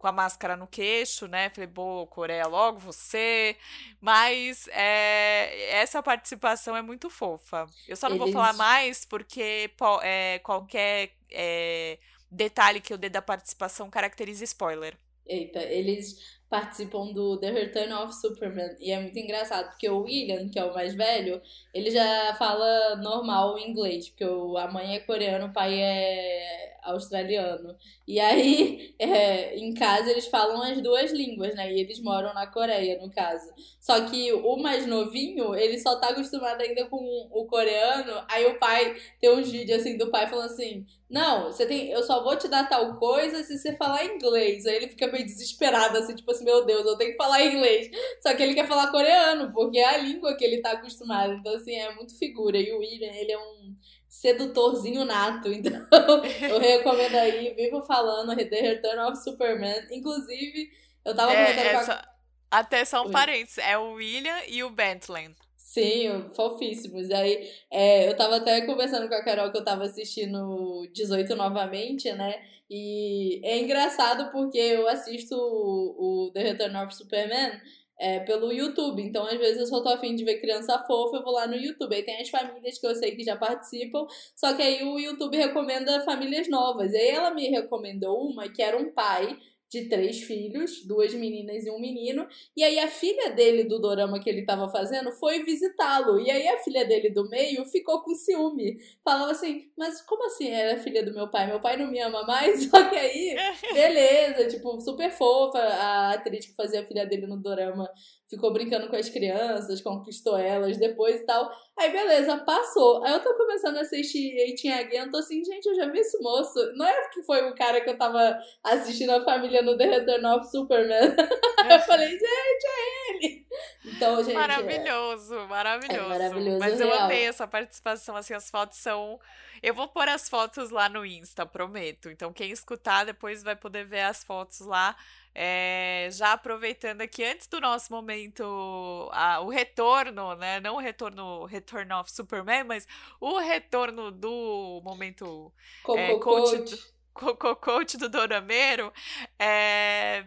com 0.00 0.06
a 0.06 0.12
máscara 0.12 0.56
no 0.56 0.66
queixo, 0.66 1.28
né? 1.28 1.50
Falei, 1.50 1.66
boa, 1.66 2.06
Coreia, 2.06 2.46
logo 2.46 2.78
você. 2.78 3.54
Mas 4.00 4.66
é, 4.68 5.72
essa 5.72 6.02
participação 6.02 6.74
é 6.74 6.80
muito 6.80 7.10
fofa. 7.10 7.66
Eu 7.86 7.94
só 7.96 8.08
não 8.08 8.16
Eles... 8.16 8.24
vou 8.24 8.32
falar 8.32 8.54
mais 8.54 9.04
porque 9.04 9.70
é, 10.02 10.38
qualquer 10.38 11.10
é, 11.30 11.98
detalhe 12.30 12.80
que 12.80 12.94
eu 12.94 12.96
dê 12.96 13.10
da 13.10 13.20
participação 13.20 13.90
caracteriza 13.90 14.42
spoiler. 14.42 14.96
Eita, 15.26 15.62
eles 15.62 16.39
participam 16.50 17.12
do 17.12 17.38
The 17.38 17.50
Return 17.50 17.92
of 17.94 18.12
Superman. 18.12 18.76
E 18.80 18.90
é 18.90 19.00
muito 19.00 19.16
engraçado, 19.16 19.68
porque 19.70 19.88
o 19.88 20.02
William, 20.02 20.48
que 20.48 20.58
é 20.58 20.64
o 20.64 20.74
mais 20.74 20.94
velho, 20.94 21.40
ele 21.72 21.90
já 21.90 22.34
fala 22.34 22.96
normal 22.96 23.56
inglês, 23.58 24.08
porque 24.08 24.24
a 24.24 24.66
mãe 24.68 24.96
é 24.96 25.00
coreana, 25.00 25.46
o 25.46 25.52
pai 25.52 25.80
é 25.80 26.70
australiano. 26.82 27.76
E 28.06 28.18
aí, 28.18 28.94
é, 28.98 29.56
em 29.56 29.72
casa, 29.74 30.10
eles 30.10 30.26
falam 30.26 30.62
as 30.62 30.80
duas 30.82 31.12
línguas, 31.12 31.54
né? 31.54 31.72
E 31.72 31.80
eles 31.80 32.00
moram 32.00 32.34
na 32.34 32.46
Coreia, 32.46 32.98
no 33.00 33.10
caso. 33.10 33.46
Só 33.78 34.00
que 34.06 34.32
o 34.32 34.56
mais 34.56 34.86
novinho, 34.86 35.54
ele 35.54 35.78
só 35.78 35.96
tá 35.96 36.08
acostumado 36.08 36.60
ainda 36.60 36.86
com 36.86 36.96
o 37.30 37.46
coreano. 37.46 38.22
Aí 38.28 38.46
o 38.46 38.58
pai 38.58 38.96
tem 39.20 39.30
uns 39.30 39.50
vídeos 39.50 39.80
assim 39.80 39.96
do 39.96 40.10
pai 40.10 40.28
falando 40.28 40.50
assim: 40.50 40.86
Não, 41.08 41.44
você 41.44 41.66
tem. 41.66 41.88
Eu 41.90 42.02
só 42.02 42.22
vou 42.22 42.36
te 42.36 42.48
dar 42.48 42.68
tal 42.68 42.96
coisa 42.98 43.42
se 43.42 43.58
você 43.58 43.76
falar 43.76 44.04
inglês. 44.04 44.66
Aí 44.66 44.76
ele 44.76 44.88
fica 44.88 45.06
meio 45.06 45.24
desesperado, 45.24 45.98
assim, 45.98 46.14
tipo 46.14 46.30
assim, 46.30 46.39
meu 46.42 46.64
Deus, 46.64 46.84
eu 46.86 46.96
tenho 46.96 47.12
que 47.12 47.16
falar 47.16 47.44
inglês. 47.44 47.90
Só 48.22 48.34
que 48.34 48.42
ele 48.42 48.54
quer 48.54 48.66
falar 48.66 48.90
coreano, 48.90 49.52
porque 49.52 49.78
é 49.78 49.88
a 49.88 49.98
língua 49.98 50.36
que 50.36 50.44
ele 50.44 50.60
tá 50.60 50.72
acostumado. 50.72 51.34
Então, 51.34 51.54
assim, 51.54 51.74
é 51.74 51.94
muito 51.94 52.16
figura. 52.18 52.58
E 52.58 52.72
o 52.72 52.78
William, 52.78 53.12
ele 53.12 53.32
é 53.32 53.38
um 53.38 53.74
sedutorzinho 54.08 55.04
nato. 55.04 55.48
Então, 55.52 56.24
eu 56.48 56.58
recomendo 56.58 57.14
aí, 57.14 57.54
vivo 57.54 57.82
falando, 57.82 58.34
The 58.36 58.60
Return 58.60 59.00
of 59.02 59.16
Superman. 59.22 59.86
Inclusive, 59.90 60.70
eu 61.04 61.14
tava 61.14 61.32
é, 61.32 61.44
comentando 61.44 61.66
é, 61.66 61.84
com 61.84 61.92
a... 61.92 62.10
Até 62.50 62.84
só 62.84 63.02
um 63.02 63.06
Oi. 63.06 63.12
parênteses, 63.12 63.58
é 63.58 63.78
o 63.78 63.92
William 63.92 64.40
e 64.48 64.64
o 64.64 64.70
Bentley. 64.70 65.34
Sim, 65.56 66.28
fofíssimos. 66.34 67.08
E 67.08 67.14
aí, 67.14 67.48
é, 67.70 68.08
eu 68.08 68.16
tava 68.16 68.38
até 68.38 68.62
conversando 68.62 69.08
com 69.08 69.14
a 69.14 69.22
Carol 69.22 69.52
que 69.52 69.58
eu 69.58 69.64
tava 69.64 69.84
assistindo 69.84 70.88
18 70.92 71.36
novamente, 71.36 72.10
né? 72.12 72.42
E 72.70 73.40
é 73.44 73.58
engraçado 73.58 74.30
porque 74.30 74.58
eu 74.58 74.86
assisto 74.86 75.34
o, 75.34 76.30
The 76.32 76.40
Return 76.40 76.76
of 76.76 76.94
Superman 76.94 77.60
é, 77.98 78.20
pelo 78.20 78.52
YouTube. 78.52 79.02
Então, 79.02 79.26
às 79.26 79.36
vezes, 79.36 79.58
eu 79.58 79.66
só 79.66 79.82
tô 79.82 79.88
afim 79.88 80.14
de 80.14 80.24
ver 80.24 80.40
criança 80.40 80.78
fofa, 80.86 81.16
eu 81.16 81.24
vou 81.24 81.32
lá 81.32 81.48
no 81.48 81.56
YouTube. 81.56 81.94
Aí 81.94 82.04
tem 82.04 82.20
as 82.20 82.30
famílias 82.30 82.78
que 82.78 82.86
eu 82.86 82.94
sei 82.94 83.16
que 83.16 83.24
já 83.24 83.36
participam, 83.36 84.06
só 84.36 84.54
que 84.54 84.62
aí 84.62 84.84
o 84.84 84.98
YouTube 84.98 85.36
recomenda 85.36 86.00
famílias 86.04 86.48
novas. 86.48 86.92
E 86.92 86.96
aí 86.96 87.08
ela 87.10 87.34
me 87.34 87.48
recomendou 87.48 88.30
uma 88.30 88.48
que 88.48 88.62
era 88.62 88.76
um 88.76 88.92
pai 88.92 89.36
de 89.70 89.88
três 89.88 90.22
filhos, 90.22 90.84
duas 90.84 91.14
meninas 91.14 91.64
e 91.64 91.70
um 91.70 91.78
menino. 91.78 92.26
E 92.56 92.64
aí 92.64 92.78
a 92.80 92.88
filha 92.88 93.30
dele 93.30 93.64
do 93.64 93.78
dorama 93.78 94.18
que 94.18 94.28
ele 94.28 94.44
tava 94.44 94.68
fazendo 94.68 95.12
foi 95.12 95.44
visitá-lo. 95.44 96.18
E 96.20 96.30
aí 96.30 96.48
a 96.48 96.58
filha 96.58 96.84
dele 96.84 97.10
do 97.10 97.28
meio 97.28 97.64
ficou 97.66 98.02
com 98.02 98.14
ciúme. 98.14 98.78
Falava 99.04 99.30
assim: 99.30 99.70
"Mas 99.78 100.02
como 100.02 100.26
assim 100.26 100.48
ela 100.48 100.72
é 100.72 100.78
filha 100.78 101.04
do 101.04 101.14
meu 101.14 101.30
pai? 101.30 101.46
Meu 101.46 101.60
pai 101.60 101.76
não 101.76 101.86
me 101.86 102.00
ama 102.00 102.24
mais?" 102.24 102.64
Só 102.68 102.90
que 102.90 102.96
aí, 102.96 103.36
beleza, 103.72 104.48
tipo, 104.48 104.80
super 104.80 105.10
fofa 105.12 105.58
a 105.58 106.14
atriz 106.14 106.46
que 106.46 106.54
fazia 106.54 106.80
a 106.80 106.84
filha 106.84 107.06
dele 107.06 107.26
no 107.26 107.36
dorama 107.40 107.88
ficou 108.30 108.52
brincando 108.52 108.88
com 108.88 108.94
as 108.94 109.08
crianças, 109.08 109.82
conquistou 109.82 110.38
elas 110.38 110.78
depois 110.78 111.20
e 111.20 111.26
tal. 111.26 111.50
Aí 111.80 111.90
beleza, 111.90 112.36
passou. 112.36 113.02
Aí 113.02 113.14
eu 113.14 113.22
tô 113.22 113.32
começando 113.34 113.78
a 113.78 113.80
assistir 113.80 114.36
Eighteen 114.36 114.70
Again, 114.70 114.98
eu 114.98 115.10
tô 115.10 115.16
assim, 115.16 115.42
gente, 115.42 115.64
eu 115.64 115.74
já 115.74 115.88
vi 115.88 116.00
esse 116.00 116.20
moço. 116.20 116.58
Não 116.74 116.86
é 116.86 117.08
que 117.08 117.22
foi 117.22 117.42
o 117.48 117.54
cara 117.54 117.80
que 117.80 117.88
eu 117.88 117.96
tava 117.96 118.38
assistindo 118.62 119.08
a 119.12 119.24
família 119.24 119.62
no 119.62 119.78
The 119.78 119.86
Return 119.86 120.26
of 120.26 120.46
Superman. 120.50 121.16
eu 121.70 121.80
falei, 121.80 122.10
gente, 122.10 122.66
é 122.66 123.10
ele. 123.10 123.46
Então, 123.86 124.22
gente. 124.22 124.34
Maravilhoso, 124.34 125.34
é, 125.34 125.46
maravilhoso. 125.46 126.00
É 126.00 126.08
maravilhoso. 126.08 126.58
Mas 126.58 126.78
real. 126.78 126.90
eu 126.90 127.00
amei 127.00 127.24
essa 127.24 127.48
participação, 127.48 128.14
assim, 128.14 128.34
as 128.34 128.50
fotos 128.50 128.76
são. 128.76 129.18
Eu 129.62 129.72
vou 129.72 129.88
pôr 129.88 130.06
as 130.06 130.28
fotos 130.28 130.68
lá 130.68 130.86
no 130.86 131.06
Insta, 131.06 131.46
prometo. 131.46 132.10
Então, 132.10 132.30
quem 132.30 132.50
escutar 132.50 133.04
depois 133.04 133.42
vai 133.42 133.56
poder 133.56 133.86
ver 133.86 134.02
as 134.02 134.22
fotos 134.22 134.60
lá. 134.60 134.94
É, 135.32 136.08
já 136.10 136.32
aproveitando 136.32 137.02
aqui, 137.02 137.24
antes 137.24 137.46
do 137.46 137.60
nosso 137.60 137.92
momento, 137.92 139.08
a, 139.12 139.40
o 139.40 139.48
retorno, 139.48 140.34
né? 140.34 140.58
Não 140.60 140.74
o 140.74 140.78
retorno, 140.78 141.44
Return 141.70 141.92
of 141.92 142.10
Superman, 142.10 142.64
mas 142.64 142.86
o 143.20 143.38
retorno 143.38 144.10
do 144.10 144.80
momento 144.84 145.52
Coco 145.82 145.98
é, 145.98 146.18
coach, 146.18 146.94
Coco 147.12 147.56
Coach 147.56 147.96
do 147.96 148.08
Dorameiro. 148.08 148.92
É, 149.38 150.26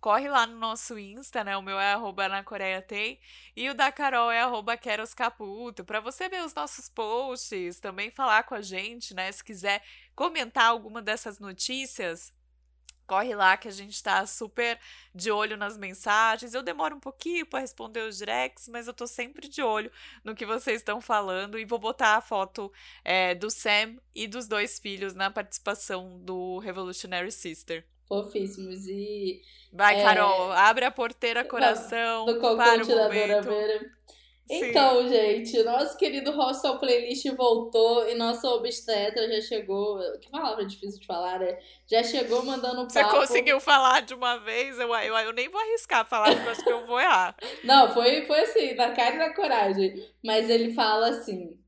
corre 0.00 0.28
lá 0.28 0.46
no 0.46 0.58
nosso 0.58 0.98
Insta, 0.98 1.42
né? 1.42 1.56
O 1.56 1.62
meu 1.62 1.78
é 1.78 1.92
arroba 1.94 2.28
na 2.28 2.44
Coreia 2.44 2.82
tem. 2.82 3.18
E 3.56 3.68
o 3.70 3.74
da 3.74 3.90
Carol 3.90 4.30
é 4.30 4.42
arroba 4.42 4.76
Caputo. 5.16 5.84
Pra 5.84 6.00
você 6.00 6.28
ver 6.28 6.44
os 6.44 6.54
nossos 6.54 6.88
posts, 6.88 7.80
também 7.80 8.10
falar 8.10 8.42
com 8.44 8.54
a 8.54 8.60
gente, 8.60 9.14
né? 9.14 9.30
Se 9.32 9.42
quiser 9.42 9.82
comentar 10.14 10.66
alguma 10.66 11.00
dessas 11.00 11.38
notícias, 11.38 12.32
corre 13.06 13.34
lá 13.34 13.56
que 13.56 13.68
a 13.68 13.70
gente 13.70 14.02
tá 14.02 14.26
super 14.26 14.78
de 15.14 15.30
olho 15.30 15.56
nas 15.56 15.76
mensagens. 15.76 16.54
Eu 16.54 16.62
demoro 16.62 16.96
um 16.96 17.00
pouquinho 17.00 17.46
para 17.46 17.60
responder 17.60 18.00
os 18.00 18.18
directs, 18.18 18.68
mas 18.68 18.86
eu 18.86 18.94
tô 18.94 19.06
sempre 19.06 19.48
de 19.48 19.62
olho 19.62 19.90
no 20.22 20.34
que 20.34 20.46
vocês 20.46 20.78
estão 20.78 21.00
falando 21.00 21.58
e 21.58 21.64
vou 21.64 21.78
botar 21.78 22.16
a 22.16 22.20
foto 22.20 22.72
é, 23.04 23.34
do 23.34 23.50
Sam 23.50 23.96
e 24.14 24.26
dos 24.26 24.46
dois 24.46 24.78
filhos 24.78 25.14
na 25.14 25.30
participação 25.30 26.18
do 26.20 26.58
Revolutionary 26.58 27.32
Sister. 27.32 27.84
Fofíssimos. 28.06 28.86
E. 28.86 29.40
Vai, 29.72 30.00
é... 30.00 30.04
Carol, 30.04 30.52
abre 30.52 30.84
a 30.84 30.90
porteira 30.90 31.44
coração 31.44 32.26
do 32.26 32.38
para 32.38 32.84
o 32.84 32.86
momento. 32.86 33.48
Dora 34.46 34.66
então, 34.66 35.08
gente, 35.08 35.62
nosso 35.62 35.96
querido 35.96 36.30
Hostel 36.32 36.78
Playlist 36.78 37.24
voltou 37.34 38.06
e 38.08 38.14
nossa 38.14 38.46
obstetra 38.48 39.26
já 39.26 39.40
chegou. 39.40 39.98
Que 40.20 40.30
palavra 40.30 40.66
difícil 40.66 41.00
de 41.00 41.06
falar, 41.06 41.40
né? 41.40 41.58
Já 41.86 42.02
chegou 42.02 42.44
mandando 42.44 42.86
papo. 42.86 42.92
Você 42.92 43.04
conseguiu 43.04 43.58
falar 43.58 44.02
de 44.02 44.12
uma 44.12 44.36
vez? 44.38 44.78
Eu, 44.78 44.94
eu, 44.94 45.16
eu 45.16 45.32
nem 45.32 45.48
vou 45.48 45.60
arriscar 45.60 46.06
falar, 46.06 46.34
porque 46.34 46.46
eu 46.46 46.52
acho 46.52 46.64
que 46.64 46.72
eu 46.72 46.86
vou 46.86 47.00
errar. 47.00 47.34
Não, 47.64 47.92
foi, 47.94 48.26
foi 48.26 48.40
assim, 48.40 48.74
na 48.74 48.92
cara 48.92 49.14
e 49.14 49.18
na 49.18 49.34
coragem. 49.34 49.94
Mas 50.22 50.50
ele 50.50 50.74
fala 50.74 51.08
assim: 51.08 51.58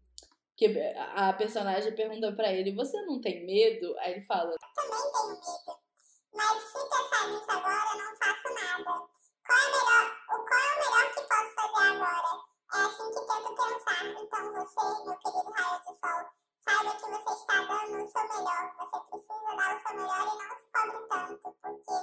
que 0.56 0.66
a 1.14 1.32
personagem 1.34 1.94
pergunta 1.94 2.32
pra 2.32 2.52
ele: 2.52 2.74
Você 2.74 3.00
não 3.02 3.20
tem 3.20 3.44
medo? 3.46 3.94
Aí 4.00 4.12
ele 4.12 4.22
fala: 4.22 4.50
Eu 4.50 4.56
também 4.74 5.12
tenho 5.12 5.28
medo. 5.28 5.86
Mas 6.34 6.62
se 6.62 6.72
pensar 6.72 7.28
nisso 7.30 7.44
agora, 7.48 7.90
eu 7.92 8.04
não 8.04 8.16
faço 8.16 8.54
nada. 8.54 9.16
Qual 9.46 9.58
é, 9.58 9.66
melhor, 9.66 10.16
o, 10.28 10.44
qual 10.44 10.60
é 10.60 10.74
o 10.74 10.78
melhor 10.78 11.14
que 11.14 11.20
posso 11.22 11.54
fazer 11.54 11.88
agora? 11.94 12.55
É 12.74 12.78
assim 12.78 13.10
que 13.10 13.20
tento 13.20 13.54
pensar. 13.54 14.06
Então 14.06 14.52
você, 14.52 15.04
meu 15.04 15.16
querido 15.18 15.50
raio 15.52 15.80
de 15.80 15.86
sol, 15.86 16.20
saiba 16.64 16.94
que 16.96 17.06
você 17.06 17.32
está 17.34 17.56
dando 17.62 18.04
o 18.04 18.10
seu 18.10 18.22
melhor. 18.28 18.74
Você 18.78 18.98
precisa 19.10 19.56
dar 19.56 19.76
o 19.76 19.82
seu 19.86 19.96
melhor 19.96 20.22
e 20.22 20.34
não 20.36 20.50
se 20.56 20.66
cobre 20.74 21.00
tanto, 21.08 21.56
porque 21.62 21.96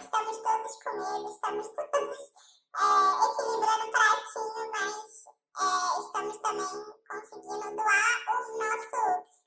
estamos 0.00 0.36
todos 0.38 0.82
com 0.82 0.90
medo, 0.90 1.30
estamos 1.30 1.68
todos 1.68 2.18
é, 2.78 2.88
equilibrando 3.26 3.84
o 3.86 3.90
pratinho, 3.90 4.70
mas 4.72 5.08
é, 5.58 6.00
estamos 6.00 6.36
também 6.38 6.84
conseguindo 7.08 7.76
doar 7.76 8.16
o 8.28 8.58
nosso 8.58 9.00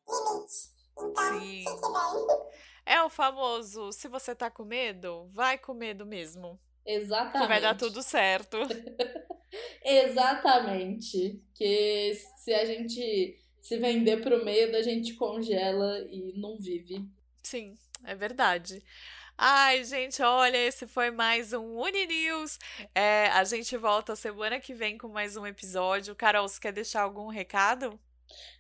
limite. 0.08 0.72
Então, 0.98 1.40
Sim. 1.40 1.66
fique 1.68 1.82
bem. 1.82 2.52
É 2.86 3.04
o 3.04 3.10
famoso, 3.10 3.92
se 3.92 4.08
você 4.08 4.34
tá 4.34 4.50
com 4.50 4.64
medo, 4.64 5.28
vai 5.28 5.58
com 5.58 5.74
medo 5.74 6.06
mesmo. 6.06 6.60
Exatamente. 6.86 7.42
Que 7.42 7.48
vai 7.48 7.62
dar 7.62 7.78
tudo 7.78 8.02
certo. 8.02 8.58
Exatamente. 9.84 11.42
Que 11.54 12.14
se 12.38 12.54
a 12.54 12.66
gente 12.66 13.38
se 13.62 13.78
vender 13.78 14.22
pro 14.22 14.44
medo, 14.44 14.76
a 14.76 14.82
gente 14.82 15.14
congela 15.14 16.00
e 16.10 16.34
não 16.36 16.58
vive. 16.58 17.06
Sim, 17.44 17.76
é 18.04 18.16
verdade. 18.16 18.84
Ai, 19.38 19.84
gente, 19.84 20.22
olha, 20.22 20.58
esse 20.58 20.86
foi 20.86 21.10
mais 21.10 21.54
um 21.54 21.80
Uninews. 21.80 22.60
É, 22.94 23.28
a 23.28 23.44
gente 23.44 23.76
volta 23.78 24.16
semana 24.16 24.60
que 24.60 24.74
vem 24.74 24.98
com 24.98 25.08
mais 25.08 25.36
um 25.36 25.48
episódio. 25.48 26.16
Carol, 26.16 26.48
você 26.48 26.60
quer 26.60 26.72
deixar 26.72 27.02
algum 27.02 27.28
recado? 27.28 28.00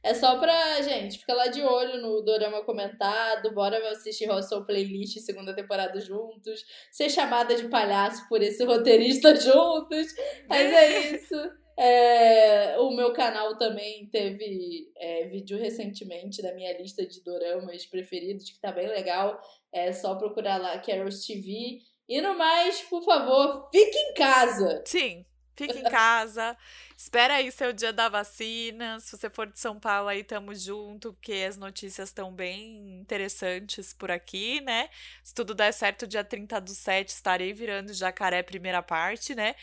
É 0.04 0.14
só 0.14 0.40
pra, 0.40 0.82
gente, 0.82 1.20
fica 1.20 1.34
lá 1.34 1.48
de 1.48 1.62
olho 1.62 2.02
no 2.02 2.22
Dorama 2.22 2.64
comentado, 2.64 3.54
bora 3.54 3.78
assistir 3.92 4.30
Hostel 4.30 4.66
Playlist 4.66 5.20
segunda 5.20 5.56
temporada 5.56 6.00
juntos, 6.00 6.66
ser 6.92 7.10
chamada 7.10 7.56
de 7.56 7.68
palhaço 7.70 8.28
por 8.28 8.42
esse 8.42 8.64
roteirista 8.64 9.36
juntos. 9.40 10.08
Mas 10.48 10.74
é 10.74 11.16
isso. 11.16 11.36
É, 11.78 12.78
o 12.80 12.92
meu 12.92 13.14
canal 13.14 13.58
também 13.58 14.08
teve 14.12 14.92
é, 14.98 15.26
vídeo 15.26 15.58
recentemente 15.58 16.42
da 16.42 16.54
minha 16.54 16.78
lista 16.78 17.06
de 17.06 17.24
doramas 17.24 17.86
preferidos, 17.86 18.50
que 18.50 18.60
tá 18.60 18.72
bem 18.72 18.88
legal. 18.88 19.40
É 19.74 19.92
só 19.94 20.16
procurar 20.16 20.58
lá 20.58 20.80
Carols 20.80 21.26
TV. 21.26 21.80
E 22.10 22.22
no 22.22 22.38
mais, 22.38 22.82
por 22.82 23.04
favor, 23.04 23.70
fique 23.72 23.98
em 23.98 24.14
casa! 24.14 24.84
Sim, 24.86 25.26
fique 25.62 25.80
em 25.80 25.84
casa. 25.84 26.58
Espera 26.98 27.36
aí 27.36 27.52
seu 27.52 27.72
dia 27.72 27.94
da 27.94 28.10
vacina. 28.10 29.00
Se 29.00 29.16
você 29.16 29.30
for 29.30 29.48
de 29.48 29.60
São 29.60 29.80
Paulo 29.80 30.10
aí, 30.10 30.24
tamo 30.24 30.54
junto, 30.56 31.14
porque 31.14 31.46
as 31.48 31.58
notícias 31.58 32.10
estão 32.10 32.32
bem 32.32 33.00
interessantes 33.00 33.94
por 33.94 34.12
aqui, 34.12 34.62
né? 34.62 34.90
Se 35.24 35.34
tudo 35.34 35.54
der 35.54 35.72
certo, 35.72 36.08
dia 36.08 36.24
30 36.24 36.60
do 36.62 36.72
7 36.72 37.10
estarei 37.10 37.54
virando 37.54 37.94
Jacaré 37.94 38.44
primeira 38.44 38.82
parte, 38.82 39.36
né? 39.36 39.56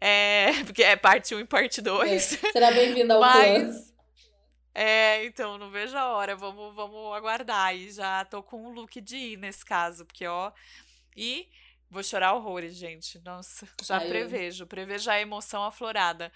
É, 0.00 0.52
porque 0.64 0.82
é 0.82 0.96
parte 0.96 1.34
1 1.34 1.40
e 1.40 1.44
parte 1.44 1.80
2. 1.80 2.44
É, 2.44 2.52
será 2.52 2.70
bem-vindo 2.70 3.12
ao 3.12 3.20
Mas... 3.20 3.94
É, 4.78 5.24
então, 5.24 5.56
não 5.56 5.70
vejo 5.70 5.96
a 5.96 6.08
hora. 6.08 6.36
Vamos, 6.36 6.74
vamos 6.74 7.16
aguardar. 7.16 7.74
E 7.74 7.90
já 7.90 8.26
tô 8.26 8.42
com 8.42 8.62
um 8.62 8.72
look 8.72 9.00
de 9.00 9.16
ir 9.16 9.38
nesse 9.38 9.64
caso, 9.64 10.04
porque, 10.04 10.26
ó. 10.26 10.52
E 11.16 11.48
vou 11.96 12.02
chorar 12.04 12.34
horrores, 12.34 12.76
gente. 12.76 13.18
Nossa, 13.24 13.66
já 13.82 14.02
eu- 14.02 14.08
prevejo. 14.08 14.66
Prevejo 14.66 15.10
a 15.10 15.20
emoção 15.20 15.64
aflorada. 15.64 16.32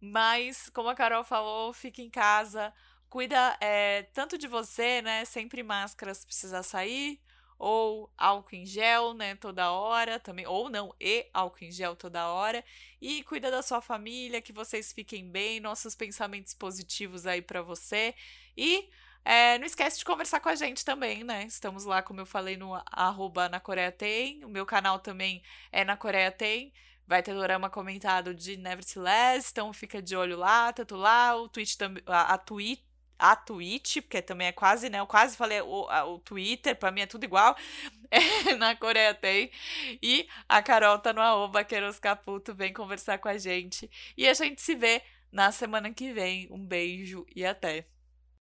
Mas, 0.00 0.68
como 0.70 0.88
a 0.88 0.94
Carol 0.94 1.24
falou, 1.24 1.72
fique 1.72 2.02
em 2.02 2.10
casa. 2.10 2.72
Cuida 3.08 3.56
é, 3.60 4.02
tanto 4.12 4.36
de 4.36 4.48
você, 4.48 5.00
né? 5.02 5.24
Sempre 5.24 5.62
máscara 5.62 6.14
se 6.14 6.26
precisar 6.26 6.62
sair. 6.62 7.20
Ou 7.58 8.12
álcool 8.18 8.56
em 8.56 8.66
gel, 8.66 9.14
né? 9.14 9.36
Toda 9.36 9.70
hora 9.70 10.18
também. 10.18 10.46
Ou 10.46 10.68
não, 10.68 10.94
e 11.00 11.26
álcool 11.32 11.64
em 11.64 11.70
gel 11.70 11.94
toda 11.96 12.28
hora. 12.28 12.64
E 13.00 13.22
cuida 13.24 13.50
da 13.50 13.62
sua 13.62 13.80
família, 13.80 14.42
que 14.42 14.52
vocês 14.52 14.92
fiquem 14.92 15.30
bem. 15.30 15.60
Nossos 15.60 15.94
pensamentos 15.94 16.52
positivos 16.54 17.26
aí 17.26 17.40
pra 17.40 17.62
você. 17.62 18.14
E 18.56 18.90
é, 19.24 19.58
não 19.58 19.66
esquece 19.66 19.98
de 19.98 20.04
conversar 20.04 20.40
com 20.40 20.48
a 20.48 20.54
gente 20.54 20.84
também, 20.84 21.24
né? 21.24 21.44
Estamos 21.44 21.84
lá, 21.84 22.02
como 22.02 22.20
eu 22.20 22.26
falei, 22.26 22.56
no 22.56 22.74
arroba 22.92 23.48
na 23.48 23.58
Coreia 23.60 23.90
Tem. 23.92 24.44
O 24.44 24.48
meu 24.48 24.66
canal 24.66 24.98
também 24.98 25.42
é 25.72 25.84
na 25.84 25.96
Coreia 25.96 26.30
Tem. 26.30 26.72
Vai 27.06 27.22
ter 27.22 27.34
dorama 27.34 27.68
comentado 27.70 28.34
de 28.34 28.56
Nevertheless, 28.56 29.50
então 29.50 29.72
fica 29.72 30.00
de 30.00 30.16
olho 30.16 30.36
lá, 30.38 30.72
tanto 30.72 30.96
lá, 30.96 31.36
o 31.36 31.48
Twitch 31.50 31.76
também, 31.76 32.02
a, 32.06 32.32
a 32.34 32.38
Twitch, 32.38 32.80
a 33.18 33.36
Twitch, 33.36 33.96
porque 34.00 34.22
também 34.22 34.46
é 34.48 34.52
quase, 34.52 34.88
né? 34.88 35.00
Eu 35.00 35.06
quase 35.06 35.36
falei 35.36 35.60
o, 35.60 35.86
a- 35.90 36.04
o 36.06 36.18
Twitter, 36.18 36.74
pra 36.76 36.90
mim 36.90 37.02
é 37.02 37.06
tudo 37.06 37.24
igual. 37.24 37.56
É, 38.10 38.54
na 38.54 38.76
Coreia 38.76 39.12
tem. 39.14 39.50
E 40.02 40.28
a 40.48 40.62
Carol 40.62 40.98
tá 41.00 41.12
no 41.12 41.20
arroba 41.20 41.64
Queiroz 41.64 41.98
Caputo, 41.98 42.54
vem 42.54 42.72
conversar 42.72 43.18
com 43.18 43.28
a 43.28 43.36
gente. 43.38 43.90
E 44.16 44.28
a 44.28 44.34
gente 44.34 44.62
se 44.62 44.74
vê 44.76 45.02
na 45.32 45.50
semana 45.52 45.92
que 45.92 46.12
vem. 46.12 46.46
Um 46.50 46.64
beijo 46.64 47.26
e 47.34 47.44
até! 47.44 47.86